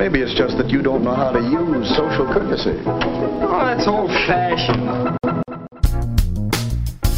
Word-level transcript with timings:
Maybe 0.00 0.22
it's 0.22 0.32
just 0.32 0.56
that 0.56 0.70
you 0.70 0.80
don't 0.80 1.04
know 1.04 1.14
how 1.14 1.30
to 1.30 1.40
use 1.40 1.86
social 1.94 2.24
courtesy. 2.32 2.82
Oh, 2.86 3.66
that's 3.66 3.86
old 3.86 4.08
fashioned. 4.26 5.14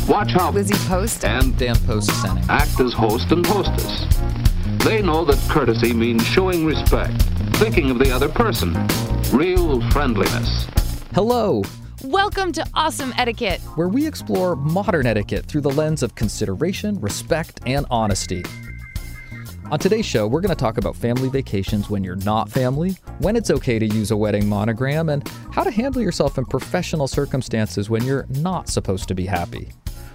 Watch 0.08 0.32
how 0.32 0.50
Lizzie 0.50 0.74
Post 0.88 1.24
and 1.24 1.56
Dan 1.56 1.76
Post 1.86 2.10
Senning. 2.10 2.44
act 2.48 2.80
as 2.80 2.92
host 2.92 3.30
and 3.30 3.46
hostess. 3.46 4.04
They 4.84 5.00
know 5.00 5.24
that 5.26 5.38
courtesy 5.48 5.92
means 5.92 6.26
showing 6.26 6.66
respect, 6.66 7.22
thinking 7.58 7.88
of 7.88 8.00
the 8.00 8.10
other 8.10 8.28
person, 8.28 8.74
real 9.32 9.80
friendliness. 9.92 10.66
Hello, 11.14 11.62
Welcome 12.02 12.50
to 12.54 12.66
Awesome 12.74 13.14
Etiquette. 13.16 13.60
where 13.76 13.88
we 13.88 14.08
explore 14.08 14.56
modern 14.56 15.06
etiquette 15.06 15.46
through 15.46 15.60
the 15.60 15.70
lens 15.70 16.02
of 16.02 16.16
consideration, 16.16 17.00
respect, 17.00 17.60
and 17.64 17.86
honesty. 17.92 18.42
On 19.70 19.78
today's 19.78 20.04
show, 20.04 20.26
we're 20.26 20.40
going 20.40 20.54
to 20.54 20.54
talk 20.54 20.76
about 20.76 20.94
family 20.94 21.30
vacations 21.30 21.88
when 21.88 22.04
you're 22.04 22.16
not 22.16 22.50
family, 22.50 22.96
when 23.20 23.36
it's 23.36 23.50
okay 23.50 23.78
to 23.78 23.86
use 23.86 24.10
a 24.10 24.16
wedding 24.16 24.46
monogram, 24.46 25.08
and 25.08 25.26
how 25.50 25.62
to 25.62 25.70
handle 25.70 26.02
yourself 26.02 26.36
in 26.36 26.44
professional 26.44 27.08
circumstances 27.08 27.88
when 27.88 28.04
you're 28.04 28.26
not 28.28 28.68
supposed 28.68 29.08
to 29.08 29.14
be 29.14 29.24
happy. 29.24 29.70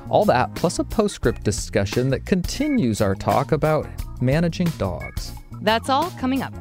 All 0.10 0.26
that, 0.26 0.54
plus 0.54 0.80
a 0.80 0.84
postscript 0.84 1.44
discussion 1.44 2.10
that 2.12 2.26
continues 2.26 3.02
our 3.02 3.16
talk 3.16 3.52
about 3.52 3.88
managing 4.22 4.68
dogs. 4.78 5.34
That's 5.62 5.90
all 5.90 6.12
coming 6.12 6.44
up. 6.44 6.54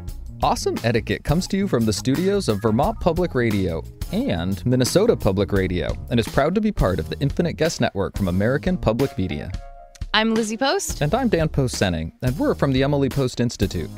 Awesome 0.42 0.76
Etiquette 0.84 1.24
comes 1.24 1.46
to 1.48 1.56
you 1.56 1.68
from 1.68 1.86
the 1.86 1.92
studios 1.92 2.48
of 2.48 2.62
Vermont 2.62 3.00
Public 3.00 3.34
Radio 3.34 3.82
and 4.12 4.64
Minnesota 4.66 5.16
Public 5.16 5.52
Radio 5.52 5.94
and 6.10 6.20
is 6.20 6.28
proud 6.28 6.54
to 6.54 6.60
be 6.60 6.72
part 6.72 6.98
of 6.98 7.08
the 7.08 7.18
Infinite 7.20 7.54
Guest 7.54 7.80
Network 7.80 8.16
from 8.16 8.28
American 8.28 8.76
Public 8.76 9.16
Media. 9.18 9.50
I'm 10.14 10.34
Lizzie 10.34 10.56
Post. 10.56 11.00
And 11.02 11.14
I'm 11.14 11.28
Dan 11.28 11.48
Post 11.48 11.76
Senning, 11.76 12.12
and 12.22 12.36
we're 12.38 12.54
from 12.54 12.72
the 12.72 12.82
Emily 12.82 13.08
Post 13.08 13.38
Institute. 13.40 13.90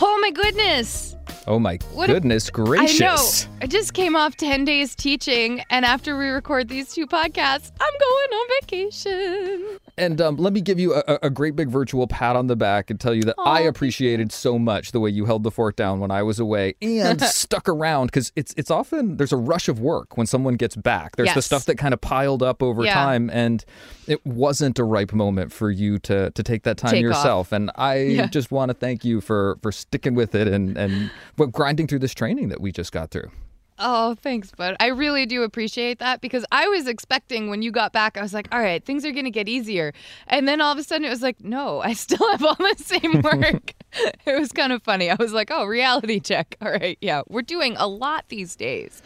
Oh 0.00 0.18
my 0.20 0.30
goodness. 0.30 1.14
Oh 1.46 1.58
my 1.58 1.78
What 1.92 2.08
a- 2.08 2.14
goodness 2.14 2.48
gracious. 2.48 3.00
I 3.46 3.48
know. 3.48 3.56
I 3.62 3.66
just 3.66 3.92
came 3.92 4.16
off 4.16 4.36
10 4.36 4.64
days 4.64 4.94
teaching, 4.94 5.62
and 5.70 5.84
after 5.84 6.16
we 6.16 6.26
record 6.28 6.68
these 6.68 6.92
two 6.94 7.06
podcasts, 7.06 7.70
I'm 7.80 7.92
going 8.00 8.30
on 8.32 8.46
vacation. 8.62 9.78
And 9.96 10.20
um, 10.20 10.36
let 10.36 10.52
me 10.52 10.60
give 10.60 10.80
you 10.80 10.94
a, 10.94 11.18
a 11.22 11.30
great 11.30 11.54
big 11.54 11.68
virtual 11.68 12.06
pat 12.08 12.34
on 12.34 12.48
the 12.48 12.56
back 12.56 12.90
and 12.90 12.98
tell 12.98 13.14
you 13.14 13.22
that 13.22 13.36
I 13.38 13.60
appreciated 13.60 14.32
so 14.32 14.58
much 14.58 14.90
the 14.90 14.98
way 14.98 15.10
you 15.10 15.24
held 15.26 15.44
the 15.44 15.52
fort 15.52 15.76
down 15.76 16.00
when 16.00 16.10
I 16.10 16.22
was 16.22 16.40
away 16.40 16.74
and 16.82 17.20
stuck 17.22 17.68
around 17.68 18.06
because 18.06 18.32
it's 18.34 18.52
it's 18.56 18.70
often 18.72 19.16
there's 19.18 19.32
a 19.32 19.36
rush 19.36 19.68
of 19.68 19.78
work 19.78 20.16
when 20.16 20.26
someone 20.26 20.54
gets 20.56 20.74
back. 20.74 21.14
There's 21.16 21.32
the 21.34 21.42
stuff 21.42 21.66
that 21.66 21.76
kind 21.78 21.94
of 21.94 22.00
piled 22.00 22.42
up 22.42 22.60
over 22.62 22.84
Yeah. 22.84 22.94
time, 22.94 23.30
and 23.32 23.64
it 24.08 24.24
wasn't 24.26 24.78
a 24.80 24.84
ripe 24.84 25.12
moment 25.12 25.52
for 25.52 25.70
you 25.70 25.98
to 26.00 26.30
to 26.30 26.42
take 26.42 26.64
that 26.64 26.76
time 26.76 26.90
Take 26.90 27.04
off. 27.04 27.08
yourself. 27.10 27.52
And 27.52 27.70
I 27.76 27.98
Yeah. 27.98 28.26
just 28.26 28.50
want 28.50 28.70
to 28.70 28.74
thank 28.74 29.04
you 29.04 29.20
for 29.20 29.58
for 29.62 29.70
sticking 29.70 30.14
with 30.14 30.34
it 30.34 30.48
and 30.48 30.76
and 30.76 31.10
grinding 31.52 31.86
through 31.86 32.00
this 32.00 32.14
training 32.14 32.48
that 32.48 32.60
we 32.60 32.72
just 32.72 32.90
got 32.90 33.10
through. 33.10 33.30
Oh, 33.78 34.14
thanks, 34.14 34.52
bud. 34.52 34.76
I 34.78 34.88
really 34.88 35.26
do 35.26 35.42
appreciate 35.42 35.98
that 35.98 36.20
because 36.20 36.44
I 36.52 36.68
was 36.68 36.86
expecting 36.86 37.50
when 37.50 37.62
you 37.62 37.72
got 37.72 37.92
back, 37.92 38.16
I 38.16 38.22
was 38.22 38.32
like, 38.32 38.48
all 38.52 38.60
right, 38.60 38.84
things 38.84 39.04
are 39.04 39.10
going 39.10 39.24
to 39.24 39.30
get 39.30 39.48
easier. 39.48 39.92
And 40.28 40.46
then 40.46 40.60
all 40.60 40.72
of 40.72 40.78
a 40.78 40.84
sudden 40.84 41.04
it 41.04 41.10
was 41.10 41.22
like, 41.22 41.42
no, 41.42 41.80
I 41.80 41.92
still 41.94 42.30
have 42.30 42.44
all 42.44 42.54
the 42.54 42.76
same 42.78 43.20
work. 43.22 43.74
it 44.26 44.38
was 44.38 44.52
kind 44.52 44.72
of 44.72 44.82
funny. 44.82 45.10
I 45.10 45.16
was 45.18 45.32
like, 45.32 45.50
oh, 45.50 45.64
reality 45.64 46.20
check. 46.20 46.56
All 46.62 46.70
right. 46.70 46.98
Yeah. 47.00 47.22
We're 47.28 47.42
doing 47.42 47.76
a 47.76 47.86
lot 47.86 48.24
these 48.28 48.56
days. 48.56 49.02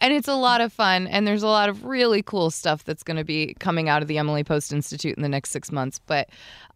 And 0.00 0.12
it's 0.12 0.28
a 0.28 0.34
lot 0.34 0.60
of 0.60 0.72
fun. 0.72 1.06
And 1.06 1.26
there's 1.26 1.42
a 1.42 1.48
lot 1.48 1.68
of 1.68 1.84
really 1.84 2.22
cool 2.22 2.50
stuff 2.50 2.84
that's 2.84 3.02
going 3.02 3.16
to 3.16 3.24
be 3.24 3.54
coming 3.58 3.88
out 3.88 4.02
of 4.02 4.08
the 4.08 4.18
Emily 4.18 4.44
Post 4.44 4.72
Institute 4.72 5.16
in 5.16 5.22
the 5.22 5.28
next 5.28 5.50
six 5.50 5.72
months. 5.72 6.00
But 6.06 6.28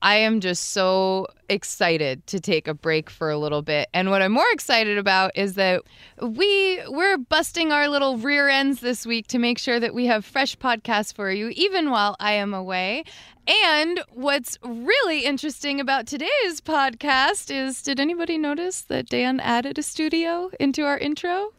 I 0.03 0.17
am 0.17 0.41
just 0.41 0.71
so 0.71 1.29
excited 1.49 2.27
to 2.27 2.41
take 2.41 2.67
a 2.67 2.75
break 2.75 3.09
for 3.09 3.31
a 3.31 3.39
little 3.39 3.63
bit. 3.63 3.89
And 3.95 4.11
what 4.11 4.21
I'm 4.21 4.33
more 4.33 4.51
excited 4.53 4.99
about 4.99 5.31
is 5.37 5.55
that 5.55 5.83
we 6.21 6.83
we're 6.89 7.19
busting 7.19 7.71
our 7.71 7.89
little 7.89 8.19
rear 8.19 8.49
ends 8.49 8.81
this 8.81 9.07
week 9.07 9.29
to 9.29 9.39
make 9.39 9.59
sure 9.59 9.79
that 9.79 9.95
we 9.95 10.07
have 10.07 10.25
fresh 10.25 10.59
podcasts 10.59 11.15
for 11.15 11.31
you 11.31 11.51
even 11.55 11.91
while 11.91 12.17
I 12.19 12.33
am 12.33 12.53
away. 12.53 13.05
And 13.47 14.03
what's 14.11 14.59
really 14.65 15.25
interesting 15.25 15.79
about 15.79 16.09
today's 16.09 16.61
podcast 16.61 17.55
is 17.55 17.81
did 17.81 18.01
anybody 18.01 18.39
notice 18.39 18.83
that 18.83 19.09
Dan 19.09 19.39
added 19.39 19.79
a 19.79 19.83
studio 19.85 20.51
into 20.59 20.83
our 20.83 20.99
intro? 20.99 21.53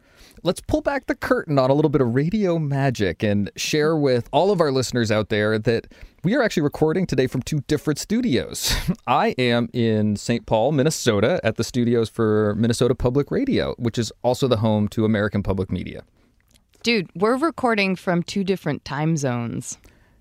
Let's 0.43 0.59
pull 0.59 0.81
back 0.81 1.07
the 1.07 1.15
curtain 1.15 1.57
on 1.57 1.69
a 1.69 1.73
little 1.73 1.89
bit 1.89 2.01
of 2.01 2.13
radio 2.13 2.59
magic 2.59 3.23
and 3.23 3.49
share 3.55 3.95
with 3.95 4.27
all 4.31 4.51
of 4.51 4.59
our 4.59 4.71
listeners 4.71 5.09
out 5.09 5.29
there 5.29 5.57
that 5.57 5.87
we 6.23 6.35
are 6.35 6.43
actually 6.43 6.63
recording 6.63 7.05
today 7.05 7.27
from 7.27 7.41
two 7.41 7.61
different 7.61 7.97
studios. 7.97 8.73
I 9.07 9.29
am 9.37 9.69
in 9.73 10.17
St. 10.17 10.45
Paul, 10.45 10.73
Minnesota, 10.73 11.39
at 11.43 11.55
the 11.55 11.63
studios 11.63 12.09
for 12.09 12.55
Minnesota 12.55 12.93
Public 12.93 13.31
Radio, 13.31 13.73
which 13.77 13.97
is 13.97 14.11
also 14.21 14.47
the 14.47 14.57
home 14.57 14.87
to 14.89 15.05
American 15.05 15.43
Public 15.43 15.71
Media. 15.71 16.03
Dude, 16.83 17.09
we're 17.15 17.37
recording 17.37 17.95
from 17.95 18.23
two 18.23 18.43
different 18.43 18.83
time 18.83 19.15
zones. 19.15 19.77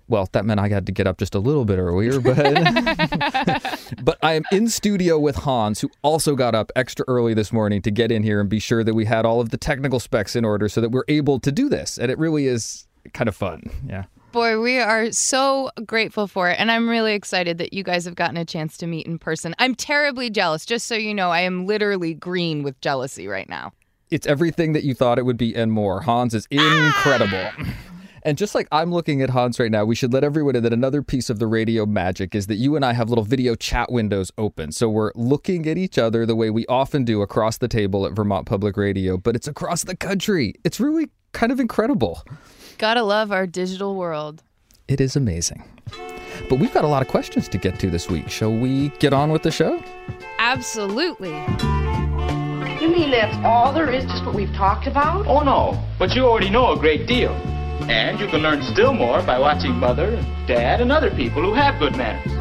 Well, 0.07 0.27
that 0.33 0.45
meant 0.45 0.59
I 0.59 0.67
had 0.67 0.85
to 0.87 0.91
get 0.91 1.07
up 1.07 1.17
just 1.17 1.33
a 1.33 1.39
little 1.39 1.65
bit 1.65 1.77
earlier, 1.79 2.19
but 2.19 2.35
but 4.03 4.17
I 4.21 4.33
am 4.33 4.43
in 4.51 4.67
studio 4.67 5.17
with 5.17 5.37
Hans, 5.37 5.81
who 5.81 5.89
also 6.01 6.35
got 6.35 6.55
up 6.55 6.71
extra 6.75 7.05
early 7.07 7.33
this 7.33 7.53
morning 7.53 7.81
to 7.83 7.91
get 7.91 8.11
in 8.11 8.23
here 8.23 8.41
and 8.41 8.49
be 8.49 8.59
sure 8.59 8.83
that 8.83 8.93
we 8.93 9.05
had 9.05 9.25
all 9.25 9.39
of 9.39 9.49
the 9.49 9.57
technical 9.57 9.99
specs 9.99 10.35
in 10.35 10.43
order 10.45 10.67
so 10.67 10.81
that 10.81 10.89
we're 10.89 11.05
able 11.07 11.39
to 11.39 11.51
do 11.51 11.69
this. 11.69 11.97
And 11.97 12.11
it 12.11 12.17
really 12.17 12.47
is 12.47 12.87
kind 13.13 13.27
of 13.27 13.35
fun. 13.35 13.63
Yeah. 13.87 14.05
Boy, 14.33 14.59
we 14.59 14.79
are 14.79 15.11
so 15.11 15.69
grateful 15.85 16.27
for 16.27 16.49
it. 16.49 16.59
And 16.59 16.71
I'm 16.71 16.89
really 16.89 17.13
excited 17.13 17.59
that 17.59 17.71
you 17.71 17.83
guys 17.83 18.05
have 18.05 18.15
gotten 18.15 18.35
a 18.35 18.45
chance 18.45 18.77
to 18.77 18.87
meet 18.87 19.05
in 19.05 19.19
person. 19.19 19.53
I'm 19.59 19.75
terribly 19.75 20.31
jealous. 20.31 20.65
Just 20.65 20.87
so 20.87 20.95
you 20.95 21.13
know, 21.13 21.29
I 21.29 21.41
am 21.41 21.67
literally 21.67 22.15
green 22.15 22.63
with 22.63 22.79
jealousy 22.81 23.27
right 23.27 23.47
now. 23.47 23.73
It's 24.09 24.25
everything 24.25 24.73
that 24.73 24.83
you 24.83 24.95
thought 24.95 25.19
it 25.19 25.25
would 25.25 25.37
be 25.37 25.55
and 25.55 25.71
more. 25.71 26.01
Hans 26.01 26.33
is 26.33 26.47
ah! 26.51 26.87
incredible. 26.87 27.51
And 28.25 28.37
just 28.37 28.55
like 28.55 28.69
I'm 28.71 28.91
looking 28.91 29.21
at 29.21 29.29
Hans 29.29 29.59
right 29.59 29.69
now, 29.69 29.83
we 29.83 29.95
should 29.95 30.13
let 30.13 30.23
everyone 30.23 30.53
know 30.53 30.61
that 30.61 30.71
another 30.71 31.01
piece 31.01 31.29
of 31.29 31.39
the 31.39 31.47
radio 31.47 31.85
magic 31.85 32.33
is 32.33 32.47
that 32.47 32.55
you 32.55 32.77
and 32.77 32.85
I 32.85 32.93
have 32.93 33.09
little 33.09 33.25
video 33.25 33.53
chat 33.53 33.91
windows 33.91 34.31
open. 34.37 34.71
So 34.71 34.89
we're 34.89 35.11
looking 35.13 35.67
at 35.67 35.77
each 35.77 35.97
other 35.97 36.25
the 36.25 36.35
way 36.35 36.49
we 36.49 36.65
often 36.67 37.03
do 37.03 37.21
across 37.21 37.57
the 37.57 37.67
table 37.67 38.05
at 38.05 38.13
Vermont 38.13 38.45
Public 38.45 38.77
Radio, 38.77 39.17
but 39.17 39.35
it's 39.35 39.47
across 39.47 39.83
the 39.83 39.95
country. 39.95 40.53
It's 40.63 40.79
really 40.79 41.09
kind 41.33 41.51
of 41.51 41.59
incredible. 41.59 42.23
Gotta 42.77 43.03
love 43.03 43.33
our 43.33 43.45
digital 43.45 43.95
world. 43.95 44.41
It 44.87 45.01
is 45.01 45.17
amazing. 45.17 45.63
But 46.49 46.59
we've 46.59 46.73
got 46.73 46.85
a 46.85 46.87
lot 46.87 47.01
of 47.01 47.09
questions 47.09 47.49
to 47.49 47.57
get 47.57 47.77
to 47.79 47.89
this 47.89 48.09
week. 48.09 48.29
Shall 48.29 48.53
we 48.53 48.89
get 48.99 49.11
on 49.11 49.31
with 49.31 49.43
the 49.43 49.51
show? 49.51 49.83
Absolutely. 50.39 51.33
You 52.81 52.89
mean 52.89 53.11
that's 53.11 53.35
all 53.45 53.73
there 53.73 53.91
is, 53.91 54.05
just 54.05 54.25
what 54.25 54.33
we've 54.33 54.53
talked 54.53 54.87
about? 54.87 55.27
Oh 55.27 55.41
no, 55.43 55.83
but 55.99 56.15
you 56.15 56.23
already 56.23 56.49
know 56.49 56.71
a 56.71 56.79
great 56.79 57.05
deal. 57.05 57.37
And 57.89 58.19
you 58.19 58.27
can 58.27 58.41
learn 58.41 58.63
still 58.63 58.93
more 58.93 59.21
by 59.23 59.39
watching 59.39 59.73
Mother 59.73 60.11
Dad 60.47 60.81
and 60.81 60.91
other 60.91 61.11
people 61.11 61.41
who 61.41 61.53
have 61.53 61.79
good 61.79 61.95
manners. 61.97 62.31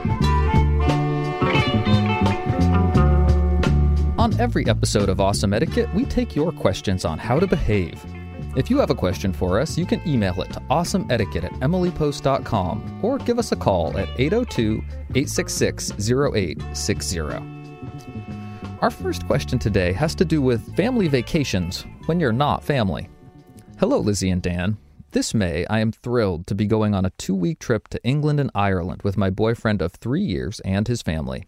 On 4.19 4.39
every 4.39 4.67
episode 4.69 5.09
of 5.09 5.21
Awesome 5.21 5.53
Etiquette, 5.53 5.93
we 5.95 6.05
take 6.05 6.37
your 6.37 6.53
questions 6.53 7.05
on 7.05 7.19
how 7.19 7.41
to 7.41 7.47
behave. 7.47 8.01
If 8.55 8.71
you 8.71 8.79
have 8.79 8.91
a 8.91 8.95
question 8.95 9.33
for 9.33 9.59
us, 9.59 9.79
you 9.79 9.87
can 9.87 10.07
email 10.07 10.41
it 10.43 10.53
to 10.53 10.61
awesomeetiquette 10.71 11.45
at 11.45 11.53
emilypost.com 11.55 13.01
or 13.03 13.19
give 13.19 13.39
us 13.39 13.51
a 13.51 13.57
call 13.57 13.99
at 13.99 14.09
802 14.19 14.83
866 15.15 15.93
0860. 16.11 17.21
Our 18.81 18.91
first 18.91 19.27
question 19.27 19.59
today 19.59 19.93
has 19.93 20.15
to 20.17 20.25
do 20.25 20.43
with 20.43 20.77
family 20.77 21.09
vacations 21.09 21.87
when 22.07 22.21
you're 22.21 22.33
not 22.33 22.63
family. 22.63 23.09
Hello, 23.79 23.99
Lizzie 23.99 24.31
and 24.31 24.43
Dan. 24.43 24.77
This 25.13 25.35
May, 25.35 25.67
I 25.69 25.81
am 25.81 25.93
thrilled 25.93 26.47
to 26.47 26.55
be 26.55 26.65
going 26.65 26.95
on 26.95 27.05
a 27.05 27.11
two 27.11 27.35
week 27.35 27.59
trip 27.59 27.89
to 27.89 28.03
England 28.03 28.41
and 28.41 28.51
Ireland 28.55 29.03
with 29.03 29.19
my 29.19 29.29
boyfriend 29.29 29.83
of 29.83 29.93
three 29.93 30.23
years 30.23 30.59
and 30.61 30.89
his 30.89 31.03
family. 31.03 31.45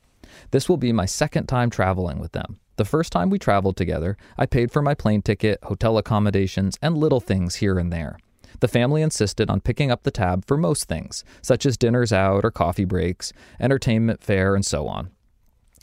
This 0.51 0.69
will 0.69 0.77
be 0.77 0.93
my 0.93 1.07
second 1.07 1.47
time 1.47 1.71
traveling 1.71 2.19
with 2.19 2.33
them. 2.33 2.61
The 2.77 2.85
first 2.85 3.11
time 3.11 3.31
we 3.31 3.39
traveled 3.39 3.79
together, 3.79 4.19
I 4.37 4.45
paid 4.45 4.71
for 4.71 4.83
my 4.83 4.93
plane 4.93 5.23
ticket, 5.23 5.61
hotel 5.63 5.97
accommodations, 5.97 6.77
and 6.83 6.99
little 6.99 7.21
things 7.21 7.55
here 7.55 7.79
and 7.79 7.91
there. 7.91 8.19
The 8.61 8.69
family 8.69 9.01
insisted 9.01 9.49
on 9.49 9.63
picking 9.63 9.91
up 9.91 10.03
the 10.03 10.11
tab 10.11 10.45
for 10.45 10.59
most 10.59 10.85
things, 10.85 11.25
such 11.41 11.65
as 11.65 11.79
dinners 11.79 12.13
out 12.13 12.45
or 12.45 12.51
coffee 12.51 12.85
breaks, 12.85 13.33
entertainment 13.59 14.23
fare, 14.23 14.55
and 14.55 14.67
so 14.67 14.89
on. 14.89 15.11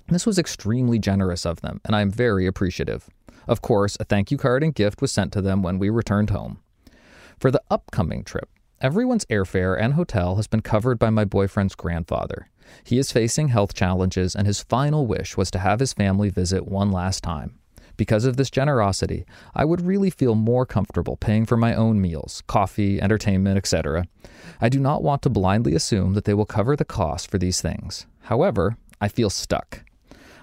This 0.07 0.27
was 0.27 0.38
extremely 0.38 1.00
generous 1.00 1.48
of 1.48 1.62
them, 1.62 1.81
and 1.84 1.95
I 1.95 2.01
am 2.01 2.12
very 2.12 2.45
appreciative. 2.45 3.10
Of 3.48 3.63
course, 3.63 3.98
a 4.00 4.04
thank 4.04 4.30
you 4.30 4.38
card 4.38 4.63
and 4.63 4.75
gift 4.75 5.01
was 5.01 5.12
sent 5.12 5.34
to 5.34 5.42
them 5.42 5.63
when 5.63 5.80
we 5.80 5.89
returned 5.89 6.30
home. 6.30 6.60
For 7.41 7.49
the 7.49 7.63
upcoming 7.71 8.23
trip, 8.23 8.51
everyone's 8.81 9.25
airfare 9.25 9.75
and 9.75 9.95
hotel 9.95 10.35
has 10.35 10.45
been 10.45 10.61
covered 10.61 10.99
by 10.99 11.09
my 11.09 11.25
boyfriend's 11.25 11.73
grandfather. 11.73 12.51
He 12.83 12.99
is 12.99 13.11
facing 13.11 13.47
health 13.47 13.73
challenges, 13.73 14.35
and 14.35 14.45
his 14.45 14.61
final 14.61 15.07
wish 15.07 15.35
was 15.38 15.49
to 15.49 15.57
have 15.57 15.79
his 15.79 15.91
family 15.91 16.29
visit 16.29 16.67
one 16.67 16.91
last 16.91 17.23
time. 17.23 17.57
Because 17.97 18.25
of 18.25 18.38
this 18.38 18.51
generosity, 18.51 19.25
I 19.55 19.65
would 19.65 19.81
really 19.81 20.11
feel 20.11 20.35
more 20.35 20.67
comfortable 20.67 21.17
paying 21.17 21.47
for 21.47 21.57
my 21.57 21.73
own 21.73 21.99
meals, 21.99 22.43
coffee, 22.45 23.01
entertainment, 23.01 23.57
etc. 23.57 24.05
I 24.61 24.69
do 24.69 24.79
not 24.79 25.01
want 25.01 25.23
to 25.23 25.29
blindly 25.29 25.73
assume 25.73 26.13
that 26.13 26.25
they 26.25 26.35
will 26.35 26.45
cover 26.45 26.75
the 26.75 26.85
cost 26.85 27.31
for 27.31 27.39
these 27.39 27.59
things. 27.59 28.05
However, 28.25 28.77
I 29.01 29.07
feel 29.07 29.31
stuck. 29.31 29.83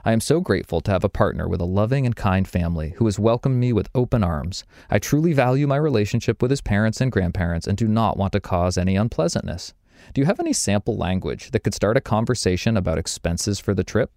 I 0.05 0.13
am 0.13 0.21
so 0.21 0.41
grateful 0.41 0.81
to 0.83 0.91
have 0.91 1.05
a 1.05 1.09
partner 1.09 1.49
with 1.49 1.61
a 1.61 1.65
loving 1.65 2.07
and 2.07 2.15
kind 2.15 2.47
family 2.47 2.95
who 2.97 3.07
has 3.07 3.19
welcomed 3.19 3.59
me 3.59 3.73
with 3.73 3.91
open 3.95 4.23
arms. 4.23 4.65
I 4.91 4.99
truly 4.99 5.33
value 5.33 5.67
my 5.67 5.77
relationship 5.77 6.41
with 6.41 6.51
his 6.51 6.61
parents 6.61 7.01
and 7.01 7.11
grandparents 7.11 7.67
and 7.67 7.77
do 7.77 7.89
not 7.89 8.17
want 8.17 8.33
to 8.33 8.41
cause 8.41 8.79
any 8.79 8.97
unpleasantness. 8.97 9.75
Do 10.15 10.21
you 10.21 10.27
have 10.27 10.41
any 10.41 10.53
sample 10.53 10.97
language 10.97 11.51
that 11.51 11.61
could 11.65 11.75
start 11.75 11.97
a 11.97 12.01
conversation 12.01 12.77
about 12.77 12.99
expenses 12.99 13.59
for 13.59 13.75
the 13.75 13.85
trip? 13.85 14.13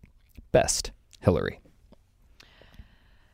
Best, 0.51 0.91
Hillary. 1.19 1.59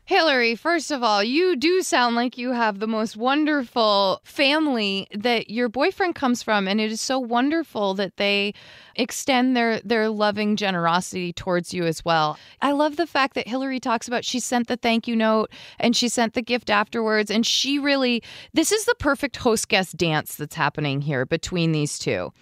Hillary, 0.08 0.54
first 0.54 0.90
of 0.90 1.02
all, 1.02 1.22
you 1.22 1.54
do 1.54 1.82
sound 1.82 2.16
like 2.16 2.38
you 2.38 2.52
have 2.52 2.78
the 2.78 2.86
most 2.86 3.14
wonderful 3.14 4.22
family 4.24 5.06
that 5.14 5.50
your 5.50 5.68
boyfriend 5.68 6.14
comes 6.14 6.42
from 6.42 6.66
and 6.66 6.80
it 6.80 6.90
is 6.90 7.02
so 7.02 7.18
wonderful 7.18 7.92
that 7.92 8.16
they 8.16 8.54
extend 8.96 9.54
their 9.54 9.80
their 9.80 10.08
loving 10.08 10.56
generosity 10.56 11.34
towards 11.34 11.74
you 11.74 11.84
as 11.84 12.06
well. 12.06 12.38
I 12.62 12.72
love 12.72 12.96
the 12.96 13.06
fact 13.06 13.34
that 13.34 13.46
Hillary 13.46 13.80
talks 13.80 14.08
about 14.08 14.24
she 14.24 14.40
sent 14.40 14.68
the 14.68 14.78
thank 14.78 15.06
you 15.06 15.14
note 15.14 15.50
and 15.78 15.94
she 15.94 16.08
sent 16.08 16.32
the 16.32 16.40
gift 16.40 16.70
afterwards 16.70 17.30
and 17.30 17.44
she 17.44 17.78
really 17.78 18.22
this 18.54 18.72
is 18.72 18.86
the 18.86 18.94
perfect 18.98 19.36
host 19.36 19.68
guest 19.68 19.98
dance 19.98 20.36
that's 20.36 20.56
happening 20.56 21.02
here 21.02 21.26
between 21.26 21.72
these 21.72 21.98
two. 21.98 22.32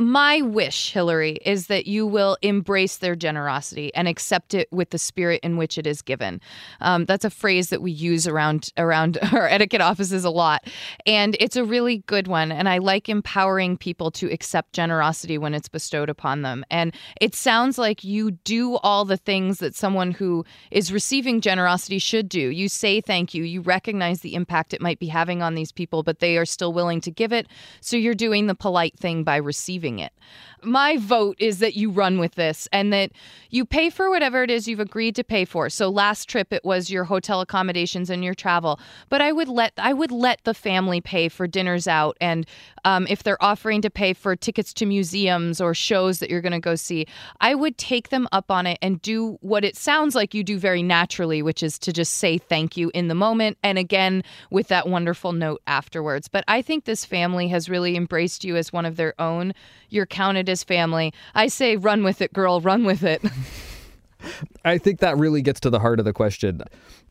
My 0.00 0.40
wish, 0.40 0.94
Hillary, 0.94 1.36
is 1.44 1.66
that 1.66 1.86
you 1.86 2.06
will 2.06 2.38
embrace 2.40 2.96
their 2.96 3.14
generosity 3.14 3.94
and 3.94 4.08
accept 4.08 4.54
it 4.54 4.66
with 4.72 4.88
the 4.88 4.98
spirit 4.98 5.40
in 5.42 5.58
which 5.58 5.76
it 5.76 5.86
is 5.86 6.00
given. 6.00 6.40
Um, 6.80 7.04
that's 7.04 7.26
a 7.26 7.28
phrase 7.28 7.68
that 7.68 7.82
we 7.82 7.92
use 7.92 8.26
around 8.26 8.72
around 8.78 9.18
our 9.34 9.46
etiquette 9.46 9.82
offices 9.82 10.24
a 10.24 10.30
lot, 10.30 10.66
and 11.04 11.36
it's 11.38 11.54
a 11.54 11.66
really 11.66 11.98
good 12.06 12.28
one. 12.28 12.50
And 12.50 12.66
I 12.66 12.78
like 12.78 13.10
empowering 13.10 13.76
people 13.76 14.10
to 14.12 14.32
accept 14.32 14.72
generosity 14.72 15.36
when 15.36 15.52
it's 15.52 15.68
bestowed 15.68 16.08
upon 16.08 16.40
them. 16.40 16.64
And 16.70 16.94
it 17.20 17.34
sounds 17.34 17.76
like 17.76 18.02
you 18.02 18.30
do 18.30 18.76
all 18.76 19.04
the 19.04 19.18
things 19.18 19.58
that 19.58 19.74
someone 19.74 20.12
who 20.12 20.46
is 20.70 20.94
receiving 20.94 21.42
generosity 21.42 21.98
should 21.98 22.30
do. 22.30 22.40
You 22.48 22.70
say 22.70 23.02
thank 23.02 23.34
you. 23.34 23.44
You 23.44 23.60
recognize 23.60 24.22
the 24.22 24.34
impact 24.34 24.72
it 24.72 24.80
might 24.80 24.98
be 24.98 25.08
having 25.08 25.42
on 25.42 25.56
these 25.56 25.72
people, 25.72 26.02
but 26.02 26.20
they 26.20 26.38
are 26.38 26.46
still 26.46 26.72
willing 26.72 27.02
to 27.02 27.10
give 27.10 27.34
it. 27.34 27.48
So 27.82 27.98
you're 27.98 28.14
doing 28.14 28.46
the 28.46 28.54
polite 28.54 28.98
thing 28.98 29.24
by 29.24 29.36
receiving 29.36 29.89
it. 29.98 30.12
My 30.62 30.98
vote 30.98 31.36
is 31.38 31.58
that 31.60 31.74
you 31.74 31.90
run 31.90 32.18
with 32.18 32.34
this 32.34 32.68
and 32.72 32.92
that 32.92 33.12
you 33.48 33.64
pay 33.64 33.88
for 33.88 34.10
whatever 34.10 34.42
it 34.42 34.50
is 34.50 34.68
you've 34.68 34.80
agreed 34.80 35.16
to 35.16 35.24
pay 35.24 35.44
for. 35.44 35.70
So 35.70 35.88
last 35.88 36.28
trip 36.28 36.52
it 36.52 36.64
was 36.64 36.90
your 36.90 37.04
hotel 37.04 37.40
accommodations 37.40 38.10
and 38.10 38.22
your 38.22 38.34
travel, 38.34 38.78
but 39.08 39.22
I 39.22 39.32
would 39.32 39.48
let 39.48 39.72
I 39.78 39.92
would 39.92 40.12
let 40.12 40.44
the 40.44 40.54
family 40.54 41.00
pay 41.00 41.28
for 41.28 41.46
dinners 41.46 41.88
out 41.88 42.16
and 42.20 42.46
um, 42.84 43.06
if 43.08 43.22
they're 43.22 43.42
offering 43.42 43.82
to 43.82 43.90
pay 43.90 44.12
for 44.12 44.36
tickets 44.36 44.72
to 44.74 44.86
museums 44.86 45.60
or 45.60 45.74
shows 45.74 46.18
that 46.18 46.30
you're 46.30 46.40
going 46.40 46.52
to 46.52 46.60
go 46.60 46.74
see, 46.74 47.06
I 47.40 47.54
would 47.54 47.76
take 47.78 48.08
them 48.08 48.28
up 48.32 48.50
on 48.50 48.66
it 48.66 48.78
and 48.80 49.00
do 49.02 49.38
what 49.40 49.64
it 49.64 49.76
sounds 49.76 50.14
like 50.14 50.34
you 50.34 50.42
do 50.42 50.58
very 50.58 50.82
naturally, 50.82 51.42
which 51.42 51.62
is 51.62 51.78
to 51.80 51.92
just 51.92 52.14
say 52.14 52.38
thank 52.38 52.76
you 52.76 52.90
in 52.94 53.08
the 53.08 53.14
moment 53.14 53.58
and 53.62 53.78
again 53.78 54.22
with 54.50 54.68
that 54.68 54.88
wonderful 54.88 55.32
note 55.32 55.62
afterwards. 55.66 56.28
But 56.28 56.44
I 56.48 56.62
think 56.62 56.84
this 56.84 57.04
family 57.04 57.48
has 57.48 57.68
really 57.68 57.96
embraced 57.96 58.44
you 58.44 58.56
as 58.56 58.72
one 58.72 58.86
of 58.86 58.96
their 58.96 59.14
own. 59.20 59.52
You're 59.88 60.06
counted 60.06 60.48
as 60.48 60.64
family. 60.64 61.12
I 61.34 61.48
say, 61.48 61.76
run 61.76 62.04
with 62.04 62.20
it, 62.20 62.32
girl, 62.32 62.60
run 62.60 62.84
with 62.84 63.02
it. 63.02 63.22
I 64.64 64.78
think 64.78 65.00
that 65.00 65.16
really 65.16 65.42
gets 65.42 65.60
to 65.60 65.70
the 65.70 65.80
heart 65.80 65.98
of 65.98 66.04
the 66.04 66.12
question. 66.12 66.62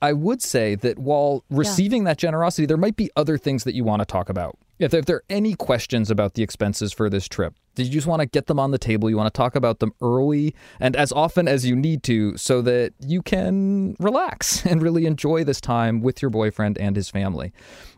I 0.01 0.13
would 0.13 0.41
say 0.41 0.75
that 0.75 0.99
while 0.99 1.43
receiving 1.49 2.03
yeah. 2.03 2.09
that 2.09 2.17
generosity, 2.17 2.65
there 2.65 2.77
might 2.77 2.95
be 2.95 3.09
other 3.15 3.37
things 3.37 3.63
that 3.63 3.73
you 3.73 3.83
want 3.83 4.01
to 4.01 4.05
talk 4.05 4.29
about. 4.29 4.57
If, 4.77 4.93
if 4.93 5.05
there 5.05 5.17
are 5.17 5.23
any 5.29 5.55
questions 5.55 6.09
about 6.09 6.35
the 6.35 6.43
expenses 6.43 6.93
for 6.93 7.09
this 7.09 7.27
trip, 7.27 7.55
did 7.75 7.87
you 7.87 7.91
just 7.91 8.07
want 8.07 8.21
to 8.21 8.25
get 8.25 8.47
them 8.47 8.59
on 8.59 8.71
the 8.71 8.77
table? 8.77 9.09
You 9.09 9.17
want 9.17 9.33
to 9.33 9.37
talk 9.37 9.55
about 9.55 9.79
them 9.79 9.93
early 10.01 10.55
and 10.79 10.95
as 10.95 11.11
often 11.11 11.47
as 11.47 11.65
you 11.65 11.75
need 11.75 12.01
to 12.03 12.37
so 12.37 12.61
that 12.61 12.93
you 12.99 13.21
can 13.21 13.95
relax 13.99 14.65
and 14.65 14.81
really 14.81 15.05
enjoy 15.05 15.43
this 15.43 15.59
time 15.59 16.01
with 16.01 16.21
your 16.21 16.29
boyfriend 16.29 16.77
and 16.77 16.95
his 16.95 17.09
family. 17.09 17.51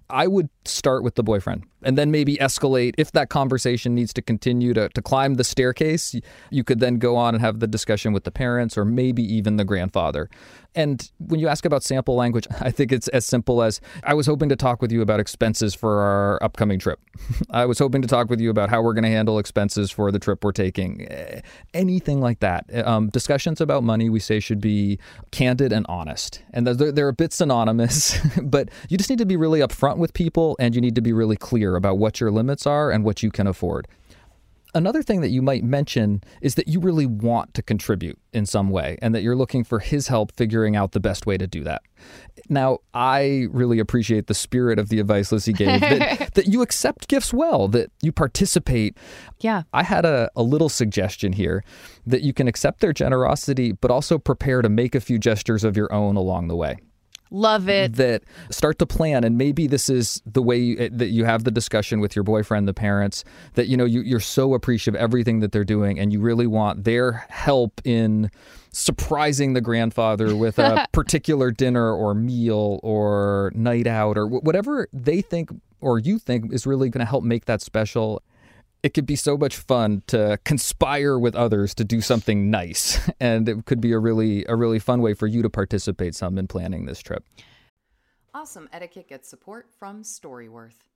I 0.10 0.28
would 0.28 0.50
start 0.66 1.04
with 1.04 1.16
the 1.16 1.24
boyfriend 1.24 1.66
and 1.84 1.98
then 1.98 2.12
maybe 2.12 2.38
escalate 2.38 2.94
if 2.98 3.12
that 3.12 3.30
conversation 3.30 3.96
needs 3.96 4.14
to 4.14 4.22
continue 4.22 4.74
to, 4.74 4.90
to 4.90 5.02
climb 5.02 5.36
the 5.36 5.44
staircase. 5.44 6.16
You 6.50 6.64
could 6.64 6.80
then 6.80 6.96
go 6.96 7.16
on 7.16 7.36
and 7.36 7.42
have 7.42 7.60
the 7.60 7.68
discussion 7.68 8.14
with 8.14 8.24
the 8.24 8.32
parents 8.32 8.78
or 8.78 8.86
maybe 8.86 9.24
even 9.24 9.58
the 9.58 9.66
grandfather. 9.66 10.30
And 10.74 11.12
when 11.20 11.40
you 11.40 11.48
ask 11.48 11.66
about 11.66 11.84
sample 11.84 12.16
language, 12.16 12.48
I 12.62 12.72
think 12.72 12.92
it's 12.92 13.08
as 13.10 13.26
simple 13.26 13.62
as 13.62 13.82
I 14.04 14.14
was 14.14 14.26
hoping 14.26 14.50
to 14.50 14.56
talk 14.56 14.82
with 14.82 14.92
you 14.92 15.02
about 15.02 15.20
expenses 15.20 15.76
for 15.76 16.00
our 16.00 16.44
upcoming 16.44 16.80
trip. 16.80 17.00
I 17.50 17.66
was 17.66 17.80
hoping 17.80 18.02
to 18.02 18.08
talk 18.08 18.30
with 18.30 18.40
you 18.40 18.50
about 18.50 18.70
how 18.70 18.82
we're 18.82 18.94
going 18.94 19.04
to 19.04 19.10
handle 19.10 19.40
expenses 19.40 19.92
for 19.92 20.12
the 20.12 20.20
trip 20.20 20.44
we're 20.44 20.52
taking. 20.52 21.08
Eh, 21.12 21.42
anything 21.74 22.22
like 22.22 22.40
that. 22.40 22.66
Um, 22.88 23.10
discussions 23.10 23.60
about 23.60 23.84
money, 23.84 24.10
we 24.10 24.20
say, 24.20 24.40
should 24.40 24.62
be 24.62 25.00
candid 25.32 25.74
and 25.74 25.86
honest. 25.90 26.42
And 26.54 26.66
they're, 26.66 26.92
they're 26.92 27.10
a 27.10 27.14
bit 27.14 27.34
synonymous, 27.34 28.20
but 28.42 28.70
you 28.90 28.98
just 28.98 29.10
need 29.10 29.20
to 29.20 29.26
be 29.26 29.36
really 29.36 29.60
upfront 29.60 29.98
with 29.98 30.14
people 30.14 30.56
and 30.60 30.74
you 30.74 30.82
need 30.82 30.96
to 30.96 31.02
be 31.02 31.14
really 31.14 31.36
clear 31.36 31.71
about 31.76 31.98
what 31.98 32.20
your 32.20 32.32
limits 32.32 32.66
are 32.66 32.92
and 32.92 33.04
what 33.04 33.24
you 33.24 33.32
can 33.32 33.48
afford 33.48 33.88
another 34.74 35.04
thing 35.04 35.22
that 35.22 35.30
you 35.30 35.42
might 35.42 35.64
mention 35.64 36.24
is 36.42 36.56
that 36.56 36.68
you 36.68 36.80
really 36.80 37.06
want 37.06 37.54
to 37.54 37.62
contribute 37.62 38.18
in 38.34 38.46
some 38.46 38.70
way 38.70 38.98
and 39.02 39.14
that 39.14 39.22
you're 39.22 39.36
looking 39.36 39.64
for 39.64 39.80
his 39.80 40.08
help 40.08 40.32
figuring 40.36 40.76
out 40.76 40.92
the 40.92 41.00
best 41.00 41.26
way 41.26 41.38
to 41.38 41.48
do 41.48 41.64
that. 41.64 41.82
Now, 42.50 42.80
I 42.94 43.48
really 43.52 43.80
appreciate 43.80 44.28
the 44.28 44.34
spirit 44.34 44.80
of 44.80 44.90
the 44.90 45.00
advice 45.00 45.32
Lizzie 45.32 45.54
gave 45.54 45.82
that, 45.82 46.34
that 46.34 46.48
you 46.48 46.62
accept 46.62 47.08
gifts 47.08 47.34
well, 47.34 47.68
that 47.70 47.92
you 48.02 48.12
participate. 48.12 48.98
Yeah. 49.40 49.64
I 49.74 49.84
had 49.84 50.06
a, 50.06 50.30
a 50.36 50.44
little 50.44 50.70
suggestion 50.70 51.34
here 51.34 51.64
that 52.06 52.22
you 52.22 52.34
can 52.34 52.48
accept 52.48 52.80
their 52.80 52.94
generosity, 52.94 53.74
but 53.74 53.92
also 53.92 54.18
prepare 54.18 54.62
to 54.62 54.70
make 54.70 54.96
a 54.96 55.02
few 55.02 55.20
gestures 55.20 55.64
of 55.64 55.76
your 55.76 55.92
own 55.94 56.16
along 56.16 56.48
the 56.48 56.56
way. 56.56 56.78
Love 57.32 57.70
it. 57.70 57.94
That 57.96 58.24
start 58.50 58.78
to 58.80 58.86
plan, 58.86 59.24
and 59.24 59.38
maybe 59.38 59.66
this 59.66 59.90
is 59.90 60.22
the 60.26 60.42
way 60.42 60.58
you, 60.58 60.90
that 60.90 61.08
you 61.08 61.24
have 61.24 61.46
the 61.46 61.52
discussion 61.52 62.02
with 62.02 62.14
your 62.14 62.24
boyfriend, 62.24 62.68
the 62.68 62.74
parents, 62.74 63.24
that 63.54 63.68
you 63.68 63.78
know 63.78 63.86
you, 63.86 64.02
you're 64.02 64.20
so 64.20 64.54
appreciative 64.54 65.00
of 65.00 65.02
everything 65.02 65.40
that 65.40 65.54
they're 65.54 65.64
doing, 65.64 65.98
and 65.98 66.12
you 66.12 66.20
really 66.20 66.46
want 66.46 66.84
their 66.84 67.26
help 67.30 67.82
in 67.86 68.30
surprising 68.74 69.54
the 69.54 69.62
grandfather 69.62 70.36
with 70.36 70.60
a 70.60 70.88
particular 70.92 71.52
dinner 71.52 71.94
or 71.94 72.14
meal 72.14 72.80
or 72.84 73.52
night 73.56 73.88
out 73.88 74.18
or 74.18 74.28
whatever 74.28 74.88
they 74.92 75.22
think 75.22 75.50
or 75.82 76.00
you 76.00 76.20
think 76.20 76.54
is 76.54 76.66
really 76.66 76.90
going 76.90 77.06
to 77.06 77.10
help 77.10 77.24
make 77.24 77.46
that 77.46 77.62
special 77.62 78.22
it 78.84 78.94
could 78.94 79.06
be 79.06 79.16
so 79.16 79.38
much 79.38 79.56
fun 79.56 80.02
to 80.08 80.40
conspire 80.44 81.18
with 81.20 81.36
others 81.36 81.76
to 81.76 81.84
do 81.84 82.02
something 82.02 82.50
nice. 82.50 83.00
And 83.20 83.48
it 83.48 83.66
could 83.66 83.82
be 83.82 83.92
a 83.92 84.00
really 84.00 84.46
a 84.46 84.56
really 84.56 84.80
fun 84.80 85.02
way 85.02 85.14
for 85.14 85.28
you 85.28 85.44
to 85.44 85.50
participate 85.50 86.16
some 86.16 86.38
in 86.40 86.48
planning 86.48 86.86
this 86.86 87.00
trip. 87.00 87.24
Awesome 88.34 88.68
etiquette 88.74 89.08
gets 89.08 89.30
support 89.30 89.70
from 89.78 90.02
storyworth. 90.02 90.88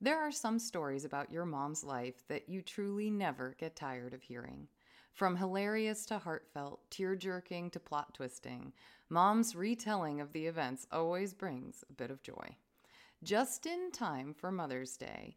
There 0.00 0.18
are 0.18 0.32
some 0.32 0.58
stories 0.58 1.04
about 1.04 1.30
your 1.30 1.44
mom's 1.44 1.84
life 1.84 2.26
that 2.28 2.48
you 2.48 2.62
truly 2.62 3.10
never 3.10 3.56
get 3.58 3.76
tired 3.76 4.14
of 4.14 4.22
hearing. 4.22 4.68
From 5.12 5.36
hilarious 5.36 6.06
to 6.06 6.18
heartfelt 6.18 6.80
tear-jerking 6.90 7.70
to 7.70 7.80
plot 7.80 8.14
twisting 8.14 8.72
mom's 9.10 9.54
retelling 9.54 10.20
of 10.20 10.32
the 10.32 10.46
events 10.46 10.86
always 10.90 11.34
brings 11.34 11.84
a 11.90 11.92
bit 11.92 12.10
of 12.10 12.22
joy. 12.22 12.56
Just 13.22 13.66
in 13.66 13.90
time 13.92 14.34
for 14.34 14.50
mother's 14.50 14.96
day 14.96 15.36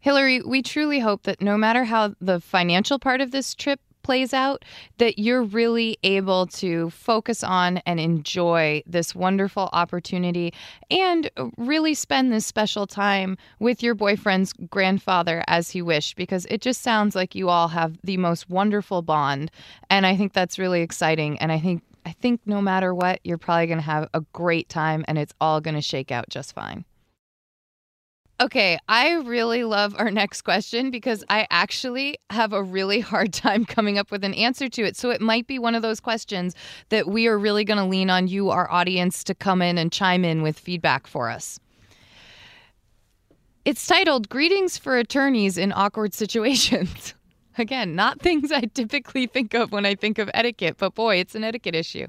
Hillary, 0.00 0.40
we 0.42 0.62
truly 0.62 1.00
hope 1.00 1.24
that 1.24 1.40
no 1.40 1.56
matter 1.56 1.84
how 1.84 2.14
the 2.20 2.40
financial 2.40 2.98
part 2.98 3.20
of 3.20 3.30
this 3.30 3.54
trip 3.54 3.80
plays 4.02 4.32
out, 4.32 4.64
that 4.96 5.18
you're 5.18 5.42
really 5.42 5.98
able 6.02 6.46
to 6.46 6.88
focus 6.90 7.44
on 7.44 7.78
and 7.78 8.00
enjoy 8.00 8.82
this 8.86 9.14
wonderful 9.14 9.68
opportunity 9.74 10.54
and 10.90 11.30
really 11.58 11.92
spend 11.92 12.32
this 12.32 12.46
special 12.46 12.86
time 12.86 13.36
with 13.58 13.82
your 13.82 13.94
boyfriend's 13.94 14.54
grandfather 14.70 15.44
as 15.46 15.70
he 15.70 15.82
wished, 15.82 16.16
because 16.16 16.46
it 16.46 16.62
just 16.62 16.80
sounds 16.80 17.14
like 17.14 17.34
you 17.34 17.50
all 17.50 17.68
have 17.68 17.98
the 18.02 18.16
most 18.16 18.48
wonderful 18.48 19.02
bond. 19.02 19.50
And 19.90 20.06
I 20.06 20.16
think 20.16 20.32
that's 20.32 20.58
really 20.58 20.80
exciting. 20.80 21.38
And 21.38 21.52
I 21.52 21.60
think 21.60 21.82
I 22.06 22.12
think 22.12 22.40
no 22.46 22.62
matter 22.62 22.94
what, 22.94 23.20
you're 23.24 23.36
probably 23.36 23.66
going 23.66 23.78
to 23.78 23.84
have 23.84 24.08
a 24.14 24.22
great 24.32 24.70
time 24.70 25.04
and 25.06 25.18
it's 25.18 25.34
all 25.40 25.60
going 25.60 25.74
to 25.74 25.82
shake 25.82 26.10
out 26.10 26.30
just 26.30 26.54
fine. 26.54 26.86
Okay, 28.40 28.78
I 28.88 29.16
really 29.16 29.64
love 29.64 29.94
our 29.98 30.10
next 30.10 30.42
question 30.42 30.90
because 30.90 31.22
I 31.28 31.46
actually 31.50 32.16
have 32.30 32.54
a 32.54 32.62
really 32.62 33.00
hard 33.00 33.32
time 33.34 33.66
coming 33.66 33.98
up 33.98 34.10
with 34.10 34.24
an 34.24 34.32
answer 34.32 34.66
to 34.70 34.82
it. 34.82 34.96
So 34.96 35.10
it 35.10 35.20
might 35.20 35.46
be 35.46 35.58
one 35.58 35.74
of 35.74 35.82
those 35.82 36.00
questions 36.00 36.54
that 36.88 37.06
we 37.06 37.26
are 37.26 37.38
really 37.38 37.64
going 37.64 37.76
to 37.76 37.84
lean 37.84 38.08
on 38.08 38.28
you, 38.28 38.48
our 38.48 38.70
audience, 38.70 39.22
to 39.24 39.34
come 39.34 39.60
in 39.60 39.76
and 39.76 39.92
chime 39.92 40.24
in 40.24 40.40
with 40.40 40.58
feedback 40.58 41.06
for 41.06 41.28
us. 41.28 41.60
It's 43.66 43.86
titled 43.86 44.30
Greetings 44.30 44.78
for 44.78 44.96
Attorneys 44.96 45.58
in 45.58 45.70
Awkward 45.72 46.14
Situations. 46.14 47.12
Again, 47.58 47.94
not 47.94 48.20
things 48.20 48.50
I 48.50 48.62
typically 48.62 49.26
think 49.26 49.52
of 49.52 49.70
when 49.70 49.84
I 49.84 49.94
think 49.94 50.16
of 50.18 50.30
etiquette, 50.32 50.76
but 50.78 50.94
boy, 50.94 51.16
it's 51.16 51.34
an 51.34 51.44
etiquette 51.44 51.74
issue. 51.74 52.06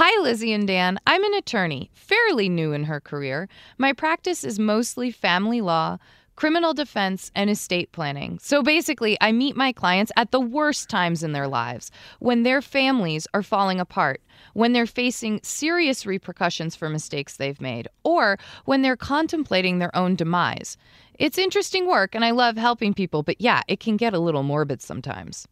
Hi, 0.00 0.16
Lizzie 0.22 0.52
and 0.52 0.64
Dan. 0.64 1.00
I'm 1.08 1.24
an 1.24 1.34
attorney, 1.34 1.90
fairly 1.92 2.48
new 2.48 2.72
in 2.72 2.84
her 2.84 3.00
career. 3.00 3.48
My 3.78 3.92
practice 3.92 4.44
is 4.44 4.56
mostly 4.56 5.10
family 5.10 5.60
law, 5.60 5.98
criminal 6.36 6.72
defense, 6.72 7.32
and 7.34 7.50
estate 7.50 7.90
planning. 7.90 8.38
So 8.40 8.62
basically, 8.62 9.18
I 9.20 9.32
meet 9.32 9.56
my 9.56 9.72
clients 9.72 10.12
at 10.16 10.30
the 10.30 10.38
worst 10.38 10.88
times 10.88 11.24
in 11.24 11.32
their 11.32 11.48
lives 11.48 11.90
when 12.20 12.44
their 12.44 12.62
families 12.62 13.26
are 13.34 13.42
falling 13.42 13.80
apart, 13.80 14.20
when 14.54 14.72
they're 14.72 14.86
facing 14.86 15.40
serious 15.42 16.06
repercussions 16.06 16.76
for 16.76 16.88
mistakes 16.88 17.36
they've 17.36 17.60
made, 17.60 17.88
or 18.04 18.38
when 18.66 18.82
they're 18.82 18.96
contemplating 18.96 19.80
their 19.80 19.96
own 19.96 20.14
demise. 20.14 20.76
It's 21.14 21.38
interesting 21.38 21.88
work, 21.88 22.14
and 22.14 22.24
I 22.24 22.30
love 22.30 22.56
helping 22.56 22.94
people, 22.94 23.24
but 23.24 23.40
yeah, 23.40 23.62
it 23.66 23.80
can 23.80 23.96
get 23.96 24.14
a 24.14 24.20
little 24.20 24.44
morbid 24.44 24.80
sometimes. 24.80 25.48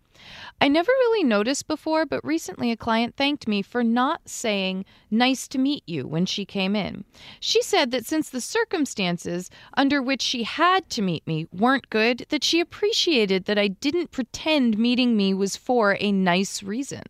I 0.60 0.68
never 0.68 0.90
really 0.90 1.24
noticed 1.24 1.66
before, 1.66 2.06
but 2.06 2.24
recently 2.24 2.70
a 2.70 2.76
client 2.76 3.16
thanked 3.16 3.46
me 3.46 3.62
for 3.62 3.84
not 3.84 4.28
saying 4.28 4.84
nice 5.10 5.46
to 5.48 5.58
meet 5.58 5.82
you 5.86 6.06
when 6.06 6.26
she 6.26 6.44
came 6.44 6.74
in. 6.74 7.04
She 7.40 7.62
said 7.62 7.90
that 7.90 8.06
since 8.06 8.30
the 8.30 8.40
circumstances 8.40 9.50
under 9.76 10.02
which 10.02 10.22
she 10.22 10.44
had 10.44 10.88
to 10.90 11.02
meet 11.02 11.26
me 11.26 11.46
weren't 11.52 11.90
good, 11.90 12.26
that 12.30 12.44
she 12.44 12.60
appreciated 12.60 13.44
that 13.44 13.58
I 13.58 13.68
didn't 13.68 14.12
pretend 14.12 14.78
meeting 14.78 15.16
me 15.16 15.34
was 15.34 15.56
for 15.56 15.96
a 16.00 16.12
nice 16.12 16.62
reason. 16.62 17.02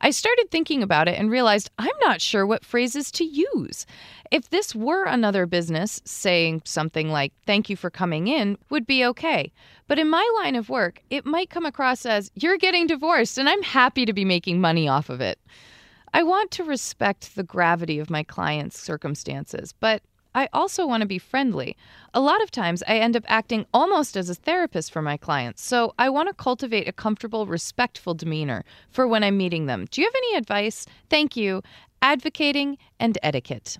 I 0.00 0.10
started 0.10 0.48
thinking 0.50 0.82
about 0.82 1.08
it 1.08 1.18
and 1.18 1.30
realized 1.30 1.70
I'm 1.78 1.96
not 2.00 2.20
sure 2.20 2.46
what 2.46 2.64
phrases 2.64 3.10
to 3.12 3.24
use. 3.24 3.84
If 4.30 4.50
this 4.50 4.74
were 4.74 5.04
another 5.04 5.46
business, 5.46 6.02
saying 6.04 6.62
something 6.64 7.10
like, 7.10 7.32
thank 7.46 7.70
you 7.70 7.76
for 7.76 7.88
coming 7.88 8.28
in, 8.28 8.58
would 8.68 8.86
be 8.86 9.04
okay. 9.06 9.52
But 9.86 9.98
in 9.98 10.10
my 10.10 10.28
line 10.42 10.54
of 10.54 10.68
work, 10.68 11.02
it 11.08 11.24
might 11.24 11.48
come 11.48 11.64
across 11.64 12.04
as, 12.04 12.30
you're 12.34 12.58
getting 12.58 12.86
divorced 12.86 13.38
and 13.38 13.48
I'm 13.48 13.62
happy 13.62 14.04
to 14.04 14.12
be 14.12 14.26
making 14.26 14.60
money 14.60 14.86
off 14.86 15.08
of 15.08 15.22
it. 15.22 15.38
I 16.12 16.22
want 16.22 16.50
to 16.52 16.64
respect 16.64 17.36
the 17.36 17.42
gravity 17.42 17.98
of 17.98 18.10
my 18.10 18.22
client's 18.22 18.78
circumstances, 18.78 19.72
but 19.72 20.02
I 20.34 20.48
also 20.52 20.86
want 20.86 21.00
to 21.00 21.06
be 21.06 21.18
friendly. 21.18 21.76
A 22.12 22.20
lot 22.20 22.42
of 22.42 22.50
times 22.50 22.82
I 22.86 22.98
end 22.98 23.16
up 23.16 23.24
acting 23.28 23.64
almost 23.72 24.16
as 24.16 24.28
a 24.28 24.34
therapist 24.34 24.92
for 24.92 25.00
my 25.00 25.16
clients, 25.16 25.62
so 25.62 25.94
I 25.98 26.10
want 26.10 26.28
to 26.28 26.34
cultivate 26.34 26.86
a 26.86 26.92
comfortable, 26.92 27.46
respectful 27.46 28.14
demeanor 28.14 28.64
for 28.90 29.08
when 29.08 29.24
I'm 29.24 29.38
meeting 29.38 29.66
them. 29.66 29.86
Do 29.90 30.02
you 30.02 30.06
have 30.06 30.14
any 30.14 30.36
advice? 30.36 30.86
Thank 31.08 31.34
you. 31.34 31.62
Advocating 32.02 32.78
and 33.00 33.16
etiquette 33.22 33.78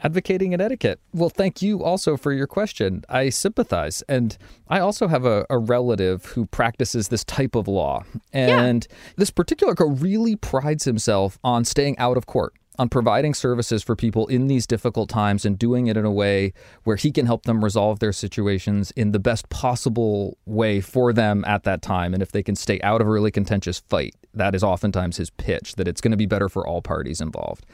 advocating 0.00 0.52
and 0.52 0.62
etiquette. 0.62 1.00
Well, 1.12 1.28
thank 1.28 1.62
you 1.62 1.82
also 1.84 2.16
for 2.16 2.32
your 2.32 2.46
question. 2.46 3.04
I 3.08 3.28
sympathize. 3.28 4.02
And 4.08 4.36
I 4.68 4.80
also 4.80 5.08
have 5.08 5.24
a, 5.24 5.46
a 5.50 5.58
relative 5.58 6.24
who 6.26 6.46
practices 6.46 7.08
this 7.08 7.24
type 7.24 7.54
of 7.54 7.68
law. 7.68 8.04
And 8.32 8.86
yeah. 8.88 8.96
this 9.16 9.30
particular 9.30 9.74
girl 9.74 9.90
really 9.90 10.36
prides 10.36 10.84
himself 10.84 11.38
on 11.44 11.64
staying 11.64 11.98
out 11.98 12.16
of 12.16 12.26
court 12.26 12.54
on 12.78 12.88
providing 12.88 13.34
services 13.34 13.82
for 13.82 13.94
people 13.94 14.26
in 14.28 14.46
these 14.46 14.66
difficult 14.66 15.08
times 15.08 15.44
and 15.44 15.58
doing 15.58 15.86
it 15.86 15.96
in 15.96 16.04
a 16.04 16.10
way 16.10 16.52
where 16.84 16.96
he 16.96 17.12
can 17.12 17.26
help 17.26 17.44
them 17.44 17.62
resolve 17.62 17.98
their 17.98 18.12
situations 18.12 18.90
in 18.92 19.12
the 19.12 19.18
best 19.18 19.48
possible 19.50 20.38
way 20.46 20.80
for 20.80 21.12
them 21.12 21.44
at 21.46 21.64
that 21.64 21.82
time. 21.82 22.14
And 22.14 22.22
if 22.22 22.32
they 22.32 22.42
can 22.42 22.56
stay 22.56 22.80
out 22.80 23.00
of 23.00 23.06
a 23.06 23.10
really 23.10 23.30
contentious 23.30 23.80
fight, 23.80 24.14
that 24.34 24.54
is 24.54 24.64
oftentimes 24.64 25.18
his 25.18 25.28
pitch 25.30 25.74
that 25.74 25.86
it's 25.86 26.00
going 26.00 26.12
to 26.12 26.16
be 26.16 26.26
better 26.26 26.48
for 26.48 26.66
all 26.66 26.80
parties 26.80 27.20
involved. 27.20 27.66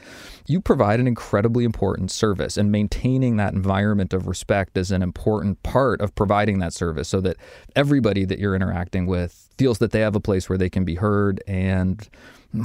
You 0.45 0.59
provide 0.59 0.99
an 0.99 1.07
incredibly 1.07 1.63
important 1.63 2.11
service, 2.11 2.57
and 2.57 2.71
maintaining 2.71 3.37
that 3.37 3.53
environment 3.53 4.13
of 4.13 4.27
respect 4.27 4.77
is 4.77 4.91
an 4.91 5.01
important 5.01 5.63
part 5.63 6.01
of 6.01 6.15
providing 6.15 6.59
that 6.59 6.73
service 6.73 7.07
so 7.07 7.21
that 7.21 7.37
everybody 7.75 8.25
that 8.25 8.39
you're 8.39 8.55
interacting 8.55 9.05
with 9.05 9.48
feels 9.59 9.77
that 9.79 9.91
they 9.91 9.99
have 9.99 10.15
a 10.15 10.19
place 10.21 10.49
where 10.49 10.57
they 10.57 10.69
can 10.69 10.85
be 10.85 10.95
heard 10.95 11.43
and 11.45 12.09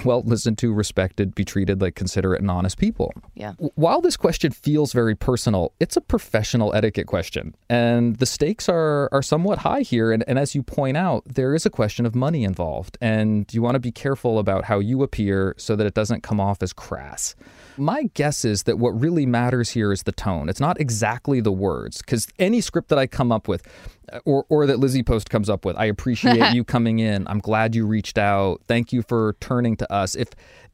well, 0.05 0.23
listened 0.23 0.57
to, 0.59 0.73
respected, 0.73 1.35
be 1.35 1.45
treated 1.45 1.83
like 1.83 1.95
considerate 1.95 2.41
and 2.41 2.51
honest 2.51 2.79
people. 2.79 3.13
Yeah. 3.35 3.53
While 3.75 4.01
this 4.01 4.17
question 4.17 4.51
feels 4.53 4.93
very 4.93 5.15
personal, 5.15 5.73
it's 5.79 5.97
a 5.97 6.01
professional 6.01 6.75
etiquette 6.75 7.07
question. 7.07 7.55
And 7.69 8.17
the 8.17 8.27
stakes 8.27 8.69
are 8.69 9.11
are 9.13 9.23
somewhat 9.23 9.59
high 9.59 9.83
here. 9.83 10.11
And, 10.11 10.25
and 10.27 10.39
as 10.39 10.55
you 10.55 10.63
point 10.63 10.97
out, 10.97 11.23
there 11.27 11.55
is 11.55 11.67
a 11.67 11.71
question 11.71 12.07
of 12.07 12.15
money 12.15 12.45
involved. 12.45 12.97
And 13.01 13.53
you 13.53 13.61
want 13.61 13.75
to 13.75 13.81
be 13.81 13.93
careful 13.93 14.39
about 14.39 14.65
how 14.65 14.79
you 14.79 15.03
appear 15.03 15.55
so 15.59 15.77
that 15.77 15.87
it 15.87 15.95
doesn't 15.95 16.23
come 16.23 16.41
off 16.41 16.63
as 16.63 16.73
crass. 16.73 17.35
My 17.77 18.05
guess 18.15 18.45
is 18.45 18.65
that 18.65 18.79
what 18.79 18.91
really 18.91 19.27
matters 19.27 19.71
here 19.71 19.93
is 19.93 20.05
the 20.05 20.13
tone. 20.13 20.49
It's 20.49 20.61
not 20.61 20.81
exactly 20.81 21.41
the 21.41 21.53
words, 21.53 21.99
because 21.99 22.29
any 22.39 22.61
script 22.61 22.89
that 22.89 22.99
I 22.99 23.07
come 23.07 23.33
up 23.33 23.49
with, 23.49 23.67
uh, 24.13 24.21
or 24.25 24.47
or 24.49 24.67
that 24.67 24.79
Lizzie 24.79 25.03
Post 25.03 25.31
comes 25.31 25.51
up 25.51 25.65
with, 25.65 25.77
I 25.77 25.87
appreciate 25.87 26.53
you 26.55 26.65
coming 26.65 26.99
in. 26.99 27.27
I'm 27.29 27.41
glad 27.41 27.75
you 27.75 27.87
reached 27.87 28.19
out. 28.19 28.61
Thank 28.67 28.93
you 28.93 29.03
for 29.03 29.37
turning 29.41 29.77
to 29.77 29.93
us. 29.93 30.15
If 30.15 30.29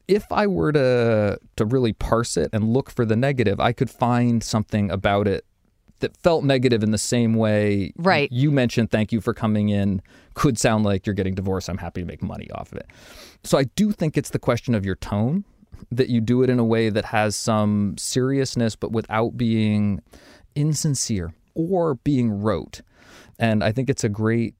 if 0.07 0.31
I 0.31 0.47
were 0.47 0.71
to 0.71 1.39
to 1.55 1.65
really 1.65 1.93
parse 1.93 2.37
it 2.37 2.49
and 2.53 2.73
look 2.73 2.89
for 2.89 3.05
the 3.05 3.15
negative, 3.15 3.59
I 3.59 3.71
could 3.73 3.89
find 3.89 4.43
something 4.43 4.91
about 4.91 5.27
it 5.27 5.45
that 6.01 6.17
felt 6.17 6.43
negative 6.43 6.83
in 6.83 6.91
the 6.91 6.97
same 6.97 7.35
way 7.35 7.93
right. 7.97 8.31
you 8.31 8.51
mentioned 8.51 8.91
thank 8.91 9.11
you 9.11 9.21
for 9.21 9.33
coming 9.33 9.69
in 9.69 10.01
could 10.33 10.57
sound 10.57 10.83
like 10.83 11.05
you're 11.05 11.13
getting 11.13 11.33
divorced 11.33 11.69
i'm 11.69 11.77
happy 11.77 12.01
to 12.01 12.07
make 12.07 12.21
money 12.21 12.49
off 12.51 12.71
of 12.71 12.77
it 12.79 12.87
so 13.43 13.57
i 13.57 13.63
do 13.75 13.91
think 13.91 14.17
it's 14.17 14.31
the 14.31 14.39
question 14.39 14.75
of 14.75 14.85
your 14.85 14.95
tone 14.95 15.45
that 15.91 16.09
you 16.09 16.21
do 16.21 16.43
it 16.43 16.49
in 16.49 16.59
a 16.59 16.63
way 16.65 16.89
that 16.89 17.05
has 17.05 17.35
some 17.35 17.95
seriousness, 17.97 18.75
but 18.75 18.91
without 18.91 19.37
being 19.37 20.01
insincere 20.55 21.33
or 21.53 21.95
being 21.95 22.41
rote. 22.41 22.81
And 23.39 23.63
I 23.63 23.71
think 23.71 23.89
it's 23.89 24.03
a 24.03 24.09
great 24.09 24.55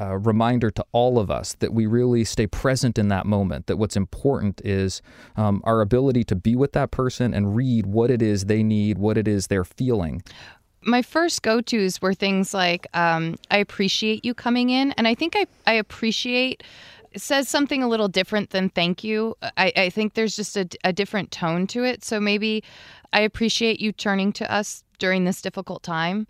uh, 0.00 0.18
reminder 0.18 0.70
to 0.70 0.84
all 0.92 1.18
of 1.18 1.30
us 1.30 1.54
that 1.54 1.72
we 1.72 1.86
really 1.86 2.24
stay 2.24 2.46
present 2.46 2.98
in 2.98 3.08
that 3.08 3.24
moment. 3.24 3.66
That 3.66 3.76
what's 3.76 3.96
important 3.96 4.60
is 4.64 5.00
um, 5.36 5.60
our 5.64 5.80
ability 5.80 6.24
to 6.24 6.34
be 6.34 6.56
with 6.56 6.72
that 6.72 6.90
person 6.90 7.32
and 7.32 7.56
read 7.56 7.86
what 7.86 8.10
it 8.10 8.20
is 8.20 8.46
they 8.46 8.62
need, 8.62 8.98
what 8.98 9.16
it 9.16 9.28
is 9.28 9.46
they're 9.46 9.64
feeling. 9.64 10.22
My 10.82 11.02
first 11.02 11.42
go 11.42 11.60
tos 11.60 12.00
were 12.00 12.14
things 12.14 12.54
like, 12.54 12.86
um, 12.94 13.36
I 13.50 13.58
appreciate 13.58 14.24
you 14.24 14.34
coming 14.34 14.70
in. 14.70 14.92
And 14.92 15.08
I 15.08 15.14
think 15.14 15.34
I, 15.36 15.46
I 15.66 15.74
appreciate 15.74 16.62
says 17.20 17.48
something 17.48 17.82
a 17.82 17.88
little 17.88 18.08
different 18.08 18.50
than 18.50 18.68
thank 18.68 19.04
you. 19.04 19.36
I, 19.56 19.72
I 19.76 19.90
think 19.90 20.14
there's 20.14 20.36
just 20.36 20.56
a, 20.56 20.68
a 20.84 20.92
different 20.92 21.30
tone 21.30 21.66
to 21.68 21.84
it. 21.84 22.04
So 22.04 22.20
maybe 22.20 22.62
I 23.12 23.20
appreciate 23.20 23.80
you 23.80 23.92
turning 23.92 24.32
to 24.34 24.52
us 24.52 24.84
during 24.98 25.24
this 25.24 25.42
difficult 25.42 25.82
time 25.82 26.26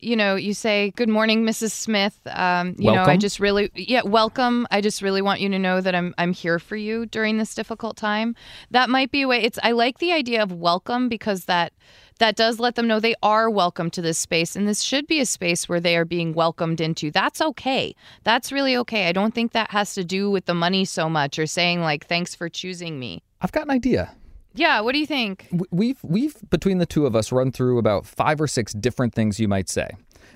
you 0.00 0.16
know, 0.16 0.34
you 0.34 0.54
say, 0.54 0.92
Good 0.96 1.08
morning, 1.08 1.44
Mrs. 1.44 1.72
Smith. 1.72 2.18
Um, 2.26 2.74
you 2.78 2.86
welcome. 2.86 3.06
know, 3.06 3.12
I 3.12 3.16
just 3.16 3.38
really, 3.38 3.70
yeah, 3.74 4.02
welcome. 4.02 4.66
I 4.70 4.80
just 4.80 5.02
really 5.02 5.22
want 5.22 5.40
you 5.40 5.48
to 5.50 5.58
know 5.58 5.80
that 5.80 5.94
I'm, 5.94 6.14
I'm 6.18 6.32
here 6.32 6.58
for 6.58 6.76
you 6.76 7.06
during 7.06 7.38
this 7.38 7.54
difficult 7.54 7.96
time. 7.96 8.34
That 8.70 8.90
might 8.90 9.10
be 9.10 9.22
a 9.22 9.28
way. 9.28 9.42
It's, 9.42 9.58
I 9.62 9.72
like 9.72 9.98
the 9.98 10.12
idea 10.12 10.42
of 10.42 10.52
welcome 10.52 11.08
because 11.08 11.44
that, 11.44 11.72
that 12.20 12.36
does 12.36 12.60
let 12.60 12.76
them 12.76 12.86
know 12.86 13.00
they 13.00 13.16
are 13.22 13.50
welcome 13.50 13.90
to 13.90 14.02
this 14.02 14.18
space. 14.18 14.54
And 14.54 14.68
this 14.68 14.82
should 14.82 15.06
be 15.06 15.20
a 15.20 15.26
space 15.26 15.68
where 15.68 15.80
they 15.80 15.96
are 15.96 16.04
being 16.04 16.32
welcomed 16.34 16.80
into. 16.80 17.10
That's 17.10 17.40
okay. 17.40 17.94
That's 18.24 18.52
really 18.52 18.76
okay. 18.76 19.08
I 19.08 19.12
don't 19.12 19.34
think 19.34 19.52
that 19.52 19.70
has 19.70 19.94
to 19.94 20.04
do 20.04 20.30
with 20.30 20.44
the 20.44 20.54
money 20.54 20.84
so 20.84 21.08
much 21.08 21.38
or 21.38 21.46
saying, 21.46 21.80
like, 21.80 22.06
thanks 22.06 22.34
for 22.34 22.48
choosing 22.48 22.98
me. 22.98 23.22
I've 23.40 23.52
got 23.52 23.64
an 23.64 23.70
idea. 23.70 24.14
Yeah, 24.54 24.80
what 24.80 24.92
do 24.92 24.98
you 24.98 25.06
think? 25.06 25.48
We've 25.70 25.98
we've 26.02 26.36
between 26.50 26.78
the 26.78 26.86
two 26.86 27.06
of 27.06 27.14
us 27.14 27.32
run 27.32 27.52
through 27.52 27.78
about 27.78 28.04
five 28.04 28.40
or 28.40 28.46
six 28.46 28.72
different 28.72 29.14
things 29.14 29.38
you 29.38 29.48
might 29.48 29.68
say. 29.68 29.90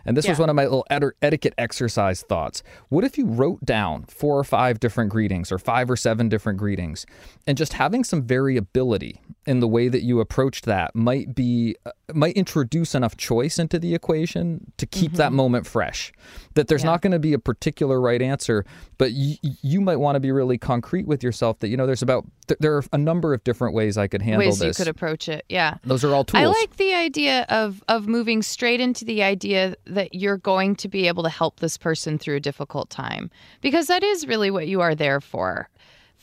And 0.07 0.17
this 0.17 0.25
yeah. 0.25 0.33
was 0.33 0.39
one 0.39 0.51
of 0.51 0.57
my 0.57 0.65
little 0.65 0.87
etiquette 0.91 1.55
exercise 1.59 2.23
thoughts. 2.23 2.63
What 2.89 3.05
if 3.05 3.19
you 3.19 3.27
wrote 3.27 3.65
down 3.65 4.05
four 4.05 4.39
or 4.39 4.45
five 4.45 4.81
different 4.81 5.11
greetings 5.11 5.51
or 5.51 5.59
five 5.59 5.91
or 5.91 5.97
seven 5.97 6.29
different 6.29 6.59
greetings 6.59 7.07
and 7.47 7.57
just 7.57 7.75
having 7.75 8.05
some 8.05 8.23
variability 8.23 9.21
in 9.47 9.61
the 9.61 9.69
way 9.69 9.89
that 9.89 10.03
you 10.03 10.21
approached 10.21 10.65
that 10.65 10.95
might 10.95 11.35
be 11.35 11.77
uh, 11.85 11.91
might 12.13 12.35
introduce 12.35 12.95
enough 12.95 13.17
choice 13.17 13.59
into 13.59 13.79
the 13.79 13.95
equation 13.95 14.73
to 14.79 14.87
keep 14.87 15.13
mm-hmm. 15.13 15.19
that 15.19 15.33
moment 15.33 15.67
fresh. 15.67 16.13
That 16.55 16.69
there's 16.69 16.83
yeah. 16.83 16.91
not 16.91 17.03
going 17.03 17.13
to 17.13 17.19
be 17.19 17.33
a 17.33 17.39
particular 17.39 18.01
right 18.01 18.23
answer, 18.23 18.65
but 18.99 19.11
y- 19.15 19.39
you 19.43 19.81
might 19.81 19.97
want 19.97 20.17
to 20.17 20.21
be 20.21 20.33
really 20.33 20.59
concrete 20.59 21.07
with 21.07 21.23
yourself 21.23 21.59
that 21.61 21.69
you 21.69 21.77
know 21.77 21.87
there's 21.87 22.03
about 22.03 22.25
th- 22.47 22.59
there 22.61 22.77
are 22.77 22.85
a 22.93 22.99
number 22.99 23.35
of 23.35 23.45
different 23.45 23.75
ways 23.75 23.99
I 23.99 24.07
could 24.07 24.23
handle 24.23 24.47
ways 24.47 24.59
this. 24.59 24.79
you 24.79 24.85
could 24.85 24.91
approach 24.91 25.29
it. 25.29 25.45
Yeah. 25.49 25.77
Those 25.85 26.05
are 26.05 26.15
all 26.15 26.25
tools. 26.25 26.43
I 26.43 26.47
like 26.47 26.77
the 26.77 26.95
idea 26.95 27.47
of 27.49 27.83
of 27.89 28.07
moving 28.07 28.43
straight 28.43 28.81
into 28.81 29.05
the 29.05 29.23
idea 29.23 29.77
that 29.95 30.15
you're 30.15 30.39
going 30.39 30.77
to 30.77 30.89
be 30.89 31.09
able 31.09 31.23
to 31.23 31.29
help 31.29 31.61
this 31.61 31.79
person 31.79 32.19
through 32.19 32.37
a 32.37 32.41
difficult 32.41 32.91
time 32.91 33.31
because 33.61 33.87
that 33.87 34.03
is 34.03 34.27
really 34.27 34.51
what 34.51 34.69
you 34.69 34.81
are 34.81 34.95
there 34.95 35.21
for 35.21 35.69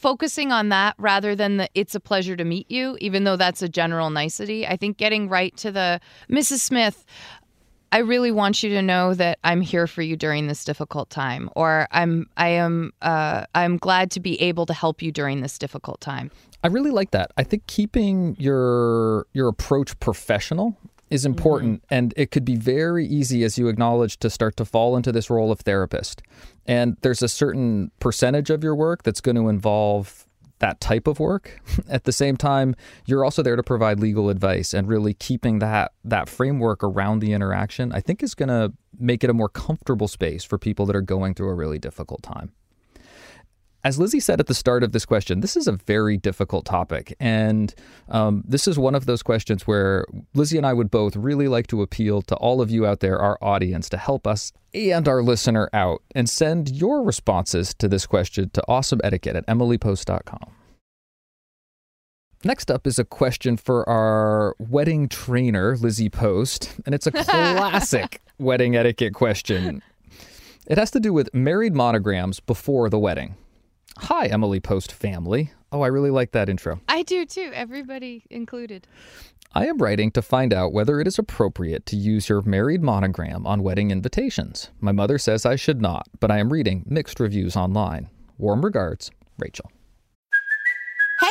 focusing 0.01 0.51
on 0.51 0.69
that 0.69 0.95
rather 0.97 1.35
than 1.35 1.57
the 1.57 1.69
it's 1.75 1.93
a 1.93 1.99
pleasure 1.99 2.35
to 2.35 2.43
meet 2.43 2.69
you, 2.71 2.97
even 2.99 3.23
though 3.23 3.35
that's 3.35 3.61
a 3.61 3.69
general 3.69 4.09
nicety. 4.09 4.65
I 4.65 4.75
think 4.75 4.97
getting 4.97 5.29
right 5.29 5.55
to 5.57 5.71
the 5.71 6.01
Mrs. 6.29 6.59
Smith, 6.59 7.05
I 7.91 7.99
really 7.99 8.31
want 8.31 8.63
you 8.63 8.69
to 8.71 8.81
know 8.81 9.13
that 9.13 9.37
I'm 9.43 9.61
here 9.61 9.85
for 9.85 10.01
you 10.01 10.15
during 10.15 10.47
this 10.47 10.63
difficult 10.63 11.09
time, 11.09 11.49
or 11.55 11.87
I'm 11.91 12.27
I 12.37 12.49
am 12.49 12.93
uh, 13.01 13.45
I'm 13.53 13.77
glad 13.77 14.11
to 14.11 14.19
be 14.19 14.41
able 14.41 14.65
to 14.65 14.73
help 14.73 15.01
you 15.01 15.11
during 15.11 15.41
this 15.41 15.57
difficult 15.57 16.01
time. 16.01 16.31
I 16.63 16.67
really 16.67 16.91
like 16.91 17.11
that. 17.11 17.31
I 17.37 17.43
think 17.43 17.67
keeping 17.67 18.35
your 18.39 19.27
your 19.33 19.49
approach 19.49 19.99
professional 19.99 20.77
is 21.11 21.25
important 21.25 21.83
mm-hmm. 21.83 21.93
and 21.93 22.13
it 22.17 22.31
could 22.31 22.45
be 22.45 22.55
very 22.55 23.05
easy 23.05 23.43
as 23.43 23.57
you 23.57 23.67
acknowledge 23.67 24.17
to 24.19 24.29
start 24.29 24.55
to 24.57 24.65
fall 24.65 24.97
into 24.97 25.11
this 25.11 25.29
role 25.29 25.51
of 25.51 25.59
therapist. 25.59 26.23
And 26.65 26.97
there's 27.01 27.21
a 27.21 27.27
certain 27.27 27.91
percentage 27.99 28.49
of 28.49 28.63
your 28.63 28.75
work 28.75 29.03
that's 29.03 29.21
going 29.21 29.35
to 29.35 29.49
involve 29.49 30.25
that 30.59 30.79
type 30.79 31.07
of 31.07 31.19
work. 31.19 31.59
At 31.89 32.05
the 32.05 32.11
same 32.11 32.37
time 32.37 32.75
you're 33.05 33.25
also 33.25 33.43
there 33.43 33.55
to 33.55 33.63
provide 33.63 33.99
legal 33.99 34.29
advice 34.29 34.73
and 34.73 34.87
really 34.87 35.13
keeping 35.13 35.59
that 35.59 35.91
that 36.05 36.29
framework 36.29 36.83
around 36.83 37.19
the 37.19 37.33
interaction 37.33 37.91
i 37.91 37.99
think 37.99 38.23
is 38.23 38.33
going 38.35 38.49
to 38.49 38.71
make 38.99 39.23
it 39.23 39.29
a 39.29 39.33
more 39.33 39.49
comfortable 39.49 40.07
space 40.07 40.43
for 40.43 40.57
people 40.57 40.85
that 40.85 40.95
are 40.95 41.01
going 41.01 41.33
through 41.33 41.49
a 41.49 41.53
really 41.53 41.79
difficult 41.79 42.21
time 42.21 42.51
as 43.83 43.97
Lizzie 43.97 44.19
said 44.19 44.39
at 44.39 44.47
the 44.47 44.53
start 44.53 44.83
of 44.83 44.91
this 44.91 45.05
question, 45.05 45.39
this 45.39 45.57
is 45.57 45.67
a 45.67 45.71
very 45.71 46.17
difficult 46.17 46.65
topic. 46.65 47.15
And 47.19 47.73
um, 48.09 48.43
this 48.47 48.67
is 48.67 48.77
one 48.77 48.95
of 48.95 49.05
those 49.05 49.23
questions 49.23 49.65
where 49.65 50.05
Lizzie 50.33 50.57
and 50.57 50.65
I 50.65 50.73
would 50.73 50.91
both 50.91 51.15
really 51.15 51.47
like 51.47 51.67
to 51.67 51.81
appeal 51.81 52.21
to 52.23 52.35
all 52.35 52.61
of 52.61 52.69
you 52.69 52.85
out 52.85 52.99
there, 52.99 53.19
our 53.19 53.37
audience, 53.41 53.89
to 53.89 53.97
help 53.97 54.27
us 54.27 54.51
and 54.73 55.07
our 55.07 55.23
listener 55.23 55.69
out 55.73 56.03
and 56.13 56.29
send 56.29 56.69
your 56.69 57.03
responses 57.03 57.73
to 57.75 57.87
this 57.87 58.05
question 58.05 58.49
to 58.51 58.63
awesomeetiquette 58.69 59.35
at 59.35 59.47
emilypost.com. 59.47 60.53
Next 62.43 62.71
up 62.71 62.87
is 62.87 62.97
a 62.97 63.05
question 63.05 63.55
for 63.55 63.87
our 63.87 64.55
wedding 64.57 65.07
trainer, 65.07 65.77
Lizzie 65.77 66.09
Post, 66.09 66.75
and 66.85 66.95
it's 66.95 67.05
a 67.05 67.11
classic 67.11 68.19
wedding 68.39 68.75
etiquette 68.75 69.13
question. 69.13 69.83
It 70.67 70.77
has 70.77 70.89
to 70.91 70.99
do 70.99 71.13
with 71.13 71.33
married 71.33 71.75
monograms 71.75 72.39
before 72.39 72.89
the 72.89 72.97
wedding. 72.97 73.35
Hi, 74.05 74.25
Emily 74.25 74.59
Post 74.59 74.91
family. 74.91 75.51
Oh, 75.71 75.81
I 75.81 75.87
really 75.87 76.09
like 76.09 76.31
that 76.31 76.49
intro. 76.49 76.81
I 76.89 77.03
do 77.03 77.23
too, 77.23 77.51
everybody 77.53 78.23
included. 78.31 78.87
I 79.53 79.67
am 79.67 79.77
writing 79.77 80.09
to 80.11 80.23
find 80.23 80.53
out 80.53 80.73
whether 80.73 80.99
it 80.99 81.05
is 81.05 81.19
appropriate 81.19 81.85
to 81.85 81.95
use 81.95 82.27
your 82.27 82.41
married 82.41 82.81
monogram 82.81 83.45
on 83.45 83.61
wedding 83.61 83.91
invitations. 83.91 84.71
My 84.79 84.91
mother 84.91 85.19
says 85.19 85.45
I 85.45 85.55
should 85.55 85.81
not, 85.81 86.07
but 86.19 86.31
I 86.31 86.39
am 86.39 86.51
reading 86.51 86.83
mixed 86.87 87.19
reviews 87.19 87.55
online. 87.55 88.09
Warm 88.39 88.65
regards, 88.65 89.11
Rachel. 89.37 89.71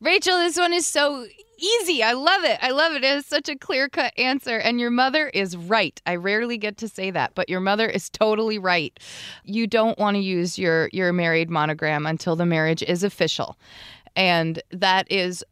Rachel, 0.00 0.36
this 0.38 0.58
one 0.58 0.72
is 0.72 0.86
so 0.86 1.26
easy. 1.58 2.02
I 2.02 2.12
love 2.12 2.44
it. 2.44 2.58
I 2.60 2.70
love 2.70 2.92
it. 2.92 3.02
It 3.02 3.16
is 3.16 3.26
such 3.26 3.48
a 3.48 3.56
clear 3.56 3.88
cut 3.88 4.12
answer. 4.18 4.58
And 4.58 4.78
your 4.78 4.90
mother 4.90 5.28
is 5.28 5.56
right. 5.56 6.00
I 6.04 6.16
rarely 6.16 6.58
get 6.58 6.76
to 6.78 6.88
say 6.88 7.10
that, 7.10 7.34
but 7.34 7.48
your 7.48 7.60
mother 7.60 7.88
is 7.88 8.10
totally 8.10 8.58
right. 8.58 8.98
You 9.44 9.66
don't 9.66 9.98
want 9.98 10.16
to 10.16 10.20
use 10.20 10.58
your, 10.58 10.90
your 10.92 11.12
married 11.12 11.48
monogram 11.48 12.04
until 12.04 12.36
the 12.36 12.46
marriage 12.46 12.82
is 12.82 13.02
official. 13.02 13.56
And 14.14 14.62
that 14.70 15.10
is 15.10 15.44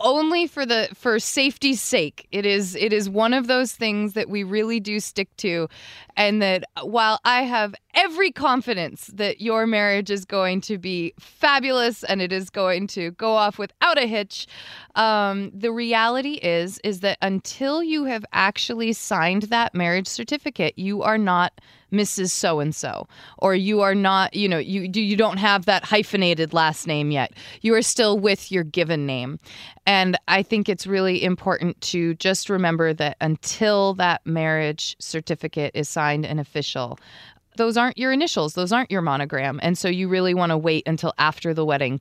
only 0.00 0.46
for 0.46 0.66
the 0.66 0.88
for 0.94 1.18
safety's 1.18 1.80
sake. 1.80 2.26
It 2.32 2.44
is 2.44 2.74
it 2.74 2.92
is 2.92 3.08
one 3.08 3.32
of 3.32 3.46
those 3.46 3.72
things 3.72 4.14
that 4.14 4.28
we 4.28 4.42
really 4.42 4.80
do 4.80 4.98
stick 5.00 5.34
to 5.38 5.68
and 6.16 6.40
that 6.42 6.64
while 6.82 7.20
I 7.24 7.42
have 7.42 7.74
every 7.94 8.30
confidence 8.30 9.10
that 9.14 9.40
your 9.40 9.66
marriage 9.66 10.10
is 10.10 10.24
going 10.24 10.60
to 10.62 10.78
be 10.78 11.14
fabulous 11.18 12.04
and 12.04 12.20
it 12.20 12.32
is 12.32 12.50
going 12.50 12.86
to 12.88 13.12
go 13.12 13.32
off 13.32 13.58
without 13.58 13.98
a 13.98 14.06
hitch. 14.06 14.46
Um, 14.94 15.50
the 15.54 15.72
reality 15.72 16.34
is 16.34 16.78
is 16.84 17.00
that 17.00 17.18
until 17.22 17.82
you 17.82 18.04
have 18.04 18.24
actually 18.32 18.92
signed 18.92 19.44
that 19.44 19.74
marriage 19.74 20.06
certificate, 20.06 20.78
you 20.78 21.02
are 21.02 21.18
not 21.18 21.60
Mrs. 21.92 22.30
So 22.30 22.58
and 22.58 22.74
so, 22.74 23.06
or 23.38 23.54
you 23.54 23.80
are 23.80 23.94
not, 23.94 24.34
you 24.34 24.48
know, 24.48 24.58
you 24.58 24.90
you 24.92 25.16
don't 25.16 25.36
have 25.36 25.66
that 25.66 25.84
hyphenated 25.84 26.52
last 26.52 26.88
name 26.88 27.12
yet. 27.12 27.32
You 27.60 27.74
are 27.74 27.82
still 27.82 28.18
with 28.18 28.50
your 28.50 28.64
given 28.64 29.06
name, 29.06 29.38
and 29.86 30.18
I 30.26 30.42
think 30.42 30.68
it's 30.68 30.88
really 30.88 31.22
important 31.22 31.80
to 31.82 32.14
just 32.14 32.50
remember 32.50 32.92
that 32.94 33.16
until 33.20 33.94
that 33.94 34.26
marriage 34.26 34.96
certificate 34.98 35.70
is 35.74 35.88
signed 35.88 36.03
and 36.12 36.40
official, 36.40 36.98
those 37.56 37.76
aren't 37.76 37.98
your 37.98 38.12
initials, 38.12 38.54
those 38.54 38.72
aren't 38.72 38.90
your 38.90 39.02
monogram. 39.02 39.60
And 39.62 39.78
so 39.78 39.88
you 39.88 40.08
really 40.08 40.34
want 40.34 40.50
to 40.50 40.58
wait 40.58 40.86
until 40.86 41.12
after 41.18 41.54
the 41.54 41.64
wedding. 41.64 42.00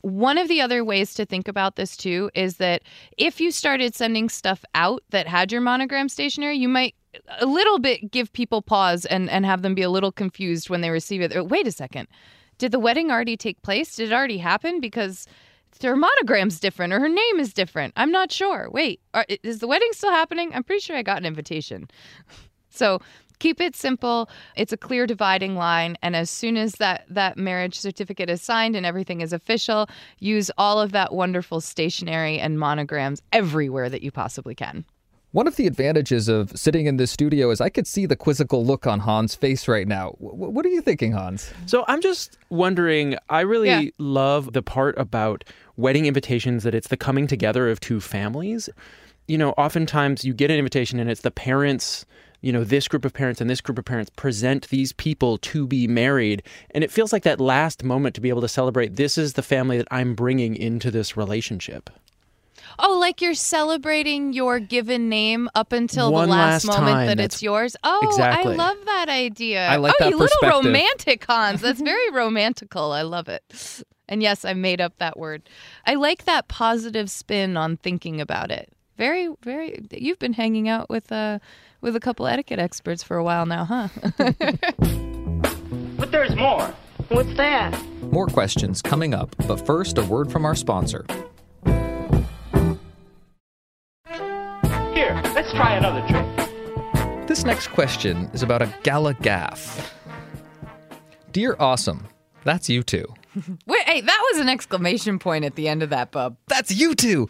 One 0.00 0.38
of 0.38 0.48
the 0.48 0.60
other 0.60 0.84
ways 0.84 1.14
to 1.14 1.26
think 1.26 1.48
about 1.48 1.76
this 1.76 1.96
too 1.96 2.30
is 2.34 2.56
that 2.56 2.82
if 3.18 3.40
you 3.40 3.50
started 3.50 3.94
sending 3.94 4.28
stuff 4.28 4.64
out 4.74 5.02
that 5.10 5.26
had 5.26 5.52
your 5.52 5.60
monogram 5.60 6.08
stationery, 6.08 6.56
you 6.56 6.68
might 6.68 6.94
a 7.38 7.46
little 7.46 7.78
bit 7.78 8.10
give 8.10 8.32
people 8.32 8.60
pause 8.60 9.04
and, 9.06 9.30
and 9.30 9.46
have 9.46 9.62
them 9.62 9.74
be 9.74 9.82
a 9.82 9.90
little 9.90 10.12
confused 10.12 10.68
when 10.68 10.80
they 10.80 10.90
receive 10.90 11.20
it. 11.20 11.46
Wait 11.46 11.66
a 11.66 11.72
second. 11.72 12.08
Did 12.58 12.72
the 12.72 12.78
wedding 12.78 13.10
already 13.10 13.36
take 13.36 13.60
place? 13.62 13.96
Did 13.96 14.10
it 14.10 14.14
already 14.14 14.38
happen? 14.38 14.80
Because 14.80 15.26
her 15.82 15.96
monogram's 15.96 16.60
different 16.60 16.92
or 16.92 17.00
her 17.00 17.08
name 17.08 17.40
is 17.40 17.52
different. 17.52 17.92
I'm 17.96 18.12
not 18.12 18.30
sure. 18.30 18.68
Wait, 18.70 19.00
are, 19.12 19.26
is 19.42 19.58
the 19.58 19.66
wedding 19.66 19.90
still 19.92 20.10
happening? 20.10 20.52
I'm 20.54 20.62
pretty 20.62 20.80
sure 20.80 20.96
I 20.96 21.02
got 21.02 21.18
an 21.18 21.26
invitation. 21.26 21.88
so 22.70 23.00
keep 23.44 23.60
it 23.60 23.76
simple. 23.76 24.30
It's 24.56 24.72
a 24.72 24.76
clear 24.78 25.06
dividing 25.06 25.54
line, 25.54 25.98
and 26.00 26.16
as 26.16 26.30
soon 26.30 26.56
as 26.56 26.72
that 26.76 27.04
that 27.10 27.36
marriage 27.36 27.78
certificate 27.78 28.30
is 28.30 28.40
signed 28.40 28.74
and 28.74 28.86
everything 28.86 29.20
is 29.20 29.34
official, 29.34 29.86
use 30.18 30.50
all 30.56 30.80
of 30.80 30.92
that 30.92 31.12
wonderful 31.12 31.60
stationery 31.60 32.38
and 32.38 32.58
monograms 32.58 33.20
everywhere 33.32 33.90
that 33.90 34.00
you 34.00 34.10
possibly 34.10 34.54
can. 34.54 34.86
One 35.32 35.46
of 35.46 35.56
the 35.56 35.66
advantages 35.66 36.26
of 36.26 36.56
sitting 36.56 36.86
in 36.86 36.96
this 36.96 37.10
studio 37.10 37.50
is 37.50 37.60
I 37.60 37.68
could 37.68 37.86
see 37.86 38.06
the 38.06 38.16
quizzical 38.16 38.64
look 38.64 38.86
on 38.86 39.00
Hans' 39.00 39.34
face 39.34 39.68
right 39.68 39.86
now. 39.86 40.16
W- 40.22 40.48
what 40.48 40.64
are 40.64 40.70
you 40.70 40.80
thinking, 40.80 41.12
Hans? 41.12 41.52
So 41.66 41.84
I'm 41.86 42.00
just 42.00 42.38
wondering. 42.48 43.18
I 43.28 43.40
really 43.40 43.68
yeah. 43.68 43.90
love 43.98 44.54
the 44.54 44.62
part 44.62 44.96
about 44.96 45.44
wedding 45.76 46.06
invitations 46.06 46.62
that 46.62 46.74
it's 46.74 46.88
the 46.88 46.96
coming 46.96 47.26
together 47.26 47.68
of 47.68 47.78
two 47.80 48.00
families. 48.00 48.70
You 49.28 49.36
know, 49.36 49.50
oftentimes 49.58 50.24
you 50.24 50.32
get 50.32 50.50
an 50.50 50.56
invitation 50.56 50.98
and 50.98 51.10
it's 51.10 51.20
the 51.20 51.30
parents 51.30 52.06
you 52.44 52.52
know, 52.52 52.62
this 52.62 52.88
group 52.88 53.06
of 53.06 53.14
parents 53.14 53.40
and 53.40 53.48
this 53.48 53.62
group 53.62 53.78
of 53.78 53.86
parents 53.86 54.10
present 54.16 54.68
these 54.68 54.92
people 54.92 55.38
to 55.38 55.66
be 55.66 55.88
married. 55.88 56.42
And 56.72 56.84
it 56.84 56.90
feels 56.90 57.10
like 57.10 57.22
that 57.22 57.40
last 57.40 57.82
moment 57.82 58.14
to 58.16 58.20
be 58.20 58.28
able 58.28 58.42
to 58.42 58.48
celebrate 58.48 58.96
this 58.96 59.16
is 59.16 59.32
the 59.32 59.42
family 59.42 59.78
that 59.78 59.88
I'm 59.90 60.14
bringing 60.14 60.54
into 60.54 60.90
this 60.90 61.16
relationship. 61.16 61.88
Oh, 62.78 62.98
like 62.98 63.22
you're 63.22 63.32
celebrating 63.32 64.34
your 64.34 64.60
given 64.60 65.08
name 65.08 65.48
up 65.54 65.72
until 65.72 66.12
One 66.12 66.28
the 66.28 66.34
last, 66.34 66.66
last 66.66 66.78
moment 66.78 67.06
that 67.06 67.18
it's 67.18 67.42
yours. 67.42 67.76
Oh, 67.82 68.00
exactly. 68.04 68.52
I 68.52 68.56
love 68.56 68.76
that 68.84 69.08
idea. 69.08 69.66
I 69.66 69.76
like 69.76 69.94
oh, 69.98 70.04
that 70.04 70.10
you 70.10 70.18
little 70.18 70.50
romantic 70.50 71.24
Hans. 71.24 71.62
That's 71.62 71.80
very 71.92 72.10
romantical. 72.10 72.92
I 72.92 73.02
love 73.02 73.28
it. 73.28 73.82
And 74.06 74.22
yes, 74.22 74.44
I 74.44 74.52
made 74.52 74.82
up 74.82 74.98
that 74.98 75.18
word. 75.18 75.48
I 75.86 75.94
like 75.94 76.26
that 76.26 76.48
positive 76.48 77.10
spin 77.10 77.56
on 77.56 77.78
thinking 77.78 78.20
about 78.20 78.50
it. 78.50 78.73
Very, 78.96 79.28
very. 79.42 79.84
You've 79.90 80.18
been 80.18 80.32
hanging 80.34 80.68
out 80.68 80.88
with 80.88 81.10
uh 81.10 81.38
with 81.80 81.96
a 81.96 82.00
couple 82.00 82.26
etiquette 82.26 82.58
experts 82.58 83.02
for 83.02 83.16
a 83.16 83.24
while 83.24 83.46
now, 83.46 83.64
huh? 83.64 83.88
but 85.96 86.10
there's 86.10 86.34
more. 86.36 86.72
What's 87.08 87.34
that? 87.36 87.78
More 88.02 88.26
questions 88.26 88.80
coming 88.80 89.12
up, 89.12 89.34
but 89.46 89.64
first, 89.66 89.98
a 89.98 90.04
word 90.04 90.30
from 90.32 90.44
our 90.44 90.54
sponsor. 90.54 91.04
Here, 94.94 95.20
let's 95.34 95.52
try 95.52 95.74
another 95.74 96.06
trick. 96.08 97.26
This 97.26 97.44
next 97.44 97.68
question 97.68 98.30
is 98.32 98.42
about 98.42 98.62
a 98.62 98.72
gala 98.84 99.14
gaffe. 99.14 99.90
Dear 101.32 101.56
Awesome, 101.58 102.06
that's 102.44 102.68
you 102.70 102.84
too 102.84 103.12
Wait, 103.66 103.82
hey, 103.84 104.00
that 104.00 104.30
was 104.32 104.40
an 104.40 104.48
exclamation 104.48 105.18
point 105.18 105.44
at 105.44 105.56
the 105.56 105.68
end 105.68 105.82
of 105.82 105.90
that, 105.90 106.10
bub. 106.10 106.36
That's 106.48 106.74
you 106.74 106.94
two. 106.94 107.28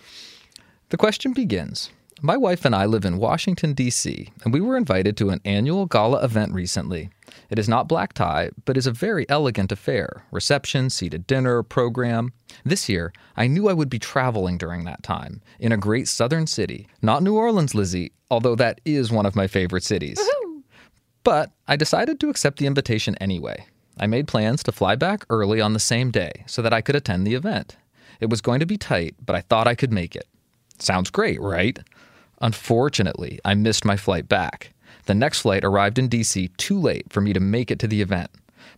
The 0.91 0.99
question 0.99 1.33
begins 1.33 1.91
My 2.21 2.37
wife 2.37 2.67
and 2.67 2.75
I 2.75 2.85
live 2.85 3.07
in 3.07 3.17
Washington, 3.17 3.73
D.C., 3.73 4.31
and 4.45 4.53
we 4.53 4.61
were 4.61 4.77
invited 4.77 5.17
to 5.17 5.31
an 5.31 5.41
annual 5.45 5.87
gala 5.87 6.23
event 6.23 6.53
recently. 6.53 7.09
It 7.49 7.59
is 7.59 7.71
not 7.71 7.89
black 7.89 8.13
tie, 8.13 8.51
but 8.67 8.77
is 8.77 8.87
a 8.87 8.93
very 8.93 9.29
elegant 9.31 9.73
affair 9.73 10.27
reception, 10.31 10.91
seated 10.91 11.27
dinner, 11.27 11.63
program. 11.63 12.33
This 12.65 12.87
year, 12.87 13.15
I 13.35 13.47
knew 13.47 13.69
I 13.69 13.73
would 13.73 13.89
be 13.89 13.99
traveling 13.99 14.59
during 14.59 14.85
that 14.85 15.03
time 15.03 15.41
in 15.59 15.73
a 15.73 15.79
great 15.79 16.07
southern 16.07 16.47
city. 16.47 16.87
Not 17.01 17.23
New 17.23 17.35
Orleans, 17.35 17.75
Lizzie, 17.75 18.13
although 18.31 18.55
that 18.57 18.83
is 18.85 19.11
one 19.11 19.27
of 19.27 19.35
my 19.35 19.47
favorite 19.47 19.85
cities. 19.85 20.21
But 21.23 21.51
I 21.67 21.77
decided 21.77 22.21
to 22.21 22.29
accept 22.29 22.59
the 22.59 22.67
invitation 22.67 23.17
anyway. 23.17 23.67
I 23.99 24.07
made 24.07 24.29
plans 24.29 24.63
to 24.65 24.73
fly 24.73 24.97
back 24.97 25.25
early 25.31 25.63
on 25.63 25.73
the 25.73 25.81
same 25.81 26.11
day 26.11 26.45
so 26.47 26.61
that 26.61 26.75
I 26.75 26.83
could 26.83 26.95
attend 26.95 27.27
the 27.27 27.35
event. 27.35 27.79
It 28.21 28.29
was 28.29 28.43
going 28.43 28.61
to 28.61 28.67
be 28.67 28.77
tight, 28.77 29.15
but 29.25 29.35
I 29.35 29.41
thought 29.41 29.67
I 29.67 29.75
could 29.75 29.93
make 29.93 30.15
it. 30.15 30.29
Sounds 30.79 31.11
great, 31.11 31.41
right? 31.41 31.79
Unfortunately, 32.41 33.39
I 33.45 33.55
missed 33.55 33.85
my 33.85 33.97
flight 33.97 34.29
back. 34.29 34.73
The 35.07 35.15
next 35.15 35.41
flight 35.41 35.65
arrived 35.65 35.99
in 35.99 36.09
DC 36.09 36.57
too 36.57 36.79
late 36.79 37.13
for 37.13 37.21
me 37.21 37.33
to 37.33 37.41
make 37.41 37.71
it 37.71 37.79
to 37.81 37.87
the 37.87 38.01
event. 38.03 38.31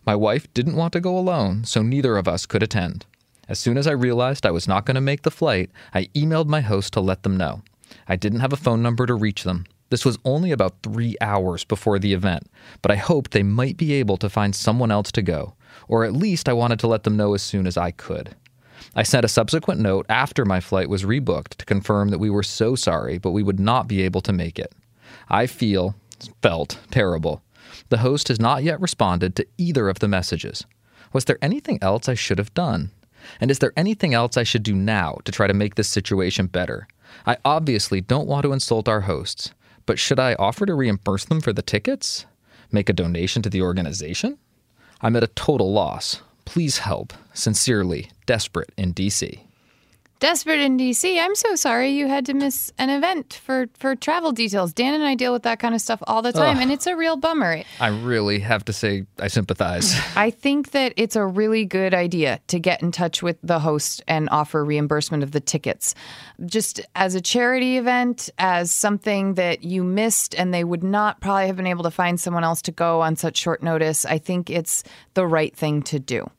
My 0.05 0.15
wife 0.15 0.51
didn't 0.53 0.75
want 0.75 0.93
to 0.93 1.01
go 1.01 1.17
alone, 1.17 1.63
so 1.63 1.81
neither 1.81 2.17
of 2.17 2.27
us 2.27 2.45
could 2.45 2.63
attend. 2.63 3.05
As 3.49 3.59
soon 3.59 3.77
as 3.77 3.87
I 3.87 3.91
realized 3.91 4.45
I 4.45 4.51
was 4.51 4.67
not 4.67 4.85
going 4.85 4.95
to 4.95 5.01
make 5.01 5.21
the 5.21 5.31
flight, 5.31 5.71
I 5.93 6.05
emailed 6.15 6.47
my 6.47 6.61
host 6.61 6.93
to 6.93 7.01
let 7.01 7.23
them 7.23 7.37
know. 7.37 7.61
I 8.07 8.15
didn't 8.15 8.41
have 8.41 8.53
a 8.53 8.57
phone 8.57 8.81
number 8.81 9.05
to 9.05 9.13
reach 9.13 9.43
them. 9.43 9.65
This 9.89 10.03
was 10.03 10.19
only 10.25 10.51
about 10.51 10.75
three 10.83 11.15
hours 11.21 11.63
before 11.63 11.97
the 11.97 12.13
event, 12.13 12.47
but 12.81 12.91
I 12.91 12.95
hoped 12.95 13.31
they 13.31 13.43
might 13.43 13.77
be 13.77 13.93
able 13.93 14.17
to 14.17 14.29
find 14.29 14.53
someone 14.53 14.91
else 14.91 15.11
to 15.13 15.21
go, 15.21 15.55
or 15.87 16.03
at 16.03 16.13
least 16.13 16.49
I 16.49 16.53
wanted 16.53 16.79
to 16.79 16.87
let 16.87 17.03
them 17.03 17.15
know 17.15 17.33
as 17.33 17.41
soon 17.41 17.65
as 17.65 17.77
I 17.77 17.91
could. 17.91 18.35
I 18.95 19.03
sent 19.03 19.25
a 19.25 19.29
subsequent 19.29 19.79
note 19.79 20.05
after 20.09 20.45
my 20.45 20.59
flight 20.59 20.89
was 20.89 21.03
rebooked 21.03 21.55
to 21.55 21.65
confirm 21.65 22.09
that 22.09 22.19
we 22.19 22.29
were 22.29 22.43
so 22.43 22.75
sorry, 22.75 23.17
but 23.17 23.31
we 23.31 23.43
would 23.43 23.59
not 23.59 23.87
be 23.87 24.01
able 24.01 24.21
to 24.21 24.33
make 24.33 24.57
it. 24.57 24.73
I 25.29 25.47
feel, 25.47 25.95
felt 26.41 26.79
terrible. 26.91 27.41
The 27.89 27.99
host 27.99 28.27
has 28.29 28.39
not 28.39 28.63
yet 28.63 28.81
responded 28.81 29.35
to 29.35 29.47
either 29.57 29.89
of 29.89 29.99
the 29.99 30.07
messages. 30.07 30.65
Was 31.13 31.25
there 31.25 31.37
anything 31.41 31.79
else 31.81 32.09
I 32.09 32.15
should 32.15 32.37
have 32.37 32.53
done? 32.53 32.91
And 33.39 33.51
is 33.51 33.59
there 33.59 33.73
anything 33.75 34.13
else 34.13 34.37
I 34.37 34.43
should 34.43 34.63
do 34.63 34.73
now 34.73 35.19
to 35.25 35.31
try 35.31 35.47
to 35.47 35.53
make 35.53 35.75
this 35.75 35.89
situation 35.89 36.47
better? 36.47 36.87
I 37.25 37.37
obviously 37.45 38.01
don't 38.01 38.27
want 38.27 38.43
to 38.43 38.53
insult 38.53 38.87
our 38.87 39.01
hosts, 39.01 39.51
but 39.85 39.99
should 39.99 40.19
I 40.19 40.35
offer 40.35 40.65
to 40.65 40.73
reimburse 40.73 41.25
them 41.25 41.41
for 41.41 41.53
the 41.53 41.61
tickets? 41.61 42.25
Make 42.71 42.89
a 42.89 42.93
donation 42.93 43.41
to 43.43 43.49
the 43.49 43.61
organization? 43.61 44.37
I'm 45.01 45.15
at 45.15 45.23
a 45.23 45.27
total 45.27 45.71
loss. 45.71 46.21
Please 46.47 46.77
help. 46.77 47.11
Sincerely, 47.33 48.09
Desperate 48.25 48.71
in 48.77 48.93
DC. 48.93 49.41
Desperate 50.19 50.59
in 50.59 50.79
DC. 50.79 51.21
I'm 51.21 51.35
so 51.35 51.55
sorry 51.55 51.89
you 51.89 52.07
had 52.07 52.25
to 52.25 52.33
miss 52.33 52.73
an 52.79 52.89
event 52.89 53.39
for 53.45 53.67
for 53.77 53.95
travel 53.95 54.31
details. 54.31 54.73
Dan 54.73 54.95
and 54.95 55.03
I 55.03 55.13
deal 55.13 55.31
with 55.31 55.43
that 55.43 55.59
kind 55.59 55.75
of 55.75 55.81
stuff 55.81 56.01
all 56.07 56.23
the 56.23 56.31
time, 56.31 56.57
Ugh. 56.57 56.63
and 56.63 56.71
it's 56.71 56.87
a 56.87 56.95
real 56.95 57.17
bummer. 57.17 57.61
I 57.79 57.89
really 57.89 58.39
have 58.39 58.65
to 58.65 58.73
say 58.73 59.05
I 59.19 59.27
sympathize. 59.27 59.95
I 60.15 60.31
think 60.31 60.71
that 60.71 60.93
it's 60.97 61.15
a 61.15 61.23
really 61.23 61.65
good 61.65 61.93
idea 61.93 62.39
to 62.47 62.57
get 62.57 62.81
in 62.81 62.91
touch 62.91 63.21
with 63.21 63.37
the 63.43 63.59
host 63.59 64.01
and 64.07 64.27
offer 64.31 64.65
reimbursement 64.65 65.21
of 65.21 65.33
the 65.33 65.39
tickets. 65.39 65.93
Just 66.47 66.81
as 66.95 67.13
a 67.13 67.21
charity 67.21 67.77
event, 67.77 68.31
as 68.39 68.71
something 68.71 69.35
that 69.35 69.63
you 69.63 69.83
missed 69.83 70.33
and 70.33 70.51
they 70.51 70.63
would 70.63 70.83
not 70.83 71.21
probably 71.21 71.45
have 71.45 71.57
been 71.57 71.67
able 71.67 71.83
to 71.83 71.91
find 71.91 72.19
someone 72.19 72.43
else 72.43 72.63
to 72.63 72.71
go 72.71 73.01
on 73.01 73.17
such 73.17 73.37
short 73.37 73.61
notice, 73.61 74.03
I 74.03 74.17
think 74.17 74.49
it's 74.49 74.83
the 75.13 75.27
right 75.27 75.55
thing 75.55 75.83
to 75.83 75.99
do. 75.99 76.31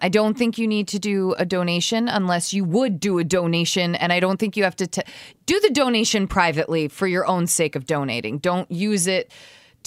I 0.00 0.08
don't 0.08 0.36
think 0.36 0.58
you 0.58 0.66
need 0.66 0.88
to 0.88 0.98
do 0.98 1.34
a 1.38 1.44
donation 1.44 2.08
unless 2.08 2.52
you 2.52 2.64
would 2.64 3.00
do 3.00 3.18
a 3.18 3.24
donation. 3.24 3.94
And 3.94 4.12
I 4.12 4.20
don't 4.20 4.38
think 4.38 4.56
you 4.56 4.64
have 4.64 4.76
to 4.76 4.86
t- 4.86 5.02
do 5.46 5.58
the 5.60 5.70
donation 5.70 6.28
privately 6.28 6.88
for 6.88 7.06
your 7.06 7.26
own 7.26 7.46
sake 7.46 7.74
of 7.74 7.86
donating. 7.86 8.38
Don't 8.38 8.70
use 8.70 9.06
it 9.06 9.32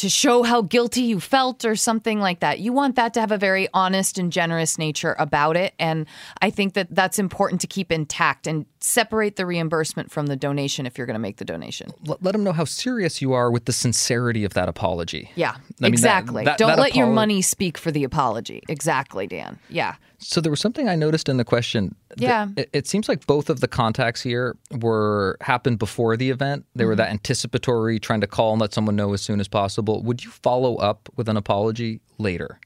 to 0.02 0.10
show 0.10 0.42
how 0.42 0.64
guilty 0.64 1.04
you 1.04 1.20
felt 1.20 1.64
or 1.64 1.76
something 1.76 2.20
like 2.20 2.40
that. 2.40 2.60
You 2.60 2.74
want 2.74 2.96
that 2.96 3.14
to 3.14 3.20
have 3.20 3.32
a 3.32 3.38
very 3.38 3.68
honest 3.72 4.18
and 4.18 4.32
generous 4.32 4.80
nature 4.80 5.16
about 5.20 5.56
it. 5.56 5.76
And 5.78 6.08
I 6.42 6.50
think 6.50 6.74
that 6.74 6.88
that's 6.90 7.20
important 7.20 7.62
to 7.62 7.68
keep 7.68 7.92
intact 7.92 8.48
and 8.48 8.66
separate 8.80 9.36
the 9.36 9.46
reimbursement 9.46 10.10
from 10.10 10.26
the 10.26 10.36
donation 10.36 10.88
if 10.88 10.98
you're 10.98 11.06
going 11.06 11.14
to 11.14 11.20
make 11.20 11.38
the 11.38 11.46
donation. 11.46 11.92
Let, 12.04 12.24
let 12.24 12.32
them 12.32 12.44
know 12.44 12.52
how 12.52 12.66
serious 12.66 13.22
you 13.22 13.34
are 13.34 13.52
with 13.52 13.66
the 13.66 13.74
sincerity 13.74 14.44
of 14.44 14.56
that 14.56 14.68
apology. 14.68 15.30
Yeah, 15.36 15.58
I 15.84 15.88
exactly. 15.88 16.46
That, 16.46 16.54
that, 16.54 16.58
Don't 16.58 16.70
that 16.70 16.80
let 16.80 16.96
your 16.96 17.06
money 17.06 17.44
speak 17.44 17.78
for 17.78 17.92
the 17.92 18.04
apology. 18.04 18.64
Exactly, 18.68 19.28
Dan. 19.28 19.60
Yeah. 19.70 19.98
So 20.24 20.40
there 20.40 20.52
was 20.52 20.60
something 20.60 20.88
I 20.88 20.96
noticed 20.96 21.28
in 21.30 21.38
the 21.38 21.44
question. 21.44 21.96
Yeah. 22.16 22.48
It, 22.56 22.70
it 22.74 22.88
seems 22.88 23.10
like 23.10 23.26
both 23.26 23.50
of 23.50 23.60
the 23.60 23.68
contacts 23.68 24.22
here 24.22 24.56
were 24.80 25.36
happened 25.42 25.80
before 25.80 26.16
the 26.16 26.30
event. 26.30 26.66
They 26.76 26.86
were 26.86 26.94
Mhm. 26.94 26.98
that 26.98 27.10
anticipatory, 27.10 28.00
trying 28.00 28.22
to 28.22 28.28
call 28.28 28.52
and 28.54 28.62
let 28.62 28.74
someone 28.74 28.96
know 28.96 29.14
as 29.14 29.22
soon 29.22 29.40
as 29.40 29.48
possible. 29.48 30.04
Would 30.04 30.24
you 30.24 30.30
follow 30.30 30.76
up 30.76 31.10
with 31.16 31.28
an 31.28 31.38
apology 31.38 32.02
later? 32.20 32.60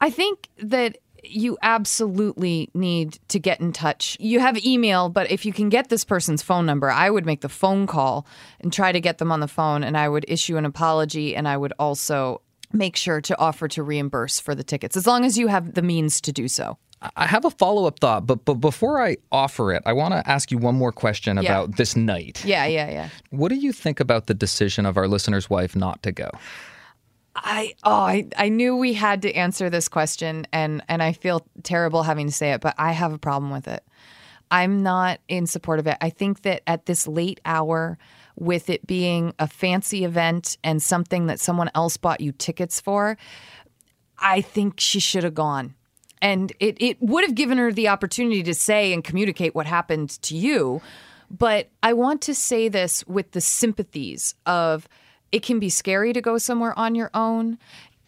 I 0.00 0.10
think 0.10 0.48
that 0.62 0.98
you 1.24 1.58
absolutely 1.62 2.70
need 2.74 3.18
to 3.28 3.40
get 3.40 3.60
in 3.60 3.72
touch. 3.72 4.16
You 4.20 4.38
have 4.38 4.56
email, 4.64 5.08
but 5.08 5.28
if 5.32 5.44
you 5.44 5.52
can 5.52 5.68
get 5.68 5.88
this 5.88 6.04
person's 6.04 6.42
phone 6.42 6.64
number, 6.64 6.88
I 6.90 7.10
would 7.10 7.26
make 7.26 7.40
the 7.40 7.48
phone 7.48 7.88
call 7.88 8.24
and 8.60 8.72
try 8.72 8.92
to 8.92 9.00
get 9.00 9.18
them 9.18 9.32
on 9.32 9.40
the 9.40 9.48
phone 9.48 9.82
and 9.82 9.96
I 9.98 10.08
would 10.08 10.24
issue 10.28 10.56
an 10.56 10.64
apology 10.64 11.34
and 11.34 11.48
I 11.48 11.56
would 11.56 11.72
also 11.80 12.40
make 12.72 12.96
sure 12.96 13.20
to 13.20 13.38
offer 13.38 13.68
to 13.68 13.82
reimburse 13.82 14.40
for 14.40 14.54
the 14.54 14.64
tickets 14.64 14.96
as 14.96 15.06
long 15.06 15.24
as 15.24 15.38
you 15.38 15.46
have 15.48 15.74
the 15.74 15.82
means 15.82 16.20
to 16.22 16.32
do 16.32 16.48
so. 16.48 16.78
I 17.16 17.26
have 17.26 17.44
a 17.44 17.50
follow 17.50 17.86
up 17.86 18.00
thought, 18.00 18.26
but 18.26 18.44
but 18.44 18.54
before 18.54 19.00
I 19.00 19.18
offer 19.30 19.72
it, 19.72 19.82
I 19.86 19.92
want 19.92 20.14
to 20.14 20.28
ask 20.28 20.50
you 20.50 20.58
one 20.58 20.74
more 20.74 20.90
question 20.90 21.36
Yeah. 21.36 21.42
about 21.42 21.76
this 21.76 21.94
night. 21.94 22.44
Yeah, 22.44 22.66
yeah, 22.66 22.90
yeah. 22.90 23.08
What 23.30 23.50
do 23.50 23.54
you 23.54 23.72
think 23.72 24.00
about 24.00 24.26
the 24.26 24.34
decision 24.34 24.84
of 24.84 24.96
our 24.96 25.06
listener's 25.06 25.48
wife 25.48 25.76
not 25.76 26.02
to 26.02 26.10
go? 26.12 26.30
I 27.36 27.74
oh 27.84 27.92
I, 27.92 28.26
I 28.36 28.48
knew 28.48 28.76
we 28.76 28.94
had 28.94 29.22
to 29.22 29.32
answer 29.32 29.70
this 29.70 29.88
question 29.88 30.46
and 30.52 30.82
and 30.88 31.00
I 31.02 31.12
feel 31.12 31.46
terrible 31.62 32.02
having 32.02 32.26
to 32.26 32.32
say 32.32 32.50
it, 32.52 32.60
but 32.60 32.74
I 32.78 32.90
have 32.92 33.12
a 33.12 33.18
problem 33.18 33.52
with 33.52 33.68
it. 33.68 33.84
I'm 34.50 34.82
not 34.82 35.20
in 35.28 35.46
support 35.46 35.78
of 35.78 35.86
it. 35.86 35.96
I 36.00 36.10
think 36.10 36.42
that 36.42 36.62
at 36.66 36.86
this 36.86 37.06
late 37.06 37.38
hour, 37.44 37.96
with 38.38 38.70
it 38.70 38.86
being 38.86 39.34
a 39.38 39.46
fancy 39.46 40.04
event 40.04 40.56
and 40.62 40.82
something 40.82 41.26
that 41.26 41.40
someone 41.40 41.70
else 41.74 41.96
bought 41.96 42.20
you 42.20 42.32
tickets 42.32 42.80
for, 42.80 43.16
I 44.18 44.40
think 44.40 44.80
she 44.80 45.00
should 45.00 45.24
have 45.24 45.34
gone. 45.34 45.74
And 46.20 46.52
it, 46.58 46.76
it 46.80 47.00
would 47.00 47.24
have 47.24 47.34
given 47.34 47.58
her 47.58 47.72
the 47.72 47.88
opportunity 47.88 48.42
to 48.42 48.54
say 48.54 48.92
and 48.92 49.04
communicate 49.04 49.54
what 49.54 49.66
happened 49.66 50.10
to 50.22 50.36
you. 50.36 50.80
But 51.30 51.68
I 51.82 51.92
want 51.92 52.22
to 52.22 52.34
say 52.34 52.68
this 52.68 53.06
with 53.06 53.32
the 53.32 53.40
sympathies 53.40 54.34
of 54.46 54.88
it 55.30 55.42
can 55.42 55.58
be 55.58 55.68
scary 55.68 56.12
to 56.12 56.20
go 56.20 56.38
somewhere 56.38 56.76
on 56.78 56.94
your 56.94 57.10
own. 57.14 57.58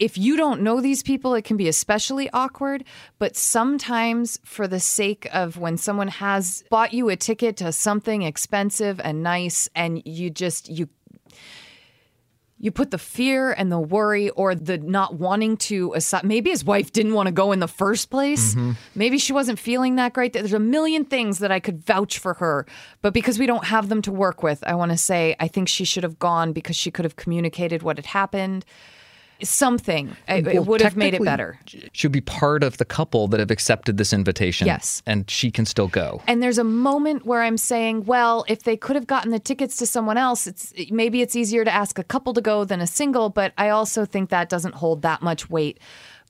If 0.01 0.17
you 0.19 0.37
don't 0.37 0.63
know 0.63 0.81
these 0.81 1.03
people, 1.03 1.35
it 1.35 1.43
can 1.45 1.57
be 1.57 1.69
especially 1.69 2.29
awkward. 2.33 2.85
But 3.19 3.37
sometimes, 3.37 4.41
for 4.45 4.67
the 4.67 4.81
sake 4.81 5.29
of 5.33 5.59
when 5.59 5.77
someone 5.77 6.09
has 6.09 6.65
bought 6.71 6.93
you 6.95 7.11
a 7.11 7.17
ticket 7.17 7.57
to 7.59 7.71
something 7.71 8.23
expensive 8.23 8.99
and 9.05 9.23
nice, 9.23 9.69
and 9.77 10.03
you 10.07 10.31
just, 10.31 10.69
you 10.71 10.89
you 12.63 12.71
put 12.71 12.91
the 12.91 12.99
fear 12.99 13.53
and 13.53 13.73
the 13.73 13.81
worry 13.81 14.29
or 14.31 14.55
the 14.55 14.77
not 14.77 15.15
wanting 15.15 15.57
to 15.57 15.95
maybe 16.23 16.51
his 16.51 16.63
wife 16.63 16.93
didn't 16.93 17.15
want 17.15 17.27
to 17.27 17.33
go 17.33 17.53
in 17.53 17.59
the 17.61 17.67
first 17.69 18.11
place 18.11 18.55
Mhm. 18.55 18.77
maybe 18.95 19.17
she 19.17 19.33
wasn't 19.33 19.59
feeling 19.59 19.97
that 19.97 20.13
great 20.13 20.35
there's 20.35 20.53
a 20.53 20.59
million 20.59 21.07
things 21.07 21.39
that 21.39 21.51
i 21.51 21.59
could 21.59 21.83
vouch 21.83 22.19
for 22.19 22.35
her 22.35 22.67
but 23.01 23.15
because 23.15 23.39
we 23.39 23.47
don't 23.47 23.65
have 23.65 23.89
them 23.89 24.03
to 24.03 24.13
work 24.13 24.43
with 24.43 24.63
i 24.67 24.75
want 24.75 24.91
to 24.91 24.99
say 24.99 25.35
i 25.41 25.49
think 25.49 25.69
she 25.69 25.87
should 25.87 26.03
have 26.03 26.19
gone 26.19 26.53
because 26.53 26.77
she 26.77 26.91
could 26.91 27.07
have 27.07 27.17
communicated 27.17 27.83
what 27.83 27.97
had 27.97 28.05
happened 28.07 28.67
something 29.43 30.17
it, 30.29 30.47
it 30.47 30.67
would 30.67 30.81
have 30.81 30.97
made 30.97 31.15
it 31.15 31.25
better 31.25 31.59
Should 31.93 32.13
be 32.13 32.21
part 32.21 32.63
of 32.63 32.79
the 32.79 32.85
couple 32.85 33.29
that 33.29 33.41
have 33.41 33.51
accepted 33.51 33.97
this 33.97 34.13
invitation. 34.13 34.67
Yes. 34.67 35.03
And 35.07 35.31
she 35.31 35.51
can 35.51 35.67
still 35.67 35.89
go. 35.89 36.23
and 36.27 36.43
there's 36.43 36.59
a 36.59 36.65
moment 36.65 37.27
where 37.27 37.43
I'm 37.43 37.57
saying, 37.57 38.05
well, 38.05 38.45
if 38.49 38.63
they 38.63 38.77
could 38.77 38.97
have 38.97 39.07
gotten 39.07 39.31
the 39.31 39.39
tickets 39.39 39.77
to 39.77 39.87
someone 39.87 40.17
else, 40.17 40.47
it's 40.47 40.73
maybe 40.91 41.23
it's 41.23 41.37
easier 41.37 41.65
to 41.65 41.73
ask 41.73 41.99
a 41.99 42.05
couple 42.05 42.33
to 42.35 42.41
go 42.41 42.65
than 42.65 42.81
a 42.81 42.87
single, 42.87 43.31
but 43.31 43.53
I 43.59 43.71
also 43.71 44.05
think 44.05 44.31
that 44.31 44.49
doesn't 44.49 44.75
hold 44.75 45.03
that 45.03 45.23
much 45.23 45.49
weight. 45.51 45.79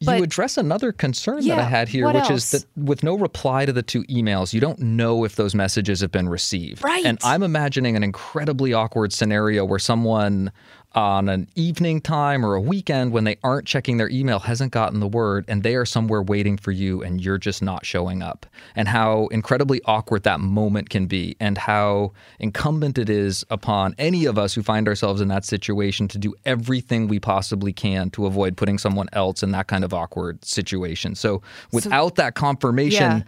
But 0.02 0.16
you 0.16 0.24
address 0.24 0.56
another 0.56 0.92
concern 0.92 1.46
that 1.46 1.58
I 1.58 1.62
had 1.62 1.88
here, 1.88 2.06
which 2.06 2.16
else? 2.16 2.30
is 2.30 2.50
that 2.52 2.64
with 2.74 3.02
no 3.02 3.16
reply 3.18 3.66
to 3.66 3.72
the 3.72 3.82
two 3.82 4.02
emails, 4.04 4.54
you 4.54 4.60
don't 4.60 4.78
know 4.78 5.24
if 5.24 5.36
those 5.36 5.54
messages 5.54 6.00
have 6.00 6.10
been 6.10 6.26
received. 6.26 6.82
Right. 6.82 7.04
And 7.04 7.18
I'm 7.22 7.42
imagining 7.42 7.96
an 7.96 8.02
incredibly 8.02 8.72
awkward 8.72 9.12
scenario 9.12 9.62
where 9.66 9.78
someone 9.78 10.52
on 10.92 11.28
an 11.28 11.48
evening 11.54 12.00
time 12.00 12.44
or 12.44 12.54
a 12.54 12.60
weekend 12.60 13.12
when 13.12 13.22
they 13.22 13.36
aren't 13.44 13.66
checking 13.66 13.96
their 13.96 14.08
email 14.08 14.40
hasn't 14.40 14.72
gotten 14.72 14.98
the 14.98 15.06
word 15.06 15.44
and 15.46 15.62
they 15.62 15.76
are 15.76 15.84
somewhere 15.84 16.20
waiting 16.20 16.56
for 16.56 16.72
you 16.72 17.00
and 17.02 17.20
you're 17.20 17.38
just 17.38 17.62
not 17.62 17.86
showing 17.86 18.22
up. 18.22 18.44
And 18.74 18.88
how 18.88 19.28
incredibly 19.28 19.80
awkward 19.84 20.24
that 20.24 20.40
moment 20.40 20.90
can 20.90 21.06
be 21.06 21.36
and 21.38 21.56
how 21.56 22.12
incumbent 22.40 22.98
it 22.98 23.08
is 23.08 23.44
upon 23.50 23.94
any 23.98 24.24
of 24.24 24.36
us 24.36 24.52
who 24.52 24.62
find 24.62 24.88
ourselves 24.88 25.20
in 25.20 25.28
that 25.28 25.44
situation 25.44 26.08
to 26.08 26.18
do 26.18 26.34
everything 26.44 27.06
we 27.06 27.20
possibly 27.20 27.72
can 27.72 28.10
to 28.10 28.26
avoid 28.26 28.56
putting 28.56 28.78
someone 28.78 29.08
else 29.12 29.44
in 29.44 29.52
that 29.52 29.68
kind 29.68 29.84
of 29.84 29.94
awkward 29.94 30.44
situation. 30.44 31.14
So 31.14 31.40
without 31.72 32.16
that 32.16 32.34
confirmation, 32.34 33.00
Yeah. 33.18 33.22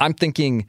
I'm 0.00 0.14
thinking 0.14 0.66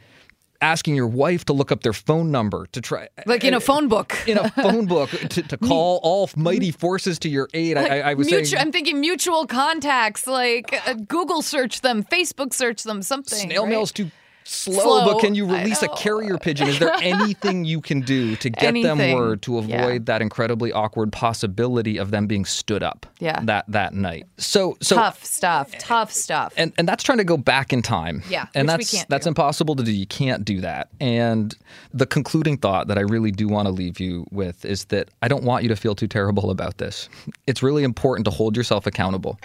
asking 0.62 0.96
your 0.96 1.08
wife 1.08 1.46
to 1.46 1.54
look 1.54 1.72
up 1.72 1.84
their 1.84 1.94
phone 1.94 2.32
number 2.32 2.68
to 2.72 2.82
try 2.82 3.08
like 3.26 3.44
in 3.44 3.54
a 3.54 3.60
phone 3.60 3.88
book. 3.88 4.16
in 4.28 4.38
a 4.38 4.50
phone 4.52 4.86
book 4.86 5.10
to, 5.30 5.42
to 5.42 5.58
call 5.58 6.00
all 6.04 6.30
mighty 6.36 6.72
forces 6.72 7.20
to 7.20 7.30
your 7.30 7.50
aid. 7.54 7.78
I, 7.78 8.00
I, 8.00 8.12
I 8.12 8.14
was 8.14 8.30
saying 8.30 8.46
I'm 8.58 8.72
thinking 8.72 9.00
mutual 9.00 9.46
contacts, 9.46 10.28
like 10.28 10.74
uh, 10.88 10.94
Google 10.94 11.42
search 11.42 11.82
them, 11.82 12.04
Facebook 12.04 12.54
search 12.54 12.84
them, 12.84 13.02
something. 13.02 13.38
snail 13.38 13.64
right? 13.64 13.70
mail's 13.70 13.92
too 13.92 14.12
slow, 14.44 14.80
Slow, 14.80 15.06
but 15.06 15.20
can 15.20 15.36
you 15.36 15.46
release 15.46 15.82
a 15.82 15.88
carrier 15.90 16.38
pigeon? 16.38 16.68
Is 16.68 16.80
there 16.80 16.94
anything 17.02 17.66
you 17.66 17.82
can 17.82 18.02
do 18.02 18.36
to 18.38 18.50
get 18.50 18.74
them 18.74 18.98
word 19.14 19.42
to 19.44 19.58
avoid 19.58 19.70
yeah. 19.70 20.00
that 20.06 20.22
incredibly 20.22 20.72
awkward 20.72 21.12
possibility 21.12 21.98
of 21.98 22.12
them 22.12 22.28
being 22.28 22.46
stood 22.46 22.84
up 22.84 23.06
Yeah. 23.20 23.40
that 23.44 23.66
that 23.68 23.94
night? 23.94 24.28
So 24.38 24.78
so 24.82 24.96
tough 24.96 25.24
stuff, 25.24 25.72
tough 25.78 26.12
stuff. 26.12 26.54
and 26.58 26.74
and 26.78 26.88
that's 26.88 27.04
trying 27.04 27.20
to 27.20 27.24
go 27.24 27.38
back 27.38 27.72
in 27.74 27.82
time. 27.82 28.24
Yeah, 28.30 28.48
and 28.56 28.68
that's 28.68 29.06
that's 29.06 29.26
do. 29.26 29.30
impossible 29.30 29.76
to 29.76 29.84
do. 29.84 29.92
You 29.92 30.08
can't 30.08 30.44
do 30.46 30.62
that. 30.62 30.90
And 31.00 31.56
the 31.94 32.06
concluding 32.06 32.58
thought 32.58 32.88
that 32.88 32.98
I 32.98 33.02
really 33.02 33.32
do 33.32 33.48
want 33.48 33.68
to 33.68 33.72
leave 33.72 34.00
you 34.00 34.26
with 34.32 34.66
is 34.66 34.86
that 34.86 35.10
I 35.22 35.28
don't 35.28 35.44
want 35.44 35.64
you 35.64 35.70
to 35.70 35.76
feel 35.76 35.96
too 35.96 36.08
terrible 36.08 36.50
about 36.50 36.78
this. 36.78 37.10
It's 37.48 37.62
really 37.62 37.84
important 37.84 38.26
to 38.26 38.32
hold 38.32 38.56
yourself 38.58 38.86
accountable. 38.88 39.40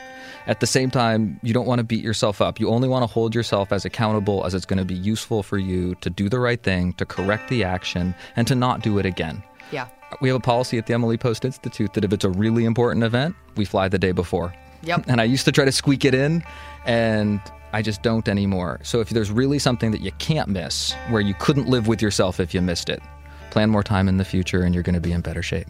At 0.47 0.61
the 0.61 0.67
same 0.67 0.91
time, 0.91 1.39
you 1.43 1.53
don't 1.55 1.67
want 1.67 1.79
to 1.79 1.85
beat 1.85 2.03
yourself 2.05 2.41
up. 2.41 2.61
You 2.61 2.69
only 2.69 2.89
want 2.89 3.03
to 3.03 3.07
hold 3.07 3.35
yourself 3.35 3.73
as 3.73 3.85
accountable 3.85 4.45
as 4.45 4.55
it's 4.55 4.67
going 4.67 4.79
to 4.79 4.84
be 4.85 4.95
useful 4.95 5.43
for 5.43 5.59
you 5.59 5.95
to 5.97 6.11
do 6.11 6.29
the 6.29 6.39
right 6.39 6.63
thing, 6.63 6.93
to 6.95 7.05
correct 7.05 7.49
the 7.49 7.65
action, 7.65 8.15
and 8.37 8.47
to 8.47 8.55
not 8.55 8.83
do 8.83 8.99
it 8.99 9.07
again. 9.07 9.43
Yeah. 9.71 9.89
We 10.21 10.29
have 10.29 10.37
a 10.37 10.41
policy 10.41 10.79
at 10.79 10.87
the 10.87 10.95
Emily 10.95 11.17
Post 11.17 11.45
Institute 11.45 11.95
that 11.95 12.05
if 12.05 12.13
it's 12.13 12.25
a 12.25 12.31
really 12.31 12.65
important 12.65 13.05
event, 13.05 13.35
we 13.57 13.65
fly 13.65 13.89
the 13.89 13.99
day 13.99 14.13
before. 14.13 14.55
Yep. 14.83 15.05
And 15.09 15.21
I 15.21 15.25
used 15.25 15.45
to 15.47 15.53
try 15.53 15.65
to 15.65 15.73
squeak 15.73 16.05
it 16.05 16.15
in, 16.15 16.45
and 16.85 17.41
I 17.73 17.83
just 17.83 18.03
don't 18.03 18.29
anymore. 18.29 18.81
So 18.83 19.01
if 19.01 19.11
there's 19.11 19.33
really 19.33 19.59
something 19.59 19.91
that 19.91 20.01
you 20.01 20.13
can't 20.13 20.49
miss, 20.49 20.93
where 21.09 21.21
you 21.21 21.35
couldn't 21.35 21.69
live 21.69 21.89
with 21.89 22.01
yourself 22.01 22.39
if 22.39 22.55
you 22.55 22.61
missed 22.61 22.89
it, 22.89 23.03
plan 23.51 23.71
more 23.71 23.83
time 23.83 24.09
in 24.09 24.17
the 24.17 24.25
future 24.25 24.63
and 24.63 24.75
you're 24.75 24.83
going 24.83 24.95
to 24.95 25.01
be 25.01 25.13
in 25.13 25.21
better 25.21 25.43
shape. 25.43 25.69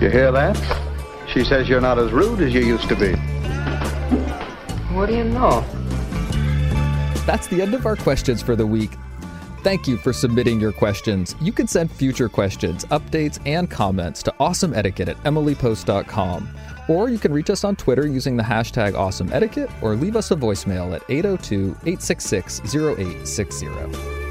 You 0.00 0.10
hear 0.10 0.32
that? 0.32 0.56
She 1.32 1.44
says 1.44 1.68
you're 1.68 1.80
not 1.80 1.98
as 1.98 2.10
rude 2.10 2.40
as 2.40 2.52
you 2.52 2.60
used 2.60 2.88
to 2.88 2.96
be. 2.96 3.14
What 4.94 5.08
do 5.08 5.16
you 5.16 5.24
know? 5.24 5.64
That's 7.26 7.46
the 7.46 7.62
end 7.62 7.74
of 7.74 7.86
our 7.86 7.96
questions 7.96 8.42
for 8.42 8.56
the 8.56 8.66
week. 8.66 8.90
Thank 9.62 9.86
you 9.86 9.96
for 9.96 10.12
submitting 10.12 10.60
your 10.60 10.72
questions. 10.72 11.36
You 11.40 11.52
can 11.52 11.68
send 11.68 11.90
future 11.90 12.28
questions, 12.28 12.84
updates, 12.86 13.38
and 13.46 13.70
comments 13.70 14.22
to 14.24 14.34
awesomeetiquette 14.40 15.08
at 15.08 15.16
emilypost.com. 15.22 16.48
Or 16.88 17.08
you 17.08 17.18
can 17.18 17.32
reach 17.32 17.48
us 17.48 17.62
on 17.62 17.76
Twitter 17.76 18.06
using 18.08 18.36
the 18.36 18.42
hashtag 18.42 18.92
awesomeetiquette 18.92 19.72
or 19.82 19.94
leave 19.94 20.16
us 20.16 20.32
a 20.32 20.36
voicemail 20.36 20.94
at 20.94 21.02
802 21.08 21.76
866 21.86 22.74
0860. 22.74 24.21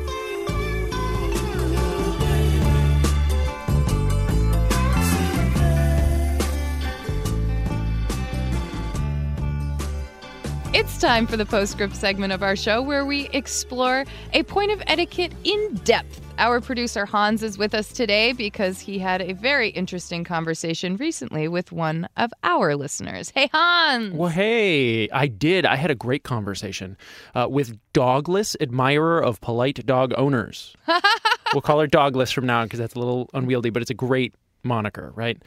It's 10.81 10.97
time 10.97 11.27
for 11.27 11.37
the 11.37 11.45
postscript 11.45 11.95
segment 11.95 12.33
of 12.33 12.41
our 12.41 12.55
show 12.55 12.81
where 12.81 13.05
we 13.05 13.29
explore 13.33 14.03
a 14.33 14.41
point 14.41 14.71
of 14.71 14.81
etiquette 14.87 15.31
in 15.43 15.75
depth. 15.83 16.19
Our 16.39 16.59
producer 16.59 17.05
Hans 17.05 17.43
is 17.43 17.55
with 17.55 17.75
us 17.75 17.93
today 17.93 18.33
because 18.33 18.79
he 18.79 18.97
had 18.97 19.21
a 19.21 19.33
very 19.33 19.69
interesting 19.69 20.23
conversation 20.23 20.97
recently 20.97 21.47
with 21.47 21.71
one 21.71 22.09
of 22.17 22.33
our 22.43 22.75
listeners. 22.75 23.29
Hey, 23.29 23.47
Hans. 23.53 24.15
Well, 24.15 24.31
hey, 24.31 25.07
I 25.11 25.27
did. 25.27 25.67
I 25.67 25.75
had 25.75 25.91
a 25.91 25.95
great 25.95 26.23
conversation 26.23 26.97
uh, 27.35 27.45
with 27.47 27.77
Dogless, 27.93 28.55
admirer 28.59 29.23
of 29.23 29.39
polite 29.39 29.85
dog 29.85 30.15
owners. 30.17 30.75
we'll 31.53 31.61
call 31.61 31.79
her 31.79 31.87
Dogless 31.87 32.33
from 32.33 32.47
now 32.47 32.61
on 32.61 32.65
because 32.65 32.79
that's 32.79 32.95
a 32.95 32.99
little 32.99 33.29
unwieldy, 33.35 33.69
but 33.69 33.83
it's 33.83 33.91
a 33.91 33.93
great 33.93 34.33
moniker, 34.63 35.11
right? 35.15 35.37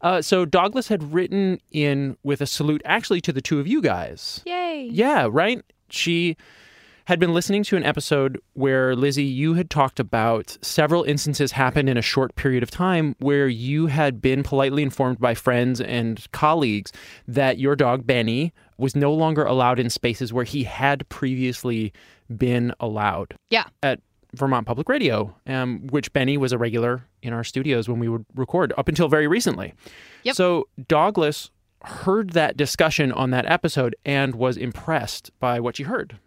Uh, 0.00 0.22
so 0.22 0.46
Dogless 0.46 0.88
had 0.88 1.12
written 1.12 1.60
in 1.70 2.16
with 2.22 2.40
a 2.40 2.46
salute 2.46 2.82
actually 2.84 3.20
to 3.22 3.32
the 3.32 3.40
two 3.40 3.60
of 3.60 3.66
you 3.66 3.82
guys. 3.82 4.42
Yay. 4.46 4.88
Yeah, 4.90 5.28
right? 5.30 5.62
She 5.90 6.36
had 7.06 7.18
been 7.18 7.34
listening 7.34 7.64
to 7.64 7.76
an 7.76 7.84
episode 7.84 8.40
where, 8.52 8.94
Lizzie, 8.94 9.24
you 9.24 9.54
had 9.54 9.68
talked 9.68 9.98
about 9.98 10.56
several 10.62 11.02
instances 11.02 11.52
happened 11.52 11.88
in 11.88 11.96
a 11.96 12.02
short 12.02 12.34
period 12.36 12.62
of 12.62 12.70
time 12.70 13.16
where 13.18 13.48
you 13.48 13.86
had 13.86 14.22
been 14.22 14.42
politely 14.44 14.82
informed 14.82 15.18
by 15.18 15.34
friends 15.34 15.80
and 15.80 16.30
colleagues 16.30 16.92
that 17.26 17.58
your 17.58 17.74
dog, 17.74 18.06
Benny, 18.06 18.52
was 18.78 18.94
no 18.94 19.12
longer 19.12 19.44
allowed 19.44 19.80
in 19.80 19.90
spaces 19.90 20.32
where 20.32 20.44
he 20.44 20.64
had 20.64 21.08
previously 21.08 21.92
been 22.36 22.72
allowed. 22.78 23.34
Yeah. 23.50 23.64
At 23.82 24.00
Vermont 24.34 24.66
Public 24.66 24.88
Radio, 24.88 25.34
um, 25.46 25.86
which 25.88 26.12
Benny 26.12 26.36
was 26.36 26.52
a 26.52 26.58
regular 26.58 27.06
in 27.22 27.32
our 27.32 27.44
studios 27.44 27.88
when 27.88 27.98
we 27.98 28.08
would 28.08 28.24
record 28.34 28.72
up 28.78 28.88
until 28.88 29.08
very 29.08 29.26
recently. 29.26 29.74
Yep. 30.24 30.36
So 30.36 30.68
Dogless 30.80 31.50
heard 31.82 32.30
that 32.30 32.56
discussion 32.56 33.10
on 33.12 33.30
that 33.30 33.46
episode 33.50 33.96
and 34.04 34.34
was 34.34 34.56
impressed 34.56 35.30
by 35.40 35.60
what 35.60 35.76
she 35.76 35.84
heard. 35.84 36.18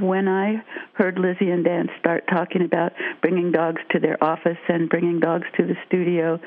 When 0.00 0.28
I 0.28 0.62
heard 0.94 1.18
Lizzie 1.18 1.50
and 1.50 1.64
Dan 1.64 1.88
start 1.98 2.24
talking 2.30 2.62
about 2.62 2.92
bringing 3.22 3.52
dogs 3.52 3.80
to 3.92 3.98
their 3.98 4.22
office 4.22 4.58
and 4.68 4.88
bringing 4.88 5.18
dogs 5.18 5.46
to 5.56 5.66
the 5.66 5.76
studio 5.86 6.38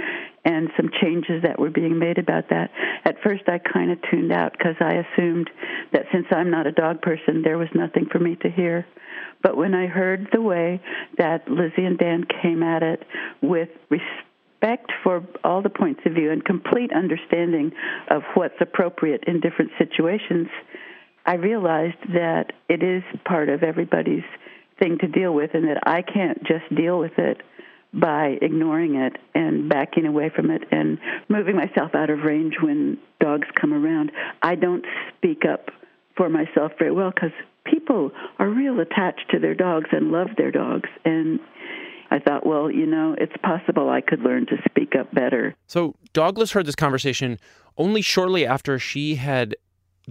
and 0.46 0.70
some 0.78 0.90
changes 1.02 1.42
that 1.44 1.60
were 1.60 1.72
being 1.72 1.98
made 1.98 2.20
about 2.20 2.50
that, 2.50 2.70
at 3.04 3.16
first 3.24 3.44
I 3.48 3.58
kind 3.58 3.92
of 3.92 3.98
tuned 4.12 4.32
out 4.32 4.52
because 4.52 4.76
I 4.80 4.94
assumed 4.94 5.50
that 5.92 6.06
since 6.12 6.28
I'm 6.32 6.52
not 6.52 6.68
a 6.68 6.72
dog 6.72 7.02
person, 7.02 7.42
there 7.44 7.58
was 7.58 7.70
nothing 7.74 8.06
for 8.12 8.20
me 8.20 8.36
to 8.44 8.50
hear. 8.50 8.86
But 9.44 9.58
when 9.58 9.74
I 9.74 9.88
heard 9.88 10.28
the 10.32 10.42
way 10.42 10.82
that 11.18 11.50
Lizzie 11.50 11.86
and 11.86 11.98
Dan 11.98 12.26
came 12.42 12.64
at 12.64 12.84
it 12.84 13.04
with 13.42 13.70
respect 13.90 14.92
for 15.04 15.24
all 15.44 15.62
the 15.62 15.70
points 15.70 16.02
of 16.06 16.14
view 16.14 16.32
and 16.32 16.44
complete 16.44 16.92
understanding 16.94 17.72
of 18.10 18.22
what's 18.36 18.60
appropriate 18.60 19.24
in 19.26 19.40
different 19.40 19.72
situations, 19.78 20.48
I 21.26 21.36
realized 21.36 21.98
that 22.14 22.54
it 22.70 22.84
is 22.84 23.04
part 23.26 23.50
of 23.50 23.64
everybody's 23.64 24.24
thing 24.80 24.98
to 25.00 25.08
deal 25.08 25.34
with 25.34 25.52
and 25.54 25.68
that 25.68 25.88
I 25.88 26.02
can't 26.02 26.44
just 26.44 26.74
deal 26.76 27.00
with 27.00 27.18
it 27.18 27.42
by 27.94 28.38
ignoring 28.42 28.96
it 28.96 29.18
and 29.36 29.70
backing 29.70 30.06
away 30.06 30.32
from 30.34 30.50
it 30.50 30.64
and 30.72 30.98
moving 31.30 31.56
myself 31.56 31.94
out 31.94 32.10
of 32.10 32.20
range 32.20 32.56
when 32.62 32.98
dogs 33.20 33.48
come 33.60 33.74
around. 33.74 34.12
I 34.42 34.56
don't 34.56 34.86
speak 35.18 35.44
up 35.46 35.70
for 36.16 36.30
myself 36.30 36.72
very 36.80 36.92
well 36.92 37.12
because 37.12 37.34
people 37.66 38.12
are 38.40 38.50
real 38.50 38.80
attached 38.80 39.30
to 39.32 39.40
their 39.40 39.56
dogs 39.56 39.90
and 39.92 40.12
love 40.12 40.30
their 40.38 40.52
dogs. 40.52 40.90
And 41.06 41.40
I 42.10 42.20
thought, 42.20 42.46
well, 42.46 42.70
you 42.70 42.86
know, 42.86 43.16
it's 43.18 43.36
possible 43.44 43.90
I 43.90 44.02
could 44.02 44.20
learn 44.20 44.46
to 44.48 44.58
speak 44.70 44.96
up 45.00 45.14
better. 45.14 45.56
So 45.68 45.96
Dogless 46.14 46.52
heard 46.52 46.66
this 46.66 46.76
conversation 46.76 47.40
only 47.78 48.02
shortly 48.02 48.46
after 48.46 48.78
she 48.78 49.16
had 49.16 49.56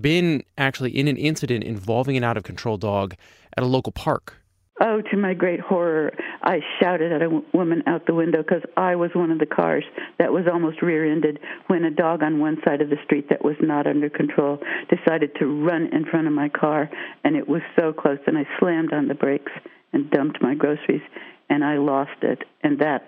been 0.00 0.42
actually 0.56 0.96
in 0.96 1.08
an 1.08 1.16
incident 1.16 1.64
involving 1.64 2.16
an 2.16 2.24
out 2.24 2.36
of 2.36 2.42
control 2.42 2.76
dog 2.76 3.14
at 3.56 3.62
a 3.62 3.66
local 3.66 3.92
park. 3.92 4.36
Oh, 4.82 5.02
to 5.10 5.16
my 5.18 5.34
great 5.34 5.60
horror, 5.60 6.10
I 6.42 6.60
shouted 6.80 7.12
at 7.12 7.20
a 7.20 7.42
woman 7.52 7.82
out 7.86 8.06
the 8.06 8.14
window 8.14 8.42
because 8.42 8.62
I 8.78 8.96
was 8.96 9.10
one 9.12 9.30
of 9.30 9.38
the 9.38 9.44
cars 9.44 9.84
that 10.18 10.32
was 10.32 10.44
almost 10.50 10.80
rear 10.80 11.04
ended 11.04 11.38
when 11.66 11.84
a 11.84 11.90
dog 11.90 12.22
on 12.22 12.40
one 12.40 12.56
side 12.64 12.80
of 12.80 12.88
the 12.88 12.96
street 13.04 13.28
that 13.28 13.44
was 13.44 13.56
not 13.60 13.86
under 13.86 14.08
control 14.08 14.58
decided 14.88 15.34
to 15.38 15.64
run 15.66 15.90
in 15.92 16.06
front 16.06 16.28
of 16.28 16.32
my 16.32 16.48
car. 16.48 16.88
And 17.24 17.36
it 17.36 17.46
was 17.46 17.60
so 17.78 17.92
close, 17.92 18.20
and 18.26 18.38
I 18.38 18.46
slammed 18.58 18.94
on 18.94 19.08
the 19.08 19.14
brakes 19.14 19.52
and 19.92 20.10
dumped 20.10 20.40
my 20.40 20.54
groceries, 20.54 21.02
and 21.50 21.62
I 21.62 21.76
lost 21.76 22.22
it. 22.22 22.44
And 22.62 22.78
that, 22.78 23.06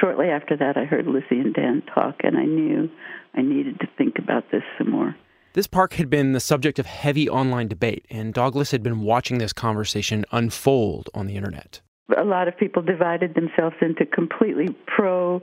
shortly 0.00 0.28
after 0.28 0.58
that, 0.58 0.76
I 0.76 0.84
heard 0.84 1.06
Lizzie 1.06 1.40
and 1.40 1.54
Dan 1.54 1.82
talk, 1.94 2.16
and 2.22 2.36
I 2.36 2.44
knew 2.44 2.90
I 3.32 3.40
needed 3.40 3.80
to 3.80 3.88
think 3.96 4.18
about 4.18 4.50
this 4.52 4.62
some 4.76 4.90
more. 4.90 5.16
This 5.54 5.68
park 5.68 5.94
had 5.94 6.10
been 6.10 6.32
the 6.32 6.40
subject 6.40 6.80
of 6.80 6.86
heavy 6.86 7.30
online 7.30 7.68
debate, 7.68 8.06
and 8.10 8.34
Dogless 8.34 8.72
had 8.72 8.82
been 8.82 9.02
watching 9.02 9.38
this 9.38 9.52
conversation 9.52 10.24
unfold 10.32 11.08
on 11.14 11.28
the 11.28 11.36
internet. 11.36 11.80
A 12.18 12.24
lot 12.24 12.48
of 12.48 12.58
people 12.58 12.82
divided 12.82 13.36
themselves 13.36 13.76
into 13.80 14.04
completely 14.04 14.74
pro 14.88 15.40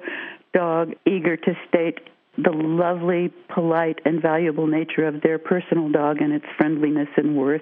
dog, 0.54 0.92
eager 1.06 1.38
to 1.38 1.54
state 1.70 2.00
the 2.38 2.52
lovely, 2.52 3.32
polite, 3.56 4.00
and 4.04 4.22
valuable 4.22 4.68
nature 4.68 5.08
of 5.08 5.22
their 5.22 5.40
personal 5.40 5.90
dog 5.90 6.18
and 6.22 6.34
its 6.34 6.46
friendliness 6.58 7.10
and 7.16 7.38
worth, 7.38 7.62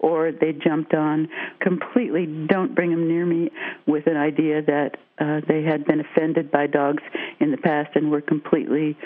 or 0.00 0.32
they 0.32 0.52
jumped 0.52 0.94
on 0.94 1.28
completely 1.60 2.26
don't 2.48 2.74
bring 2.74 2.90
them 2.90 3.06
near 3.06 3.24
me 3.24 3.50
with 3.86 4.08
an 4.08 4.16
idea 4.16 4.62
that 4.62 4.96
uh, 5.20 5.40
they 5.46 5.62
had 5.62 5.84
been 5.84 6.00
offended 6.00 6.50
by 6.50 6.66
dogs 6.66 7.04
in 7.38 7.52
the 7.52 7.56
past 7.56 7.90
and 7.94 8.10
were 8.10 8.20
completely 8.20 8.96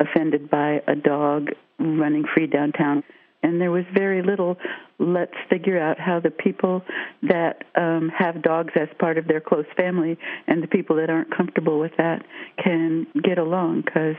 offended 0.00 0.50
by 0.50 0.80
a 0.86 0.94
dog 0.94 1.48
running 1.78 2.24
free 2.34 2.46
downtown. 2.46 3.02
And 3.42 3.60
there 3.60 3.70
was 3.70 3.84
very 3.94 4.22
little, 4.22 4.56
let's 4.98 5.34
figure 5.48 5.80
out 5.80 5.98
how 6.00 6.18
the 6.18 6.30
people 6.30 6.82
that 7.22 7.62
um, 7.76 8.10
have 8.16 8.42
dogs 8.42 8.72
as 8.74 8.88
part 8.98 9.16
of 9.16 9.28
their 9.28 9.40
close 9.40 9.66
family 9.76 10.18
and 10.48 10.62
the 10.62 10.66
people 10.66 10.96
that 10.96 11.08
aren't 11.08 11.34
comfortable 11.36 11.78
with 11.78 11.92
that 11.98 12.24
can 12.62 13.06
get 13.22 13.38
along. 13.38 13.82
Because, 13.84 14.16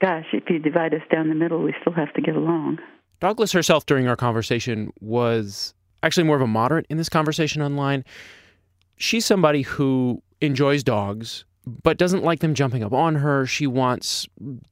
gosh, 0.00 0.24
if 0.32 0.44
you 0.48 0.58
divide 0.58 0.94
us 0.94 1.02
down 1.12 1.28
the 1.28 1.34
middle, 1.34 1.62
we 1.62 1.74
still 1.80 1.92
have 1.92 2.12
to 2.14 2.22
get 2.22 2.36
along. 2.36 2.78
Dogless 3.20 3.52
herself 3.52 3.84
during 3.84 4.08
our 4.08 4.16
conversation 4.16 4.92
was 5.00 5.74
actually 6.02 6.24
more 6.24 6.36
of 6.36 6.42
a 6.42 6.46
moderate 6.46 6.86
in 6.88 6.96
this 6.96 7.08
conversation 7.08 7.60
online. 7.60 8.04
She's 8.96 9.26
somebody 9.26 9.62
who 9.62 10.22
enjoys 10.40 10.82
dogs, 10.82 11.44
but 11.66 11.98
doesn't 11.98 12.22
like 12.22 12.40
them 12.40 12.54
jumping 12.54 12.84
up 12.84 12.92
on 12.92 13.16
her. 13.16 13.44
She 13.44 13.66
wants 13.66 14.28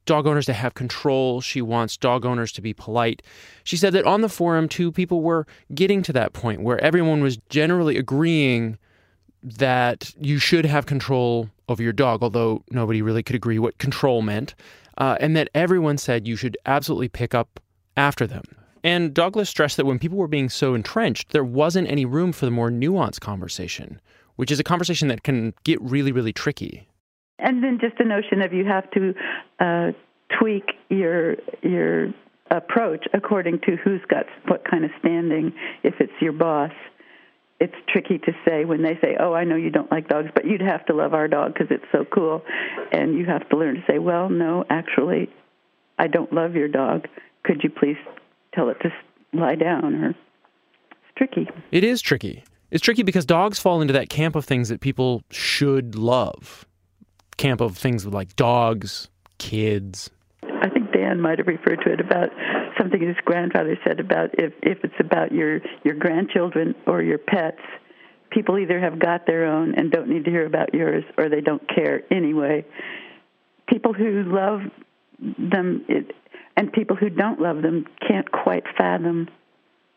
dog 0.07 0.27
owners 0.27 0.47
to 0.47 0.53
have 0.53 0.75
control. 0.75 1.41
She 1.41 1.61
wants 1.61 1.97
dog 1.97 2.25
owners 2.25 2.53
to 2.53 2.63
be 2.63 2.73
polite. 2.73 3.23
She 3.65 3.77
said 3.77 3.93
that 3.95 4.07
on 4.07 4.21
the 4.21 4.29
forum, 4.29 4.69
too, 4.69 4.93
people 4.93 5.21
were 5.21 5.47
getting 5.75 6.03
to 6.05 6.13
that 6.13 6.33
point 6.33 6.63
where 6.63 6.81
everyone 6.81 7.21
was 7.21 7.39
generally 7.49 7.97
agreeing 7.97 8.79
that 9.43 10.15
you 10.21 10.39
should 10.39 10.65
have 10.65 10.87
control 10.87 11.51
over 11.69 11.83
your 11.83 11.93
dog, 11.93 12.23
although 12.23 12.63
nobody 12.71 13.03
really 13.03 13.23
could 13.23 13.37
agree 13.37 13.59
what 13.59 13.77
control 13.79 14.23
meant, 14.23 14.55
uh, 14.99 15.17
and 15.21 15.37
that 15.37 15.51
everyone 15.55 15.99
said 15.99 16.29
you 16.29 16.37
should 16.37 16.57
absolutely 16.65 17.09
pick 17.09 17.35
up 17.35 17.61
after 17.97 18.27
them. 18.27 18.45
And 18.85 19.15
Dogless 19.15 19.49
stressed 19.49 19.79
that 19.79 19.87
when 19.87 19.99
people 19.99 20.19
were 20.19 20.29
being 20.29 20.51
so 20.51 20.75
entrenched, 20.75 21.33
there 21.33 21.45
wasn't 21.45 21.91
any 21.91 22.05
room 22.05 22.33
for 22.33 22.45
the 22.45 22.51
more 22.51 22.71
nuanced 22.71 23.21
conversation 23.21 24.01
which 24.37 24.51
is 24.51 24.59
a 24.61 24.65
conversation 24.65 25.09
that 25.09 25.23
can 25.23 25.55
get 25.65 25.81
really, 25.83 26.13
really 26.13 26.33
tricky. 26.33 26.89
And 27.39 27.63
then 27.63 27.79
just 27.81 27.99
the 27.99 28.05
notion 28.05 28.43
of 28.43 28.53
you 28.53 28.65
have 28.65 28.91
to 28.93 29.15
uh, 29.61 29.93
tweak 30.39 30.65
your 30.89 31.37
your 31.63 32.13
approach 32.51 33.07
according 33.13 33.61
to 33.61 33.77
who's 33.77 34.03
got 34.09 34.27
what 34.47 34.69
kind 34.69 34.85
of 34.85 34.91
standing. 35.01 35.53
If 35.83 35.95
it's 36.01 36.13
your 36.21 36.33
boss, 36.33 36.71
it's 37.61 37.75
tricky 37.89 38.19
to 38.19 38.33
say 38.47 38.65
when 38.65 38.83
they 38.83 38.99
say, 39.03 39.17
"Oh, 39.19 39.33
I 39.33 39.45
know 39.45 39.57
you 39.57 39.71
don't 39.71 39.91
like 39.91 40.09
dogs, 40.09 40.31
but 40.35 40.47
you'd 40.47 40.61
have 40.61 40.87
to 40.87 40.95
love 40.95 41.15
our 41.15 41.29
dog 41.29 41.55
because 41.55 41.69
it's 41.71 41.85
so 41.93 42.05
cool," 42.05 42.43
and 42.93 43.17
you 43.17 43.27
have 43.27 43.49
to 43.49 43.57
learn 43.57 43.75
to 43.77 43.85
say, 43.89 43.99
"Well, 43.99 44.29
no, 44.29 44.65
actually, 44.71 45.29
I 45.99 46.07
don't 46.07 46.33
love 46.33 46.55
your 46.55 46.69
dog. 46.69 47.07
Could 47.45 47.63
you 47.63 47.71
please 47.71 47.97
tell 48.55 48.69
it 48.69 48.79
to 48.83 48.93
lie 49.33 49.57
down?" 49.57 49.95
Or 49.95 50.11
it's 50.11 50.19
tricky. 51.17 51.49
It 51.71 51.85
is 51.85 52.01
tricky. 52.01 52.45
It's 52.75 52.83
tricky 52.83 53.05
because 53.05 53.25
dogs 53.25 53.61
fall 53.61 53.81
into 53.81 53.93
that 53.93 54.09
camp 54.09 54.35
of 54.35 54.45
things 54.45 54.69
that 54.69 54.81
people 54.81 55.23
should 55.31 55.95
love. 55.95 56.67
Camp 57.37 57.61
of 57.61 57.79
things 57.79 58.05
like 58.05 58.35
dogs, 58.35 59.09
kids. 59.39 60.11
I 60.43 60.69
think 60.71 60.93
Dan 60.93 61.21
might 61.21 61.39
have 61.39 61.47
referred 61.47 61.83
to 61.85 61.93
it 61.93 62.01
about 62.01 62.31
something 62.77 63.01
his 63.01 63.15
grandfather 63.25 63.79
said 63.87 64.01
about 64.01 64.31
if 64.41 64.53
if 64.65 64.83
it's 64.83 64.99
about 64.99 65.31
your 65.31 65.61
your 65.85 65.95
grandchildren 65.95 66.75
or 66.85 67.01
your 67.01 67.19
pets, 67.19 67.61
people 68.31 68.59
either 68.59 68.81
have 68.81 68.99
got 68.99 69.25
their 69.25 69.47
own 69.47 69.77
and 69.77 69.93
don't 69.93 70.09
need 70.09 70.25
to 70.25 70.33
hear 70.33 70.45
about 70.45 70.75
yours 70.75 71.05
or 71.17 71.29
they 71.29 71.41
don't 71.41 71.63
care 71.73 72.03
anyway. 72.11 72.67
People 73.69 73.93
who 73.93 74.25
love 74.27 74.63
them 75.39 75.85
it, 75.89 76.11
and 76.57 76.73
people 76.73 76.97
who 76.97 77.09
don't 77.09 77.41
love 77.41 77.63
them 77.63 77.87
can't 78.05 78.33
quite 78.33 78.65
fathom 78.77 79.29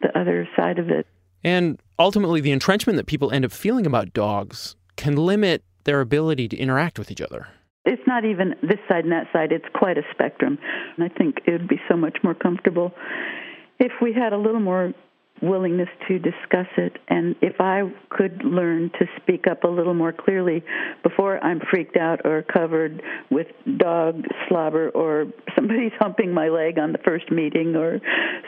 the 0.03 0.15
other 0.15 0.47
side 0.55 0.77
of 0.77 0.89
it. 0.89 1.07
And 1.43 1.79
ultimately, 1.99 2.41
the 2.41 2.51
entrenchment 2.51 2.97
that 2.97 3.05
people 3.05 3.31
end 3.31 3.45
up 3.45 3.51
feeling 3.51 3.85
about 3.85 4.13
dogs 4.13 4.75
can 4.95 5.15
limit 5.15 5.63
their 5.83 6.01
ability 6.01 6.47
to 6.49 6.57
interact 6.57 6.99
with 6.99 7.11
each 7.11 7.21
other. 7.21 7.47
It's 7.85 8.01
not 8.05 8.25
even 8.25 8.53
this 8.61 8.79
side 8.89 9.05
and 9.05 9.13
that 9.13 9.27
side, 9.31 9.51
it's 9.51 9.65
quite 9.73 9.97
a 9.97 10.03
spectrum. 10.11 10.57
And 10.97 11.09
I 11.09 11.17
think 11.17 11.37
it 11.45 11.51
would 11.51 11.69
be 11.69 11.79
so 11.89 11.95
much 11.95 12.17
more 12.23 12.33
comfortable 12.33 12.91
if 13.79 13.93
we 14.01 14.11
had 14.11 14.33
a 14.33 14.37
little 14.37 14.59
more 14.59 14.93
willingness 15.41 15.89
to 16.07 16.19
discuss 16.19 16.67
it. 16.77 16.97
And 17.07 17.35
if 17.41 17.55
I 17.59 17.83
could 18.09 18.43
learn 18.43 18.91
to 18.99 19.05
speak 19.21 19.45
up 19.47 19.63
a 19.63 19.67
little 19.67 19.93
more 19.93 20.13
clearly 20.13 20.63
before 21.03 21.43
I'm 21.43 21.61
freaked 21.71 21.97
out 21.97 22.21
or 22.25 22.43
covered 22.43 23.01
with 23.29 23.47
dog 23.77 24.23
slobber 24.47 24.89
or 24.89 25.25
somebody's 25.55 25.91
humping 25.99 26.33
my 26.33 26.49
leg 26.49 26.79
on 26.79 26.91
the 26.91 26.97
first 26.99 27.31
meeting 27.31 27.75
or 27.75 27.99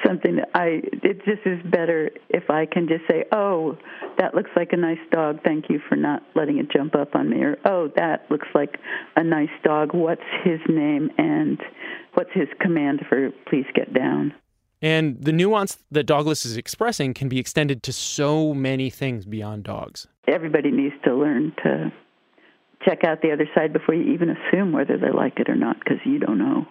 something, 0.05 0.39
I 0.53 0.81
it 1.03 1.23
just 1.25 1.45
is 1.45 1.59
better 1.71 2.11
if 2.29 2.49
I 2.49 2.65
can 2.65 2.87
just 2.87 3.03
say, 3.09 3.25
"Oh, 3.31 3.77
that 4.17 4.33
looks 4.33 4.51
like 4.55 4.73
a 4.73 4.77
nice 4.77 4.99
dog. 5.11 5.39
Thank 5.43 5.65
you 5.69 5.79
for 5.87 5.95
not 5.95 6.23
letting 6.35 6.57
it 6.57 6.71
jump 6.71 6.95
up 6.95 7.15
on 7.15 7.29
me." 7.29 7.41
Or, 7.43 7.57
"Oh, 7.65 7.89
that 7.95 8.29
looks 8.29 8.47
like 8.53 8.77
a 9.15 9.23
nice 9.23 9.49
dog. 9.63 9.93
What's 9.93 10.21
his 10.43 10.59
name 10.67 11.11
and 11.17 11.59
what's 12.13 12.31
his 12.33 12.47
command 12.59 13.05
for 13.07 13.31
please 13.47 13.65
get 13.73 13.93
down?" 13.93 14.33
And 14.81 15.21
the 15.21 15.33
nuance 15.33 15.77
that 15.91 16.07
Dogless 16.07 16.45
is 16.45 16.55
expressing 16.55 17.13
can 17.13 17.27
be 17.27 17.37
extended 17.37 17.83
to 17.83 17.93
so 17.93 18.53
many 18.53 18.89
things 18.89 19.25
beyond 19.25 19.63
dogs. 19.63 20.07
Everybody 20.27 20.71
needs 20.71 20.95
to 21.03 21.13
learn 21.13 21.53
to 21.63 21.91
check 22.85 23.03
out 23.03 23.21
the 23.21 23.31
other 23.31 23.47
side 23.53 23.73
before 23.73 23.95
you 23.95 24.13
even 24.13 24.29
assume 24.29 24.71
whether 24.71 24.97
they 24.97 25.11
like 25.11 25.39
it 25.39 25.49
or 25.49 25.55
not, 25.55 25.77
because 25.79 25.97
you 26.05 26.19
don't 26.19 26.37
know. 26.37 26.65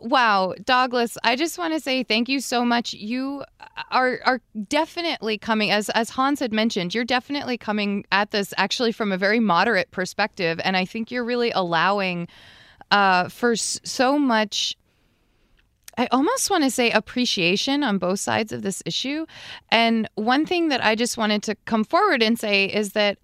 Wow, 0.00 0.54
Dogless, 0.62 1.16
I 1.24 1.36
just 1.36 1.56
want 1.56 1.72
to 1.72 1.80
say 1.80 2.02
thank 2.02 2.28
you 2.28 2.40
so 2.40 2.64
much. 2.64 2.94
You 2.94 3.44
are 3.90 4.18
are 4.24 4.40
definitely 4.68 5.38
coming 5.38 5.70
as 5.70 5.88
as 5.90 6.10
Hans 6.10 6.40
had 6.40 6.52
mentioned, 6.52 6.94
you're 6.94 7.04
definitely 7.04 7.56
coming 7.56 8.04
at 8.10 8.30
this 8.32 8.52
actually 8.56 8.92
from 8.92 9.12
a 9.12 9.16
very 9.16 9.40
moderate 9.40 9.90
perspective 9.92 10.60
and 10.64 10.76
I 10.76 10.84
think 10.84 11.10
you're 11.10 11.24
really 11.24 11.52
allowing 11.52 12.28
uh, 12.90 13.28
for 13.28 13.56
so 13.56 14.18
much 14.18 14.76
I 15.96 16.08
almost 16.10 16.50
want 16.50 16.64
to 16.64 16.70
say 16.70 16.90
appreciation 16.90 17.82
on 17.84 17.98
both 17.98 18.20
sides 18.20 18.52
of 18.52 18.62
this 18.62 18.82
issue. 18.84 19.26
And 19.70 20.08
one 20.14 20.46
thing 20.46 20.68
that 20.68 20.84
I 20.84 20.94
just 20.94 21.16
wanted 21.16 21.42
to 21.44 21.54
come 21.66 21.84
forward 21.84 22.22
and 22.22 22.38
say 22.38 22.66
is 22.66 22.92
that 22.92 23.18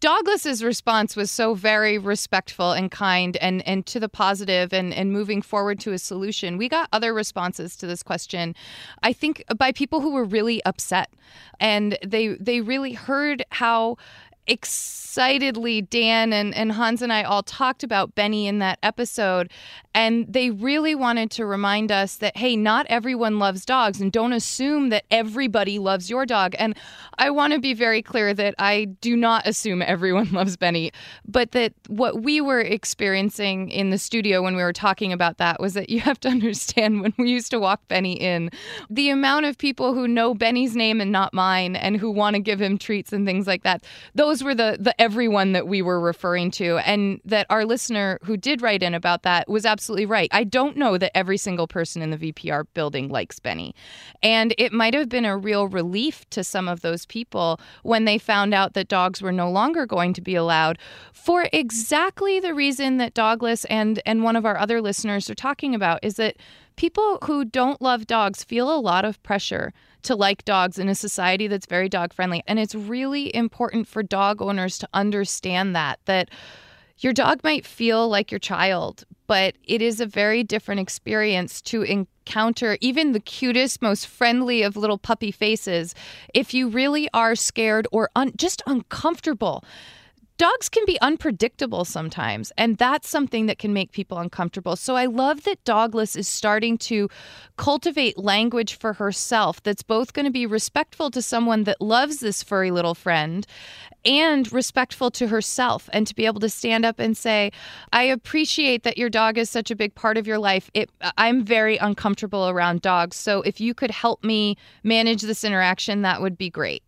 Dogless's 0.00 0.62
response 0.62 1.16
was 1.16 1.30
so 1.30 1.54
very 1.54 1.96
respectful 1.96 2.72
and 2.72 2.90
kind 2.90 3.36
and, 3.38 3.66
and 3.66 3.86
to 3.86 3.98
the 3.98 4.10
positive 4.10 4.74
and, 4.74 4.92
and 4.92 5.10
moving 5.10 5.40
forward 5.40 5.80
to 5.80 5.92
a 5.92 5.98
solution. 5.98 6.58
We 6.58 6.68
got 6.68 6.88
other 6.92 7.14
responses 7.14 7.76
to 7.76 7.86
this 7.86 8.02
question, 8.02 8.54
I 9.02 9.14
think 9.14 9.42
by 9.56 9.72
people 9.72 10.02
who 10.02 10.12
were 10.12 10.24
really 10.24 10.62
upset. 10.66 11.10
And 11.58 11.98
they 12.06 12.28
they 12.28 12.60
really 12.60 12.92
heard 12.92 13.44
how 13.50 13.96
excitedly 14.46 15.82
Dan 15.82 16.32
and, 16.32 16.54
and 16.54 16.72
Hans 16.72 17.02
and 17.02 17.12
I 17.12 17.22
all 17.22 17.42
talked 17.42 17.82
about 17.82 18.14
Benny 18.14 18.46
in 18.46 18.58
that 18.58 18.78
episode. 18.82 19.50
And 19.96 20.30
they 20.30 20.50
really 20.50 20.94
wanted 20.94 21.30
to 21.32 21.46
remind 21.46 21.90
us 21.90 22.16
that, 22.16 22.36
hey, 22.36 22.54
not 22.54 22.84
everyone 22.90 23.38
loves 23.38 23.64
dogs, 23.64 23.98
and 23.98 24.12
don't 24.12 24.34
assume 24.34 24.90
that 24.90 25.06
everybody 25.10 25.78
loves 25.78 26.10
your 26.10 26.26
dog. 26.26 26.54
And 26.58 26.76
I 27.16 27.30
want 27.30 27.54
to 27.54 27.58
be 27.58 27.72
very 27.72 28.02
clear 28.02 28.34
that 28.34 28.54
I 28.58 28.84
do 29.00 29.16
not 29.16 29.46
assume 29.46 29.80
everyone 29.80 30.30
loves 30.32 30.58
Benny, 30.58 30.92
but 31.26 31.52
that 31.52 31.72
what 31.88 32.22
we 32.22 32.42
were 32.42 32.60
experiencing 32.60 33.70
in 33.70 33.88
the 33.88 33.96
studio 33.96 34.42
when 34.42 34.54
we 34.54 34.62
were 34.62 34.74
talking 34.74 35.14
about 35.14 35.38
that 35.38 35.60
was 35.60 35.72
that 35.72 35.88
you 35.88 36.00
have 36.00 36.20
to 36.20 36.28
understand 36.36 37.00
when 37.00 37.14
we 37.16 37.30
used 37.30 37.50
to 37.52 37.58
walk 37.58 37.80
Benny 37.88 38.20
in, 38.20 38.50
the 38.90 39.08
amount 39.08 39.46
of 39.46 39.56
people 39.56 39.94
who 39.94 40.06
know 40.06 40.34
Benny's 40.34 40.76
name 40.76 41.00
and 41.00 41.10
not 41.10 41.32
mine 41.32 41.74
and 41.74 41.96
who 41.96 42.10
want 42.10 42.36
to 42.36 42.40
give 42.40 42.60
him 42.60 42.76
treats 42.76 43.14
and 43.14 43.26
things 43.26 43.46
like 43.46 43.62
that, 43.62 43.82
those 44.14 44.35
were 44.42 44.54
the, 44.54 44.76
the 44.78 44.98
everyone 45.00 45.52
that 45.52 45.66
we 45.66 45.82
were 45.82 46.00
referring 46.00 46.50
to. 46.52 46.78
And 46.78 47.20
that 47.24 47.46
our 47.50 47.64
listener 47.64 48.18
who 48.24 48.36
did 48.36 48.62
write 48.62 48.82
in 48.82 48.94
about 48.94 49.22
that 49.22 49.48
was 49.48 49.64
absolutely 49.64 49.86
absolutely 49.86 50.06
right. 50.06 50.28
I 50.32 50.44
don't 50.44 50.76
know 50.76 50.98
that 50.98 51.16
every 51.16 51.38
single 51.38 51.66
person 51.66 52.02
in 52.02 52.10
the 52.10 52.18
VPR 52.18 52.66
building 52.74 53.08
likes 53.08 53.38
Benny. 53.38 53.74
And 54.22 54.54
it 54.58 54.72
might 54.72 54.94
have 54.94 55.08
been 55.08 55.24
a 55.24 55.38
real 55.38 55.68
relief 55.68 56.28
to 56.30 56.44
some 56.44 56.68
of 56.68 56.80
those 56.80 57.06
people 57.06 57.60
when 57.82 58.04
they 58.04 58.18
found 58.18 58.52
out 58.52 58.74
that 58.74 58.88
dogs 58.88 59.22
were 59.22 59.32
no 59.32 59.50
longer 59.50 59.86
going 59.86 60.12
to 60.14 60.20
be 60.20 60.34
allowed 60.34 60.78
for 61.12 61.48
exactly 61.52 62.40
the 62.40 62.52
reason 62.52 62.98
that 62.98 63.14
Dogless 63.14 63.64
and, 63.70 64.02
and 64.04 64.22
one 64.22 64.36
of 64.36 64.44
our 64.44 64.58
other 64.58 64.82
listeners 64.82 65.30
are 65.30 65.34
talking 65.34 65.74
about 65.74 66.00
is 66.02 66.16
that 66.16 66.36
people 66.76 67.18
who 67.24 67.44
don't 67.44 67.80
love 67.80 68.06
dogs 68.06 68.44
feel 68.44 68.74
a 68.74 68.78
lot 68.80 69.04
of 69.04 69.22
pressure 69.22 69.72
to 70.06 70.16
like 70.16 70.44
dogs 70.44 70.78
in 70.78 70.88
a 70.88 70.94
society 70.94 71.46
that's 71.46 71.66
very 71.66 71.88
dog 71.88 72.12
friendly. 72.12 72.42
And 72.46 72.58
it's 72.58 72.74
really 72.74 73.34
important 73.34 73.86
for 73.86 74.02
dog 74.02 74.40
owners 74.40 74.78
to 74.78 74.88
understand 74.94 75.74
that, 75.76 76.00
that 76.06 76.30
your 76.98 77.12
dog 77.12 77.42
might 77.44 77.66
feel 77.66 78.08
like 78.08 78.30
your 78.30 78.38
child, 78.38 79.04
but 79.26 79.56
it 79.64 79.82
is 79.82 80.00
a 80.00 80.06
very 80.06 80.42
different 80.42 80.80
experience 80.80 81.60
to 81.62 81.82
encounter 81.82 82.78
even 82.80 83.12
the 83.12 83.20
cutest, 83.20 83.82
most 83.82 84.06
friendly 84.06 84.62
of 84.62 84.76
little 84.76 84.98
puppy 84.98 85.30
faces 85.30 85.94
if 86.32 86.54
you 86.54 86.68
really 86.68 87.08
are 87.12 87.34
scared 87.34 87.86
or 87.92 88.08
un- 88.16 88.32
just 88.36 88.62
uncomfortable 88.66 89.64
dogs 90.38 90.68
can 90.68 90.84
be 90.86 91.00
unpredictable 91.00 91.84
sometimes, 91.84 92.52
and 92.56 92.76
that's 92.78 93.08
something 93.08 93.46
that 93.46 93.58
can 93.58 93.72
make 93.72 93.92
people 93.92 94.18
uncomfortable. 94.18 94.76
So 94.76 94.96
I 94.96 95.06
love 95.06 95.44
that 95.44 95.64
Dogless 95.64 96.16
is 96.16 96.28
starting 96.28 96.78
to 96.78 97.08
cultivate 97.56 98.18
language 98.18 98.78
for 98.78 98.94
herself 98.94 99.62
that's 99.62 99.82
both 99.82 100.12
going 100.12 100.26
to 100.26 100.30
be 100.30 100.46
respectful 100.46 101.10
to 101.10 101.22
someone 101.22 101.64
that 101.64 101.80
loves 101.80 102.18
this 102.18 102.42
furry 102.42 102.70
little 102.70 102.94
friend 102.94 103.46
and 104.04 104.52
respectful 104.52 105.10
to 105.10 105.26
herself 105.26 105.88
and 105.92 106.06
to 106.06 106.14
be 106.14 106.26
able 106.26 106.40
to 106.40 106.48
stand 106.48 106.84
up 106.84 106.98
and 106.98 107.16
say 107.16 107.50
i 107.92 108.02
appreciate 108.02 108.84
that 108.84 108.96
your 108.96 109.10
dog 109.10 109.36
is 109.36 109.50
such 109.50 109.70
a 109.70 109.76
big 109.76 109.94
part 109.94 110.16
of 110.16 110.26
your 110.26 110.38
life 110.38 110.70
it, 110.74 110.90
i'm 111.18 111.42
very 111.42 111.76
uncomfortable 111.78 112.48
around 112.48 112.80
dogs 112.82 113.16
so 113.16 113.42
if 113.42 113.60
you 113.60 113.74
could 113.74 113.90
help 113.90 114.22
me 114.22 114.56
manage 114.84 115.22
this 115.22 115.42
interaction 115.42 116.02
that 116.02 116.22
would 116.22 116.38
be 116.38 116.48
great 116.48 116.84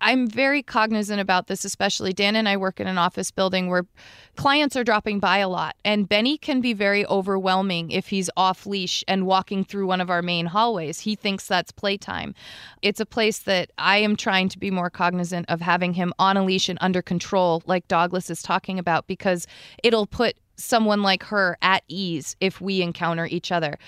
I'm 0.00 0.26
very 0.26 0.62
cognizant 0.62 1.20
about 1.20 1.46
this, 1.46 1.64
especially 1.64 2.12
Dan 2.12 2.36
and 2.36 2.48
I 2.48 2.56
work 2.56 2.80
in 2.80 2.86
an 2.86 2.98
office 2.98 3.30
building 3.30 3.68
where 3.68 3.84
clients 4.36 4.76
are 4.76 4.84
dropping 4.84 5.20
by 5.20 5.38
a 5.38 5.48
lot. 5.48 5.76
And 5.84 6.08
Benny 6.08 6.38
can 6.38 6.60
be 6.60 6.72
very 6.72 7.06
overwhelming 7.06 7.90
if 7.90 8.08
he's 8.08 8.30
off 8.36 8.66
leash 8.66 9.04
and 9.06 9.26
walking 9.26 9.64
through 9.64 9.86
one 9.86 10.00
of 10.00 10.10
our 10.10 10.22
main 10.22 10.46
hallways. 10.46 11.00
He 11.00 11.14
thinks 11.14 11.46
that's 11.46 11.70
playtime. 11.70 12.34
It's 12.82 13.00
a 13.00 13.06
place 13.06 13.40
that 13.40 13.70
I 13.78 13.98
am 13.98 14.16
trying 14.16 14.48
to 14.50 14.58
be 14.58 14.70
more 14.70 14.90
cognizant 14.90 15.46
of 15.48 15.60
having 15.60 15.94
him 15.94 16.14
on 16.18 16.36
a 16.36 16.44
leash 16.44 16.68
and 16.68 16.78
under 16.80 17.02
control, 17.02 17.62
like 17.66 17.86
Dogless 17.88 18.30
is 18.30 18.42
talking 18.42 18.78
about, 18.78 19.06
because 19.06 19.46
it'll 19.82 20.06
put 20.06 20.36
someone 20.56 21.02
like 21.02 21.22
her 21.24 21.56
at 21.62 21.82
ease 21.88 22.36
if 22.40 22.60
we 22.60 22.82
encounter 22.82 23.26
each 23.26 23.50
other. 23.52 23.78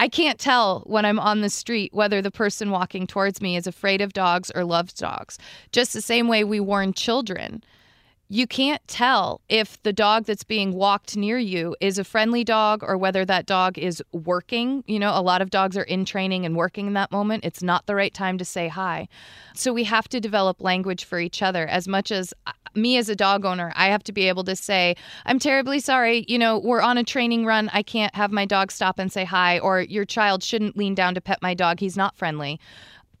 I 0.00 0.08
can't 0.08 0.38
tell 0.38 0.84
when 0.86 1.04
I'm 1.04 1.18
on 1.18 1.40
the 1.40 1.50
street 1.50 1.92
whether 1.92 2.22
the 2.22 2.30
person 2.30 2.70
walking 2.70 3.06
towards 3.06 3.40
me 3.40 3.56
is 3.56 3.66
afraid 3.66 4.00
of 4.00 4.12
dogs 4.12 4.50
or 4.54 4.64
loves 4.64 4.92
dogs. 4.92 5.38
Just 5.72 5.92
the 5.92 6.00
same 6.00 6.28
way 6.28 6.44
we 6.44 6.60
warn 6.60 6.92
children 6.92 7.64
you 8.30 8.46
can't 8.46 8.86
tell 8.86 9.40
if 9.48 9.82
the 9.84 9.92
dog 9.92 10.26
that's 10.26 10.44
being 10.44 10.72
walked 10.74 11.16
near 11.16 11.38
you 11.38 11.74
is 11.80 11.98
a 11.98 12.04
friendly 12.04 12.44
dog 12.44 12.82
or 12.82 12.98
whether 12.98 13.24
that 13.24 13.46
dog 13.46 13.78
is 13.78 14.02
working. 14.12 14.84
You 14.86 14.98
know, 14.98 15.12
a 15.18 15.22
lot 15.22 15.40
of 15.40 15.48
dogs 15.48 15.78
are 15.78 15.84
in 15.84 16.04
training 16.04 16.44
and 16.44 16.54
working 16.54 16.86
in 16.86 16.92
that 16.92 17.10
moment. 17.10 17.44
It's 17.44 17.62
not 17.62 17.86
the 17.86 17.94
right 17.94 18.12
time 18.12 18.36
to 18.36 18.44
say 18.44 18.68
hi. 18.68 19.08
So 19.54 19.72
we 19.72 19.84
have 19.84 20.08
to 20.10 20.20
develop 20.20 20.60
language 20.60 21.04
for 21.04 21.18
each 21.18 21.42
other 21.42 21.66
as 21.66 21.88
much 21.88 22.12
as 22.12 22.34
uh, 22.46 22.52
me 22.74 22.96
as 22.98 23.08
a 23.08 23.16
dog 23.16 23.44
owner, 23.44 23.72
I 23.74 23.88
have 23.88 24.04
to 24.04 24.12
be 24.12 24.28
able 24.28 24.44
to 24.44 24.54
say, 24.54 24.94
I'm 25.24 25.38
terribly 25.38 25.80
sorry. 25.80 26.24
You 26.28 26.38
know, 26.38 26.58
we're 26.58 26.82
on 26.82 26.98
a 26.98 27.04
training 27.04 27.44
run. 27.44 27.70
I 27.72 27.82
can't 27.82 28.14
have 28.14 28.30
my 28.30 28.44
dog 28.44 28.70
stop 28.70 28.98
and 28.98 29.10
say 29.10 29.24
hi, 29.24 29.58
or 29.58 29.80
your 29.80 30.04
child 30.04 30.42
shouldn't 30.42 30.76
lean 30.76 30.94
down 30.94 31.14
to 31.14 31.20
pet 31.20 31.38
my 31.42 31.54
dog. 31.54 31.80
He's 31.80 31.96
not 31.96 32.16
friendly. 32.16 32.60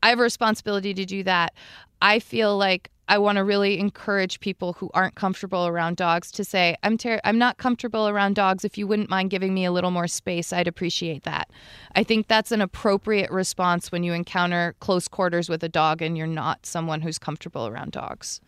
I 0.02 0.10
have 0.10 0.20
a 0.20 0.22
responsibility 0.22 0.94
to 0.94 1.04
do 1.04 1.22
that. 1.24 1.54
I 2.00 2.18
feel 2.18 2.56
like 2.56 2.90
I 3.10 3.16
want 3.16 3.36
to 3.36 3.44
really 3.44 3.78
encourage 3.78 4.38
people 4.40 4.74
who 4.74 4.90
aren't 4.92 5.14
comfortable 5.14 5.66
around 5.66 5.96
dogs 5.96 6.30
to 6.32 6.44
say, 6.44 6.76
"I'm 6.82 6.98
ter- 6.98 7.20
I'm 7.24 7.38
not 7.38 7.56
comfortable 7.56 8.06
around 8.06 8.34
dogs. 8.34 8.64
If 8.64 8.76
you 8.76 8.86
wouldn't 8.86 9.08
mind 9.08 9.30
giving 9.30 9.54
me 9.54 9.64
a 9.64 9.72
little 9.72 9.90
more 9.90 10.06
space, 10.06 10.52
I'd 10.52 10.68
appreciate 10.68 11.22
that." 11.24 11.50
I 11.96 12.04
think 12.04 12.28
that's 12.28 12.52
an 12.52 12.60
appropriate 12.60 13.30
response 13.30 13.90
when 13.90 14.02
you 14.02 14.12
encounter 14.12 14.74
close 14.80 15.08
quarters 15.08 15.48
with 15.48 15.64
a 15.64 15.68
dog 15.70 16.02
and 16.02 16.18
you're 16.18 16.26
not 16.26 16.66
someone 16.66 17.00
who's 17.00 17.18
comfortable 17.18 17.66
around 17.66 17.92
dogs. 17.92 18.40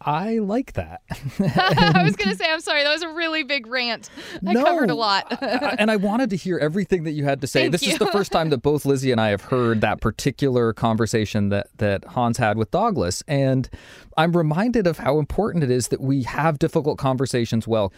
I 0.00 0.38
like 0.38 0.74
that. 0.74 1.02
I 1.10 2.02
was 2.04 2.14
going 2.14 2.30
to 2.30 2.36
say, 2.36 2.48
I'm 2.48 2.60
sorry, 2.60 2.84
that 2.84 2.92
was 2.92 3.02
a 3.02 3.12
really 3.12 3.42
big 3.42 3.66
rant. 3.66 4.10
I 4.46 4.52
no, 4.52 4.64
covered 4.64 4.90
a 4.90 4.94
lot. 4.94 5.26
and 5.42 5.90
I 5.90 5.96
wanted 5.96 6.30
to 6.30 6.36
hear 6.36 6.56
everything 6.56 7.02
that 7.04 7.12
you 7.12 7.24
had 7.24 7.40
to 7.40 7.48
say. 7.48 7.62
Thank 7.62 7.72
this 7.72 7.82
you. 7.82 7.92
is 7.92 7.98
the 7.98 8.06
first 8.06 8.30
time 8.30 8.50
that 8.50 8.62
both 8.62 8.86
Lizzie 8.86 9.10
and 9.10 9.20
I 9.20 9.30
have 9.30 9.42
heard 9.42 9.80
that 9.80 10.00
particular 10.00 10.72
conversation 10.72 11.48
that, 11.48 11.66
that 11.78 12.04
Hans 12.04 12.38
had 12.38 12.56
with 12.56 12.70
Dogless. 12.70 13.24
And 13.26 13.68
I'm 14.16 14.36
reminded 14.36 14.86
of 14.86 14.98
how 14.98 15.18
important 15.18 15.64
it 15.64 15.70
is 15.70 15.88
that 15.88 16.00
we 16.00 16.22
have 16.22 16.60
difficult 16.60 16.96
conversations 16.98 17.66
well 17.66 17.92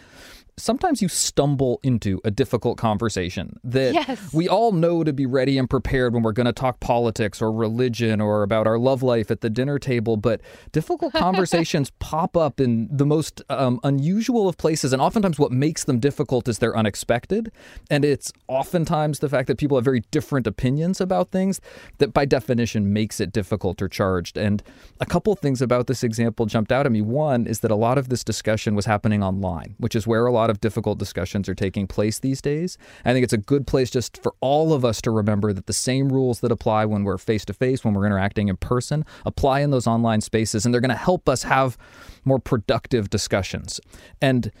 sometimes 0.61 1.01
you 1.01 1.07
stumble 1.07 1.79
into 1.83 2.21
a 2.23 2.31
difficult 2.31 2.77
conversation 2.77 3.59
that 3.63 3.93
yes. 3.93 4.33
we 4.33 4.47
all 4.47 4.71
know 4.71 5.03
to 5.03 5.11
be 5.11 5.25
ready 5.25 5.57
and 5.57 5.69
prepared 5.69 6.13
when 6.13 6.21
we're 6.21 6.31
going 6.31 6.45
to 6.45 6.53
talk 6.53 6.79
politics 6.79 7.41
or 7.41 7.51
religion 7.51 8.21
or 8.21 8.43
about 8.43 8.67
our 8.67 8.77
love 8.77 9.01
life 9.01 9.31
at 9.31 9.41
the 9.41 9.49
dinner 9.49 9.79
table. 9.79 10.17
But 10.17 10.41
difficult 10.71 11.13
conversations 11.27 11.91
pop 11.99 12.37
up 12.37 12.59
in 12.59 12.87
the 12.91 13.05
most 13.05 13.41
um, 13.49 13.79
unusual 13.83 14.47
of 14.47 14.57
places. 14.57 14.93
And 14.93 15.01
oftentimes, 15.01 15.39
what 15.39 15.51
makes 15.51 15.83
them 15.83 15.99
difficult 15.99 16.47
is 16.47 16.59
they're 16.59 16.77
unexpected. 16.77 17.51
And 17.89 18.05
it's 18.05 18.31
oftentimes 18.47 19.19
the 19.19 19.29
fact 19.29 19.47
that 19.47 19.57
people 19.57 19.77
have 19.77 19.85
very 19.85 20.01
different 20.11 20.45
opinions 20.45 21.01
about 21.01 21.31
things 21.31 21.59
that, 21.97 22.13
by 22.13 22.25
definition, 22.25 22.93
makes 22.93 23.19
it 23.19 23.31
difficult 23.31 23.81
or 23.81 23.89
charged. 23.89 24.37
And 24.37 24.61
a 24.99 25.05
couple 25.05 25.35
things 25.35 25.61
about 25.61 25.87
this 25.87 26.03
example 26.03 26.45
jumped 26.45 26.71
out 26.71 26.85
at 26.85 26.91
me. 26.91 27.01
One 27.01 27.47
is 27.47 27.61
that 27.61 27.71
a 27.71 27.75
lot 27.75 27.97
of 27.97 28.09
this 28.09 28.23
discussion 28.23 28.75
was 28.75 28.85
happening 28.85 29.23
online, 29.23 29.75
which 29.79 29.95
is 29.95 30.05
where 30.05 30.27
a 30.27 30.31
lot 30.31 30.50
of 30.51 30.61
difficult 30.61 30.99
discussions 30.99 31.49
are 31.49 31.55
taking 31.55 31.87
place 31.87 32.19
these 32.19 32.41
days. 32.41 32.77
I 33.03 33.13
think 33.13 33.23
it's 33.23 33.33
a 33.33 33.37
good 33.37 33.65
place 33.65 33.89
just 33.89 34.21
for 34.21 34.35
all 34.41 34.73
of 34.73 34.85
us 34.85 35.01
to 35.01 35.11
remember 35.11 35.53
that 35.53 35.65
the 35.65 35.73
same 35.73 36.09
rules 36.09 36.41
that 36.41 36.51
apply 36.51 36.85
when 36.85 37.03
we're 37.03 37.17
face 37.17 37.43
to 37.45 37.53
face, 37.53 37.83
when 37.83 37.95
we're 37.95 38.05
interacting 38.05 38.49
in 38.49 38.57
person, 38.57 39.03
apply 39.25 39.61
in 39.61 39.71
those 39.71 39.87
online 39.87 40.21
spaces, 40.21 40.65
and 40.65 40.73
they're 40.73 40.81
going 40.81 40.89
to 40.89 40.95
help 40.95 41.27
us 41.27 41.43
have 41.43 41.77
more 42.25 42.39
productive 42.39 43.09
discussions. 43.09 43.81
And 44.21 44.51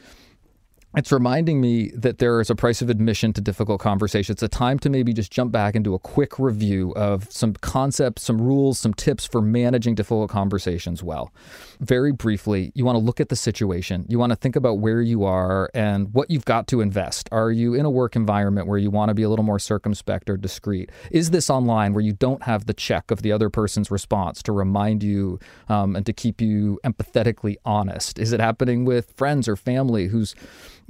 it's 0.95 1.11
reminding 1.11 1.61
me 1.61 1.89
that 1.95 2.17
there 2.17 2.41
is 2.41 2.49
a 2.49 2.55
price 2.55 2.81
of 2.81 2.89
admission 2.89 3.31
to 3.33 3.39
difficult 3.39 3.79
conversations. 3.79 4.35
It's 4.35 4.43
a 4.43 4.49
time 4.49 4.77
to 4.79 4.89
maybe 4.89 5.13
just 5.13 5.31
jump 5.31 5.51
back 5.51 5.73
and 5.73 5.85
do 5.85 5.93
a 5.93 5.99
quick 5.99 6.37
review 6.37 6.91
of 6.95 7.31
some 7.31 7.53
concepts, 7.53 8.23
some 8.23 8.41
rules, 8.41 8.77
some 8.77 8.93
tips 8.93 9.25
for 9.25 9.41
managing 9.41 9.95
difficult 9.95 10.29
conversations 10.29 11.01
well. 11.01 11.31
Very 11.79 12.11
briefly, 12.11 12.73
you 12.75 12.83
want 12.83 12.97
to 12.97 12.99
look 12.99 13.21
at 13.21 13.29
the 13.29 13.37
situation. 13.37 14.05
You 14.09 14.19
want 14.19 14.31
to 14.31 14.35
think 14.35 14.57
about 14.57 14.79
where 14.79 15.01
you 15.01 15.23
are 15.23 15.71
and 15.73 16.13
what 16.13 16.29
you've 16.29 16.45
got 16.45 16.67
to 16.67 16.81
invest. 16.81 17.29
Are 17.31 17.51
you 17.51 17.73
in 17.73 17.85
a 17.85 17.89
work 17.89 18.17
environment 18.17 18.67
where 18.67 18.77
you 18.77 18.91
want 18.91 19.09
to 19.09 19.13
be 19.13 19.23
a 19.23 19.29
little 19.29 19.45
more 19.45 19.59
circumspect 19.59 20.29
or 20.29 20.35
discreet? 20.35 20.91
Is 21.09 21.29
this 21.29 21.49
online 21.49 21.93
where 21.93 22.03
you 22.03 22.13
don't 22.13 22.43
have 22.43 22.65
the 22.65 22.73
check 22.73 23.11
of 23.11 23.21
the 23.21 23.31
other 23.31 23.49
person's 23.49 23.91
response 23.91 24.43
to 24.43 24.51
remind 24.51 25.03
you 25.03 25.39
um, 25.69 25.95
and 25.95 26.05
to 26.05 26.11
keep 26.11 26.41
you 26.41 26.81
empathetically 26.83 27.55
honest? 27.63 28.19
Is 28.19 28.33
it 28.33 28.41
happening 28.41 28.83
with 28.83 29.13
friends 29.13 29.47
or 29.47 29.55
family 29.55 30.07
who's 30.07 30.35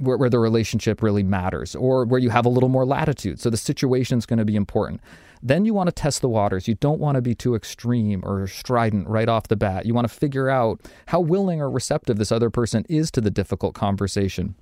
where, 0.02 0.16
where 0.16 0.30
the 0.30 0.38
relationship 0.38 1.02
really 1.02 1.22
matters 1.22 1.74
or 1.74 2.04
where 2.04 2.20
you 2.20 2.30
have 2.30 2.44
a 2.44 2.48
little 2.48 2.68
more 2.68 2.84
latitude. 2.84 3.40
So 3.40 3.50
the 3.50 3.56
situation 3.56 4.18
is 4.18 4.26
going 4.26 4.38
to 4.38 4.44
be 4.44 4.56
important. 4.56 5.00
Then 5.42 5.64
you 5.64 5.74
want 5.74 5.88
to 5.88 5.92
test 5.92 6.20
the 6.20 6.28
waters. 6.28 6.68
You 6.68 6.74
don't 6.74 7.00
want 7.00 7.16
to 7.16 7.22
be 7.22 7.34
too 7.34 7.54
extreme 7.54 8.22
or 8.24 8.46
strident 8.46 9.08
right 9.08 9.28
off 9.28 9.48
the 9.48 9.56
bat. 9.56 9.86
You 9.86 9.94
want 9.94 10.08
to 10.08 10.14
figure 10.14 10.48
out 10.48 10.80
how 11.06 11.20
willing 11.20 11.60
or 11.60 11.70
receptive 11.70 12.18
this 12.18 12.30
other 12.32 12.50
person 12.50 12.84
is 12.88 13.10
to 13.12 13.20
the 13.20 13.30
difficult 13.30 13.74
conversation. 13.74 14.54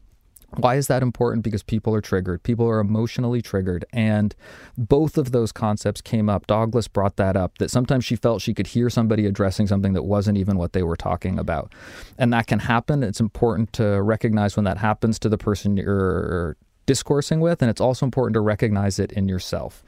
Why 0.57 0.74
is 0.74 0.88
that 0.88 1.03
important? 1.03 1.44
Because 1.44 1.62
people 1.62 1.94
are 1.94 2.01
triggered. 2.01 2.42
People 2.42 2.68
are 2.68 2.80
emotionally 2.80 3.40
triggered. 3.40 3.84
And 3.92 4.34
both 4.76 5.16
of 5.16 5.32
those 5.32 5.53
concepts 5.53 6.01
came 6.01 6.28
up. 6.28 6.46
Dogless 6.46 6.92
brought 6.92 7.16
that 7.16 7.36
up 7.36 7.59
that 7.59 7.70
sometimes 7.70 8.05
she 8.05 8.16
felt 8.16 8.42
she 8.42 8.55
could 8.55 8.68
hear 8.68 8.90
somebody 8.90 9.26
addressing 9.26 9.66
something 9.66 9.92
that 9.92 10.03
wasn't 10.03 10.38
even 10.38 10.57
what 10.57 10.72
they 10.72 10.82
were 10.82 10.96
talking 10.96 11.38
about. 11.38 11.72
And 12.18 12.32
that 12.32 12.46
can 12.46 12.59
happen. 12.59 13.03
It's 13.03 13.20
important 13.20 13.72
to 13.74 14.03
recognize 14.03 14.57
when 14.57 14.64
that 14.64 14.78
happens 14.78 15.18
to 15.20 15.28
the 15.28 15.38
person 15.38 15.76
you're 15.76 16.57
discoursing 16.86 17.40
with. 17.40 17.62
And 17.62 17.70
it's 17.70 17.80
also 17.80 18.05
important 18.05 18.34
to 18.34 18.40
recognize 18.40 18.98
it 18.98 19.12
in 19.12 19.28
yourself 19.28 19.84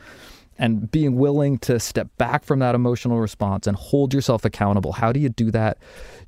and 0.58 0.90
being 0.90 1.16
willing 1.16 1.58
to 1.58 1.80
step 1.80 2.08
back 2.18 2.44
from 2.44 2.58
that 2.58 2.74
emotional 2.74 3.20
response 3.20 3.66
and 3.66 3.76
hold 3.76 4.12
yourself 4.12 4.44
accountable. 4.44 4.92
How 4.92 5.12
do 5.12 5.20
you 5.20 5.28
do 5.28 5.50
that? 5.50 5.78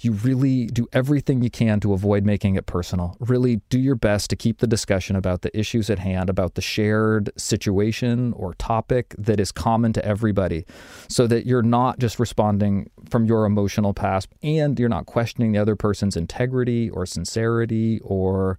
You 0.01 0.13
really 0.13 0.67
do 0.67 0.87
everything 0.93 1.43
you 1.43 1.51
can 1.51 1.81
to 1.81 1.93
avoid 1.93 2.25
making 2.25 2.57
it 2.57 2.67
personal. 2.67 3.17
Really 3.21 3.61
do 3.69 3.79
your 3.79 3.95
best 3.95 4.31
to 4.31 4.37
keep 4.37 4.59
the 4.59 4.67
discussion 4.67 5.17
about 5.17 5.43
the 5.43 5.57
issues 5.59 5.91
at 5.91 5.99
hand, 5.99 6.31
about 6.31 6.55
the 6.55 6.63
shared 6.63 7.31
situation 7.37 8.33
or 8.35 8.55
topic 8.55 9.15
that 9.19 9.41
is 9.41 9.53
common 9.53 9.93
to 9.93 10.05
everybody, 10.05 10.65
so 11.09 11.27
that 11.27 11.47
you're 11.47 11.63
not 11.63 11.99
just 11.99 12.19
responding 12.19 12.91
from 13.09 13.27
your 13.27 13.45
emotional 13.45 13.95
past 13.95 14.29
and 14.43 14.79
you're 14.81 14.89
not 14.89 15.07
questioning 15.07 15.53
the 15.53 15.59
other 15.59 15.77
person's 15.77 16.17
integrity 16.17 16.89
or 16.91 17.07
sincerity 17.07 18.01
or 18.01 18.59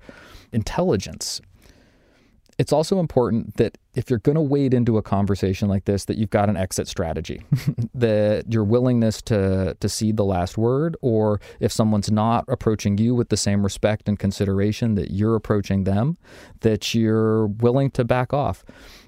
intelligence 0.52 1.42
it's 2.58 2.72
also 2.72 3.00
important 3.00 3.58
that 3.58 3.78
if 3.96 4.10
you're 4.10 4.20
going 4.20 4.36
to 4.36 4.42
wade 4.42 4.74
into 4.74 4.98
a 4.98 5.02
conversation 5.02 5.68
like 5.68 5.86
this 5.86 6.06
that 6.06 6.18
you've 6.18 6.30
got 6.30 6.50
an 6.50 6.58
exit 6.58 6.88
strategy 6.88 7.42
that 7.94 8.52
your 8.52 8.64
willingness 8.64 9.22
to 9.22 9.76
to 9.80 9.90
cede 9.90 10.18
the 10.18 10.26
last 10.26 10.58
word 10.58 10.96
or 11.02 11.40
if 11.60 11.72
someone's 11.72 12.12
not 12.12 12.46
approaching 12.48 12.98
you 12.98 13.16
with 13.16 13.30
the 13.30 13.38
same 13.38 13.64
respect 13.64 14.08
and 14.08 14.20
consideration 14.20 14.96
that 14.96 15.12
you're 15.12 15.36
approaching 15.36 15.86
them 15.86 16.18
that 16.62 16.94
you're 16.94 17.48
willing 17.48 17.90
to 17.90 18.04
back 18.04 18.34
off 18.34 18.64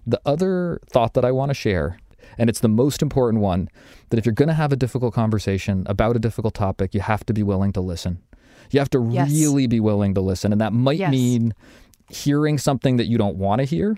the 0.06 0.20
other 0.26 0.80
thought 0.90 1.14
that 1.14 1.26
I 1.26 1.32
want 1.32 1.50
to 1.50 1.56
share 1.56 2.00
and 2.38 2.50
it's 2.50 2.60
the 2.60 2.68
most 2.70 3.02
important 3.02 3.42
one 3.42 3.70
that 4.10 4.18
if 4.18 4.26
you're 4.26 4.34
going 4.34 4.48
to 4.48 4.54
have 4.54 4.72
a 4.72 4.76
difficult 4.76 5.14
conversation 5.14 5.84
about 5.88 6.16
a 6.16 6.20
difficult 6.20 6.54
topic 6.54 6.94
you 6.94 7.02
have 7.02 7.26
to 7.26 7.34
be 7.34 7.44
willing 7.44 7.74
to 7.74 7.82
listen 7.82 8.20
you 8.72 8.80
have 8.80 8.90
to 8.90 9.08
yes. 9.10 9.32
really 9.32 9.68
be 9.68 9.80
willing 9.80 10.14
to 10.14 10.22
listen 10.22 10.52
and 10.52 10.60
that 10.60 10.74
might 10.74 11.00
yes. 11.00 11.12
mean 11.12 11.54
hearing 12.10 12.58
something 12.58 12.98
that 12.98 13.06
you 13.06 13.18
don't 13.18 13.36
want 13.36 13.60
to 13.60 13.66
hear. 13.66 13.98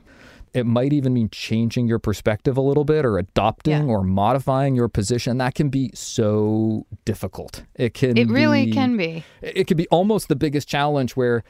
It 0.53 0.65
might 0.65 0.93
even 0.93 1.13
mean 1.13 1.29
changing 1.29 1.87
your 1.87 1.99
perspective 1.99 2.57
a 2.57 2.61
little 2.61 2.83
bit 2.83 3.05
or 3.05 3.17
adopting 3.17 3.87
yeah. 3.87 3.93
or 3.93 4.03
modifying 4.03 4.75
your 4.75 4.87
position. 4.87 5.37
That 5.37 5.55
can 5.55 5.69
be 5.69 5.91
so 5.93 6.85
difficult. 7.05 7.63
It 7.75 7.93
can 7.93 8.17
It 8.17 8.29
really 8.29 8.65
be, 8.65 8.71
can 8.71 8.97
be. 8.97 9.23
It 9.41 9.67
can 9.67 9.77
be 9.77 9.87
almost 9.89 10.27
the 10.27 10.35
biggest 10.35 10.67
challenge 10.67 11.15
where 11.15 11.43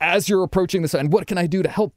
as 0.00 0.28
you're 0.28 0.42
approaching 0.42 0.82
this 0.82 0.94
and 0.94 1.12
what 1.12 1.26
can 1.26 1.38
I 1.38 1.46
do 1.46 1.62
to 1.62 1.68
help 1.68 1.94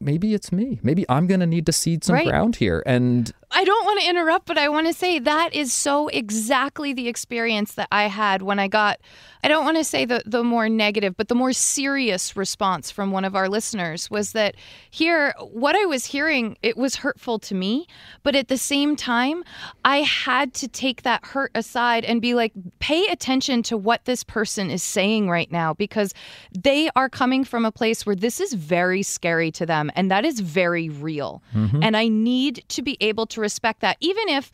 maybe 0.00 0.34
it's 0.34 0.52
me. 0.52 0.78
Maybe 0.82 1.04
I'm 1.08 1.26
going 1.26 1.40
to 1.40 1.46
need 1.46 1.66
to 1.66 1.72
cede 1.72 2.04
some 2.04 2.14
right. 2.14 2.26
ground 2.26 2.56
here. 2.56 2.82
And 2.86 3.32
I 3.50 3.64
don't 3.64 3.84
want 3.84 4.00
to 4.02 4.08
interrupt, 4.08 4.46
but 4.46 4.58
I 4.58 4.68
want 4.68 4.86
to 4.88 4.92
say 4.92 5.18
that 5.18 5.54
is 5.54 5.72
so 5.72 6.08
exactly 6.08 6.92
the 6.92 7.08
experience 7.08 7.74
that 7.74 7.88
I 7.90 8.04
had 8.04 8.42
when 8.42 8.58
I 8.58 8.68
got, 8.68 9.00
I 9.42 9.48
don't 9.48 9.64
want 9.64 9.78
to 9.78 9.84
say 9.84 10.04
the, 10.04 10.22
the 10.26 10.44
more 10.44 10.68
negative, 10.68 11.16
but 11.16 11.28
the 11.28 11.34
more 11.34 11.54
serious 11.54 12.36
response 12.36 12.90
from 12.90 13.10
one 13.10 13.24
of 13.24 13.34
our 13.34 13.48
listeners 13.48 14.10
was 14.10 14.32
that 14.32 14.54
here, 14.90 15.32
what 15.40 15.74
I 15.76 15.86
was 15.86 16.04
hearing, 16.04 16.58
it 16.62 16.76
was 16.76 16.96
hurtful 16.96 17.38
to 17.40 17.54
me. 17.54 17.86
But 18.22 18.36
at 18.36 18.48
the 18.48 18.58
same 18.58 18.96
time, 18.96 19.44
I 19.84 19.98
had 19.98 20.52
to 20.54 20.68
take 20.68 21.02
that 21.02 21.24
hurt 21.24 21.50
aside 21.54 22.04
and 22.04 22.20
be 22.20 22.34
like, 22.34 22.52
pay 22.80 23.06
attention 23.06 23.62
to 23.64 23.78
what 23.78 24.04
this 24.04 24.24
person 24.24 24.70
is 24.70 24.82
saying 24.82 25.30
right 25.30 25.50
now 25.50 25.72
because 25.72 26.12
they 26.52 26.90
are 26.94 27.08
coming 27.08 27.44
from 27.44 27.64
a 27.64 27.72
place 27.72 28.04
where 28.04 28.16
this 28.16 28.40
is 28.40 28.52
very 28.52 29.02
scary 29.02 29.50
to 29.52 29.64
them. 29.64 29.87
And 29.94 30.10
that 30.10 30.24
is 30.24 30.40
very 30.40 30.88
real. 30.88 31.42
Mm-hmm. 31.54 31.82
And 31.82 31.96
I 31.96 32.08
need 32.08 32.64
to 32.68 32.82
be 32.82 32.96
able 33.00 33.26
to 33.26 33.40
respect 33.40 33.80
that, 33.80 33.96
even 34.00 34.28
if. 34.28 34.50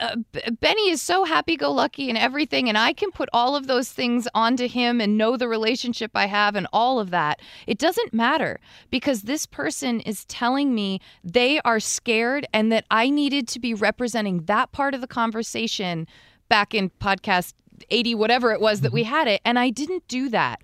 Uh, 0.00 0.16
Benny 0.60 0.88
is 0.88 1.02
so 1.02 1.24
happy 1.24 1.58
go 1.58 1.70
lucky 1.70 2.08
and 2.08 2.16
everything, 2.16 2.70
and 2.70 2.78
I 2.78 2.94
can 2.94 3.10
put 3.10 3.28
all 3.34 3.54
of 3.54 3.66
those 3.66 3.92
things 3.92 4.26
onto 4.34 4.66
him 4.66 4.98
and 4.98 5.18
know 5.18 5.36
the 5.36 5.46
relationship 5.46 6.12
I 6.14 6.24
have 6.24 6.56
and 6.56 6.66
all 6.72 6.98
of 6.98 7.10
that. 7.10 7.42
It 7.66 7.76
doesn't 7.76 8.14
matter 8.14 8.60
because 8.88 9.24
this 9.24 9.44
person 9.44 10.00
is 10.00 10.24
telling 10.24 10.74
me 10.74 11.02
they 11.22 11.60
are 11.66 11.80
scared 11.80 12.46
and 12.54 12.72
that 12.72 12.86
I 12.90 13.10
needed 13.10 13.46
to 13.48 13.60
be 13.60 13.74
representing 13.74 14.44
that 14.44 14.72
part 14.72 14.94
of 14.94 15.02
the 15.02 15.06
conversation 15.06 16.06
back 16.48 16.72
in 16.72 16.88
podcast 16.88 17.52
80, 17.90 18.14
whatever 18.14 18.52
it 18.52 18.60
was 18.60 18.80
that 18.80 18.92
we 18.92 19.02
mm-hmm. 19.02 19.14
had 19.14 19.28
it. 19.28 19.40
And 19.44 19.58
I 19.58 19.70
didn't 19.70 20.06
do 20.08 20.28
that. 20.30 20.62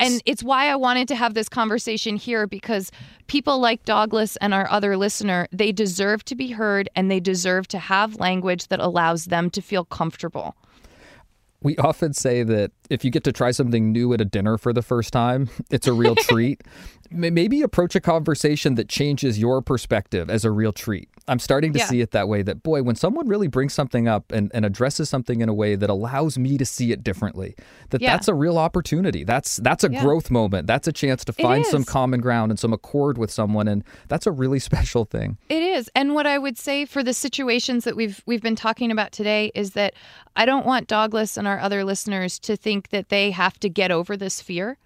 And 0.00 0.22
it's 0.24 0.42
why 0.42 0.70
I 0.70 0.76
wanted 0.76 1.08
to 1.08 1.14
have 1.14 1.34
this 1.34 1.48
conversation 1.48 2.16
here 2.16 2.46
because 2.46 2.90
people 3.26 3.58
like 3.58 3.84
Dogless 3.84 4.36
and 4.40 4.54
our 4.54 4.68
other 4.70 4.96
listener, 4.96 5.46
they 5.52 5.72
deserve 5.72 6.24
to 6.24 6.34
be 6.34 6.48
heard 6.48 6.88
and 6.96 7.10
they 7.10 7.20
deserve 7.20 7.68
to 7.68 7.78
have 7.78 8.16
language 8.16 8.68
that 8.68 8.80
allows 8.80 9.26
them 9.26 9.50
to 9.50 9.60
feel 9.60 9.84
comfortable. 9.84 10.56
We 11.62 11.76
often 11.76 12.14
say 12.14 12.42
that 12.42 12.72
if 12.88 13.04
you 13.04 13.10
get 13.10 13.24
to 13.24 13.32
try 13.32 13.50
something 13.50 13.92
new 13.92 14.14
at 14.14 14.20
a 14.22 14.24
dinner 14.24 14.56
for 14.56 14.72
the 14.72 14.80
first 14.80 15.12
time, 15.12 15.50
it's 15.70 15.86
a 15.86 15.92
real 15.92 16.14
treat. 16.16 16.62
Maybe 17.10 17.62
approach 17.62 17.94
a 17.96 18.00
conversation 18.00 18.76
that 18.76 18.88
changes 18.88 19.38
your 19.38 19.62
perspective 19.62 20.30
as 20.30 20.44
a 20.44 20.50
real 20.50 20.72
treat. 20.72 21.08
I'm 21.26 21.38
starting 21.38 21.72
to 21.74 21.78
yeah. 21.78 21.86
see 21.86 22.00
it 22.00 22.10
that 22.12 22.28
way 22.28 22.42
that, 22.42 22.62
boy, 22.62 22.82
when 22.82 22.96
someone 22.96 23.28
really 23.28 23.46
brings 23.46 23.72
something 23.72 24.08
up 24.08 24.32
and, 24.32 24.50
and 24.54 24.64
addresses 24.64 25.08
something 25.08 25.40
in 25.40 25.48
a 25.48 25.54
way 25.54 25.76
that 25.76 25.90
allows 25.90 26.38
me 26.38 26.58
to 26.58 26.64
see 26.64 26.92
it 26.92 27.04
differently, 27.04 27.54
that 27.90 28.00
yeah. 28.00 28.12
that's 28.12 28.28
a 28.28 28.34
real 28.34 28.58
opportunity. 28.58 29.24
That's 29.24 29.56
that's 29.56 29.84
a 29.84 29.90
yeah. 29.90 30.02
growth 30.02 30.30
moment. 30.30 30.66
That's 30.66 30.88
a 30.88 30.92
chance 30.92 31.24
to 31.26 31.32
find 31.32 31.64
some 31.66 31.84
common 31.84 32.20
ground 32.20 32.50
and 32.50 32.58
some 32.58 32.72
accord 32.72 33.18
with 33.18 33.30
someone. 33.30 33.68
And 33.68 33.84
that's 34.08 34.26
a 34.26 34.32
really 34.32 34.58
special 34.70 35.04
thing. 35.04 35.38
It 35.48 35.62
is. 35.62 35.90
And 35.94 36.14
what 36.14 36.26
I 36.26 36.38
would 36.38 36.58
say 36.58 36.84
for 36.84 37.02
the 37.02 37.14
situations 37.14 37.84
that 37.84 37.96
we've 37.96 38.22
we've 38.26 38.42
been 38.42 38.56
talking 38.56 38.90
about 38.90 39.12
today 39.12 39.52
is 39.54 39.72
that 39.72 39.94
I 40.36 40.46
don't 40.46 40.66
want 40.66 40.88
Dogless 40.88 41.36
and 41.36 41.46
our 41.46 41.60
other 41.60 41.84
listeners 41.84 42.38
to 42.40 42.56
think 42.56 42.88
that 42.90 43.08
they 43.08 43.30
have 43.30 43.58
to 43.60 43.68
get 43.68 43.90
over 43.90 44.16
this 44.16 44.40
fear 44.40 44.78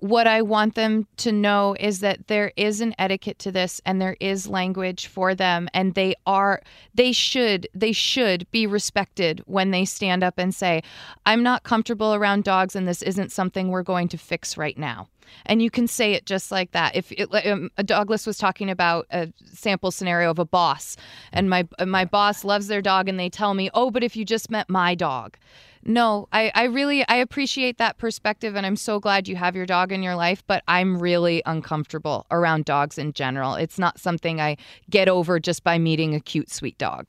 what 0.00 0.26
I 0.26 0.40
want 0.42 0.74
them 0.74 1.06
to 1.18 1.30
know 1.30 1.76
is 1.78 2.00
that 2.00 2.26
there 2.26 2.52
is 2.56 2.80
an 2.80 2.94
etiquette 2.98 3.38
to 3.40 3.52
this 3.52 3.80
and 3.84 4.00
there 4.00 4.16
is 4.18 4.48
language 4.48 5.06
for 5.06 5.34
them 5.34 5.68
and 5.74 5.94
they 5.94 6.14
are 6.26 6.62
they 6.94 7.12
should 7.12 7.68
they 7.74 7.92
should 7.92 8.50
be 8.50 8.66
respected 8.66 9.42
when 9.46 9.70
they 9.70 9.84
stand 9.84 10.24
up 10.24 10.34
and 10.38 10.54
say 10.54 10.82
I'm 11.26 11.42
not 11.42 11.64
comfortable 11.64 12.14
around 12.14 12.44
dogs 12.44 12.74
and 12.74 12.88
this 12.88 13.02
isn't 13.02 13.30
something 13.30 13.68
we're 13.68 13.82
going 13.82 14.08
to 14.08 14.18
fix 14.18 14.56
right 14.56 14.76
now. 14.76 15.08
And 15.46 15.62
you 15.62 15.70
can 15.70 15.86
say 15.86 16.12
it 16.12 16.26
just 16.26 16.50
like 16.50 16.72
that. 16.72 16.96
If 16.96 17.12
it, 17.12 17.28
um, 17.46 17.70
Dogless 17.78 18.26
was 18.26 18.36
talking 18.36 18.68
about 18.68 19.06
a 19.10 19.32
sample 19.44 19.92
scenario 19.92 20.30
of 20.30 20.40
a 20.40 20.44
boss, 20.44 20.96
and 21.32 21.48
my 21.48 21.68
my 21.86 22.04
boss 22.04 22.44
loves 22.44 22.66
their 22.66 22.82
dog, 22.82 23.08
and 23.08 23.18
they 23.18 23.28
tell 23.28 23.54
me, 23.54 23.70
"Oh, 23.72 23.92
but 23.92 24.02
if 24.02 24.16
you 24.16 24.24
just 24.24 24.50
met 24.50 24.68
my 24.68 24.96
dog," 24.96 25.36
no, 25.84 26.28
I, 26.32 26.52
I 26.54 26.64
really 26.64 27.06
I 27.08 27.16
appreciate 27.16 27.78
that 27.78 27.98
perspective 27.98 28.54
and 28.54 28.66
I'm 28.66 28.76
so 28.76 29.00
glad 29.00 29.28
you 29.28 29.36
have 29.36 29.56
your 29.56 29.66
dog 29.66 29.92
in 29.92 30.02
your 30.02 30.14
life, 30.14 30.42
but 30.46 30.62
I'm 30.68 30.98
really 30.98 31.42
uncomfortable 31.46 32.26
around 32.30 32.66
dogs 32.66 32.98
in 32.98 33.12
general. 33.12 33.54
It's 33.54 33.78
not 33.78 33.98
something 33.98 34.40
I 34.40 34.56
get 34.90 35.08
over 35.08 35.40
just 35.40 35.64
by 35.64 35.78
meeting 35.78 36.14
a 36.14 36.20
cute 36.20 36.50
sweet 36.50 36.76
dog. 36.78 37.08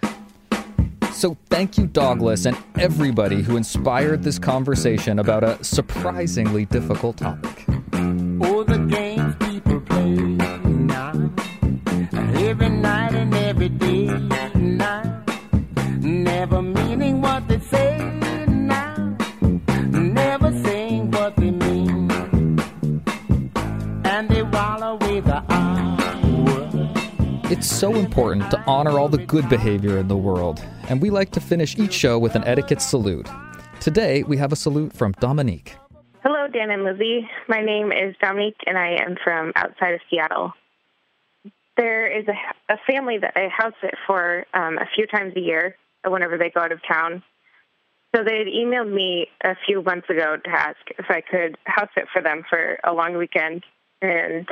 So 1.12 1.38
thank 1.50 1.78
you, 1.78 1.88
Dogless, 1.88 2.46
and 2.46 2.58
everybody 2.80 3.42
who 3.42 3.58
inspired 3.58 4.24
this 4.24 4.40
conversation 4.40 5.20
about 5.20 5.44
a 5.44 5.62
surprisingly 5.64 6.66
difficult 6.66 7.18
topic. 7.18 7.66
Tradition 27.62 28.50
to 28.50 28.64
honor 28.68 29.00
all 29.00 29.08
the 29.08 29.26
good 29.26 29.48
behavior 29.50 29.98
in 29.98 30.08
the 30.08 30.18
world, 30.18 30.64
and 30.90 31.02
we 31.02 31.10
like 31.10 31.32
to 31.32 31.40
finish 31.40 31.78
each 31.78 31.94
show 31.94 32.18
with 32.18 32.36
an 32.36 32.44
etiquette 32.46 32.82
salute. 32.82 33.28
Today, 33.80 34.24
we 34.24 34.38
have 34.38 34.52
a 34.52 34.56
salute 34.56 34.94
from 34.94 35.12
Dominique. 35.14 35.76
Hello, 36.24 36.48
Dan 36.48 36.70
and 36.70 36.84
Lizzie. 36.84 37.28
My 37.48 37.62
name 37.62 37.92
is 37.92 38.16
Dominique, 38.22 38.58
and 38.66 38.78
I 38.78 38.98
am 39.02 39.16
from 39.24 39.54
outside 39.56 39.94
of 39.94 40.02
Seattle. 40.10 40.54
There 41.78 42.06
is 42.06 42.28
a, 42.28 42.74
a 42.74 42.78
family 42.86 43.18
that 43.18 43.34
I 43.36 43.48
house 43.48 43.74
sit 43.82 43.96
for 44.06 44.46
um, 44.54 44.78
a 44.78 44.86
few 44.96 45.08
times 45.08 45.34
a 45.36 45.40
year 45.40 45.76
whenever 46.06 46.38
they 46.38 46.50
go 46.50 46.62
out 46.62 46.72
of 46.72 46.80
town. 46.88 47.24
So 48.16 48.24
they 48.24 48.38
had 48.40 48.48
emailed 48.48 48.94
me 48.94 49.28
a 49.44 49.56
few 49.66 49.82
months 49.82 50.10
ago 50.10 50.36
to 50.44 50.50
ask 50.52 50.78
if 51.00 51.06
I 51.10 51.22
could 51.22 51.58
house 51.64 51.90
sit 51.96 52.06
for 52.12 52.22
them 52.22 52.44
for 52.50 52.78
a 52.84 52.94
long 52.94 53.18
weekend, 53.18 53.64
and 54.02 54.48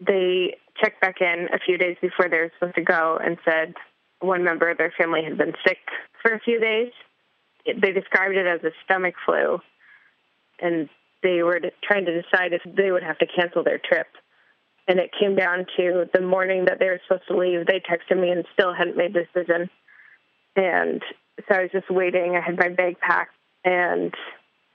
they 0.00 0.56
checked 0.80 1.00
back 1.00 1.20
in 1.20 1.48
a 1.52 1.58
few 1.58 1.78
days 1.78 1.96
before 2.00 2.28
they 2.28 2.38
were 2.38 2.52
supposed 2.58 2.76
to 2.76 2.82
go 2.82 3.18
and 3.22 3.38
said 3.44 3.74
one 4.20 4.44
member 4.44 4.70
of 4.70 4.78
their 4.78 4.92
family 4.96 5.22
had 5.24 5.36
been 5.36 5.54
sick 5.66 5.78
for 6.22 6.32
a 6.32 6.40
few 6.40 6.60
days. 6.60 6.92
They 7.66 7.92
described 7.92 8.36
it 8.36 8.46
as 8.46 8.62
a 8.64 8.72
stomach 8.84 9.14
flu, 9.24 9.60
and 10.60 10.88
they 11.22 11.42
were 11.42 11.60
trying 11.82 12.06
to 12.06 12.22
decide 12.22 12.52
if 12.52 12.62
they 12.64 12.90
would 12.90 13.02
have 13.02 13.18
to 13.18 13.26
cancel 13.26 13.62
their 13.62 13.78
trip. 13.78 14.06
And 14.88 14.98
it 14.98 15.10
came 15.18 15.36
down 15.36 15.66
to 15.76 16.06
the 16.12 16.20
morning 16.20 16.64
that 16.64 16.78
they 16.80 16.86
were 16.86 17.00
supposed 17.06 17.28
to 17.28 17.36
leave. 17.36 17.66
They 17.66 17.80
texted 17.80 18.20
me 18.20 18.30
and 18.30 18.44
still 18.52 18.74
hadn't 18.74 18.96
made 18.96 19.14
the 19.14 19.26
decision. 19.32 19.70
And 20.56 21.02
so 21.48 21.54
I 21.54 21.62
was 21.62 21.70
just 21.70 21.90
waiting. 21.90 22.34
I 22.36 22.40
had 22.40 22.58
my 22.58 22.68
bag 22.68 22.98
packed, 22.98 23.34
and 23.64 24.12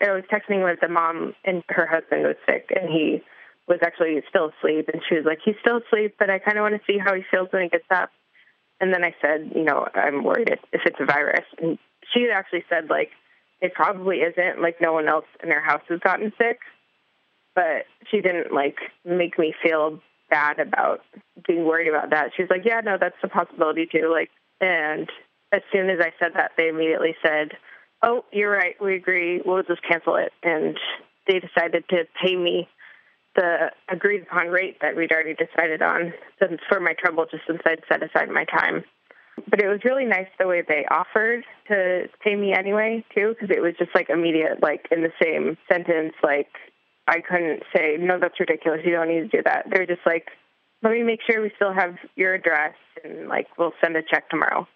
I 0.01 0.11
was 0.11 0.23
texting 0.31 0.63
with 0.63 0.79
the 0.79 0.87
mom, 0.87 1.35
and 1.43 1.63
her 1.69 1.85
husband 1.85 2.23
was 2.23 2.37
sick, 2.47 2.71
and 2.73 2.89
he 2.89 3.21
was 3.67 3.79
actually 3.81 4.21
still 4.29 4.51
asleep. 4.57 4.89
And 4.91 5.01
she 5.07 5.15
was 5.15 5.25
like, 5.25 5.39
"He's 5.43 5.55
still 5.61 5.77
asleep, 5.77 6.15
but 6.17 6.29
I 6.29 6.39
kind 6.39 6.57
of 6.57 6.63
want 6.63 6.75
to 6.75 6.85
see 6.91 6.97
how 6.97 7.13
he 7.13 7.23
feels 7.29 7.51
when 7.51 7.63
he 7.63 7.69
gets 7.69 7.89
up." 7.91 8.11
And 8.79 8.93
then 8.93 9.03
I 9.03 9.15
said, 9.21 9.51
"You 9.55 9.63
know, 9.63 9.87
I'm 9.93 10.23
worried 10.23 10.49
if 10.49 10.81
it's 10.85 10.99
a 10.99 11.05
virus." 11.05 11.45
And 11.59 11.77
she 12.13 12.29
actually 12.29 12.63
said, 12.69 12.89
like, 12.89 13.11
it 13.59 13.73
probably 13.73 14.21
isn't. 14.21 14.61
Like, 14.61 14.79
no 14.79 14.93
one 14.93 15.07
else 15.07 15.25
in 15.41 15.49
their 15.49 15.61
house 15.61 15.81
has 15.89 15.99
gotten 15.99 16.31
sick, 16.37 16.59
but 17.55 17.85
she 18.09 18.21
didn't 18.21 18.53
like 18.53 18.77
make 19.03 19.37
me 19.39 19.53
feel 19.63 19.99
bad 20.29 20.59
about 20.59 21.01
being 21.47 21.65
worried 21.65 21.87
about 21.87 22.11
that. 22.11 22.31
She's 22.35 22.49
like, 22.49 22.65
"Yeah, 22.65 22.81
no, 22.81 22.97
that's 22.97 23.15
a 23.23 23.27
possibility 23.27 23.87
too." 23.87 24.09
Like, 24.11 24.29
and 24.61 25.09
as 25.51 25.61
soon 25.71 25.89
as 25.89 25.99
I 25.99 26.13
said 26.19 26.33
that, 26.35 26.51
they 26.57 26.67
immediately 26.67 27.15
said, 27.21 27.57
"Oh, 28.03 28.25
you're 28.31 28.51
right. 28.51 28.79
We 28.79 28.95
agree. 28.95 29.41
We'll 29.43 29.63
just 29.63 29.81
cancel 29.83 30.15
it." 30.17 30.33
And 30.43 30.77
they 31.27 31.39
decided 31.39 31.87
to 31.89 32.07
pay 32.21 32.35
me 32.35 32.69
the 33.37 33.71
agreed 33.87 34.23
upon 34.23 34.47
rate 34.47 34.79
that 34.81 34.97
we'd 34.97 35.11
already 35.11 35.35
decided 35.35 35.81
on 35.81 36.13
for 36.67 36.81
my 36.81 36.93
trouble, 36.93 37.25
just 37.29 37.43
since 37.47 37.61
I'd 37.65 37.83
set 37.87 38.03
aside 38.03 38.29
my 38.29 38.43
time. 38.43 38.83
But 39.49 39.61
it 39.61 39.67
was 39.67 39.79
really 39.85 40.05
nice 40.05 40.27
the 40.39 40.47
way 40.47 40.63
they 40.67 40.85
offered 40.89 41.45
to 41.67 42.09
pay 42.23 42.35
me 42.35 42.53
anyway, 42.53 43.05
too, 43.15 43.35
because 43.39 43.55
it 43.55 43.61
was 43.61 43.75
just 43.77 43.91
like 43.93 44.09
immediate, 44.09 44.61
like 44.61 44.87
in 44.91 45.03
the 45.03 45.13
same 45.21 45.57
sentence, 45.71 46.13
like 46.23 46.49
I 47.07 47.21
couldn't 47.21 47.63
say, 47.73 47.97
no, 47.99 48.19
that's 48.19 48.39
ridiculous. 48.39 48.81
You 48.83 48.93
don't 48.93 49.07
need 49.07 49.31
to 49.31 49.37
do 49.37 49.43
that. 49.45 49.67
They're 49.71 49.85
just 49.85 50.05
like, 50.05 50.31
let 50.83 50.91
me 50.91 51.03
make 51.03 51.19
sure 51.25 51.41
we 51.41 51.51
still 51.55 51.73
have 51.73 51.95
your 52.15 52.33
address 52.33 52.73
and 53.03 53.27
like 53.29 53.47
we'll 53.57 53.73
send 53.81 53.95
a 53.95 54.01
check 54.01 54.29
tomorrow. 54.29 54.67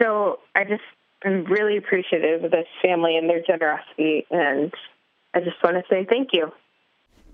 So 0.00 0.38
I 0.54 0.64
just 0.64 0.82
am 1.24 1.44
really 1.44 1.76
appreciative 1.76 2.44
of 2.44 2.50
this 2.50 2.66
family 2.82 3.16
and 3.16 3.28
their 3.28 3.42
generosity, 3.42 4.26
and 4.30 4.72
I 5.34 5.40
just 5.40 5.56
want 5.64 5.76
to 5.76 5.82
say 5.88 6.06
thank 6.08 6.28
you. 6.32 6.52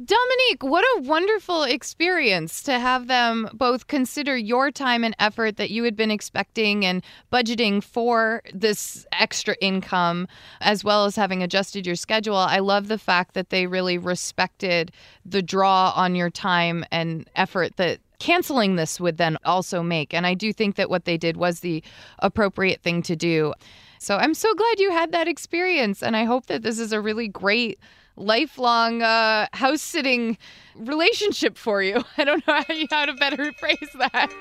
Dominique, 0.05 0.63
what 0.63 0.85
a 0.97 1.03
wonderful 1.03 1.65
experience 1.65 2.63
to 2.63 2.79
have 2.79 3.09
them 3.09 3.49
both 3.53 3.89
consider 3.89 4.37
your 4.37 4.71
time 4.71 5.03
and 5.03 5.17
effort 5.19 5.57
that 5.57 5.71
you 5.71 5.83
had 5.83 5.97
been 5.97 6.13
expecting 6.13 6.87
and 6.87 7.03
budgeting 7.33 7.83
for 7.83 8.41
this 8.55 9.09
extra 9.11 9.57
income, 9.61 10.29
as 10.61 10.85
well 10.85 11.05
as 11.05 11.17
having 11.17 11.43
adjusted 11.43 11.85
your 11.85 11.97
schedule. 11.97 12.37
I 12.37 12.61
love 12.61 12.87
the 12.87 12.97
fact 12.97 13.35
that 13.35 13.51
they 13.51 13.67
really 13.67 13.99
respected 13.99 14.93
the 15.27 15.43
draw 15.43 15.93
on 15.97 16.15
your 16.15 16.31
time 16.31 16.85
and 16.93 17.29
effort 17.35 17.77
that 17.77 17.99
canceling 18.21 18.77
this 18.77 19.01
would 19.01 19.17
then 19.17 19.37
also 19.45 19.83
make. 19.83 20.15
And 20.15 20.29
I 20.29 20.35
do 20.35 20.53
think 20.53 20.77
that 20.77 20.91
what 20.91 21.07
they 21.07 21.17
did 21.17 21.37
was 21.37 21.59
the 21.59 21.83
appropriate 22.21 22.83
thing 22.83 23.03
to 23.03 23.17
do. 23.17 23.53
So 23.99 24.17
I'm 24.17 24.35
so 24.35 24.55
glad 24.55 24.79
you 24.79 24.93
had 24.93 25.11
that 25.11 25.27
experience. 25.27 26.05
And 26.05 26.17
I 26.17 26.23
hope 26.23 26.47
that 26.47 26.63
this 26.63 26.79
is 26.79 26.93
a 26.93 27.01
really 27.01 27.27
great 27.27 27.81
lifelong 28.19 29.03
uh, 29.03 29.47
house 29.53 29.81
sitting 29.81 30.37
relationship 30.77 31.57
for 31.57 31.83
you. 31.83 32.05
I 32.19 32.25
don't 32.25 32.47
know 32.47 32.55
how, 32.55 32.65
how 32.91 33.07
to 33.07 33.15
better 33.15 33.53
phrase 33.59 33.89
that, 33.99 34.33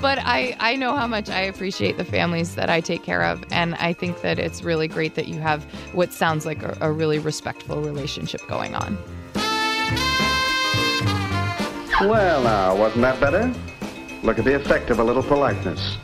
but 0.00 0.18
I, 0.20 0.56
I 0.60 0.76
know 0.76 0.94
how 0.94 1.06
much 1.06 1.28
I 1.28 1.40
appreciate 1.40 1.96
the 1.96 2.04
families 2.04 2.54
that 2.54 2.70
I 2.70 2.80
take 2.80 3.02
care 3.02 3.24
of. 3.24 3.42
And 3.50 3.74
I 3.76 3.92
think 3.92 4.22
that 4.22 4.38
it's 4.38 4.62
really 4.62 4.88
great 4.88 5.14
that 5.14 5.28
you 5.28 5.40
have 5.40 5.64
what 5.92 6.12
sounds 6.12 6.46
like 6.46 6.62
a, 6.62 6.76
a 6.80 6.92
really 6.92 7.18
respectful 7.18 7.80
relationship 7.80 8.46
going 8.48 8.74
on. 8.74 8.98
Well, 12.00 12.42
now, 12.42 12.74
wasn't 12.76 13.02
that 13.02 13.20
better? 13.20 13.52
Look 14.22 14.38
at 14.38 14.44
the 14.44 14.54
effect 14.54 14.90
of 14.90 15.00
a 15.00 15.04
little 15.04 15.22
politeness. 15.22 15.98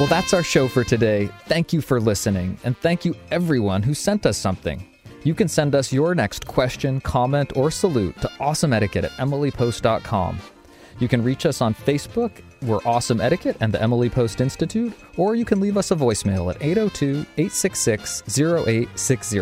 Well, 0.00 0.08
that's 0.08 0.34
our 0.34 0.42
show 0.42 0.66
for 0.66 0.82
today. 0.82 1.28
Thank 1.46 1.72
you 1.72 1.80
for 1.80 2.00
listening, 2.00 2.58
and 2.64 2.76
thank 2.78 3.04
you 3.04 3.14
everyone 3.30 3.80
who 3.80 3.94
sent 3.94 4.26
us 4.26 4.36
something. 4.36 4.84
You 5.22 5.34
can 5.34 5.46
send 5.46 5.76
us 5.76 5.92
your 5.92 6.16
next 6.16 6.48
question, 6.48 7.00
comment, 7.00 7.56
or 7.56 7.70
salute 7.70 8.20
to 8.20 8.28
awesomeetiquette 8.40 9.04
at 9.04 9.12
emilypost.com. 9.12 10.40
You 10.98 11.06
can 11.06 11.22
reach 11.22 11.46
us 11.46 11.60
on 11.60 11.74
Facebook, 11.74 12.42
we're 12.62 12.80
Awesome 12.84 13.20
Etiquette 13.20 13.56
and 13.60 13.72
the 13.72 13.80
Emily 13.80 14.10
Post 14.10 14.40
Institute, 14.40 14.92
or 15.16 15.36
you 15.36 15.44
can 15.44 15.60
leave 15.60 15.76
us 15.76 15.92
a 15.92 15.96
voicemail 15.96 16.52
at 16.52 16.60
802 16.60 17.24
866 17.36 18.24
0860. 18.36 19.40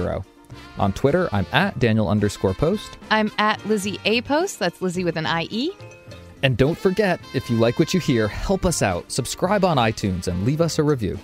On 0.79 0.93
Twitter, 0.93 1.31
I'm 1.33 1.47
at 1.53 1.79
Daniel 1.79 2.09
underscore 2.09 2.53
post. 2.53 2.99
I'm 3.11 3.33
at 3.39 3.65
Lizzie 3.65 3.99
A 4.05 4.21
Post. 4.21 4.59
That's 4.59 4.83
Lizzie 4.83 5.05
with 5.05 5.17
an 5.17 5.27
IE. 5.27 5.73
And 6.43 6.57
don't 6.57 6.77
forget, 6.77 7.21
if 7.35 7.49
you 7.49 7.57
like 7.57 7.79
what 7.79 7.95
you 7.95 8.01
hear, 8.01 8.27
help 8.27 8.67
us 8.67 8.83
out. 8.83 9.11
Subscribe 9.13 9.65
on 9.65 9.77
iTunes 9.77 10.27
and 10.27 10.45
leave 10.45 10.61
us 10.61 10.79
a 10.79 10.83
review. 10.83 11.19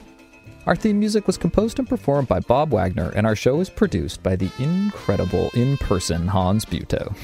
Our 0.66 0.76
theme 0.76 0.98
music 0.98 1.26
was 1.26 1.38
composed 1.38 1.78
and 1.78 1.88
performed 1.88 2.28
by 2.28 2.40
Bob 2.40 2.72
Wagner, 2.72 3.10
and 3.16 3.26
our 3.26 3.34
show 3.34 3.58
is 3.60 3.70
produced 3.70 4.22
by 4.22 4.36
the 4.36 4.50
incredible 4.58 5.50
in 5.54 5.78
person 5.78 6.28
Hans 6.28 6.64
Buetow. 6.66 7.16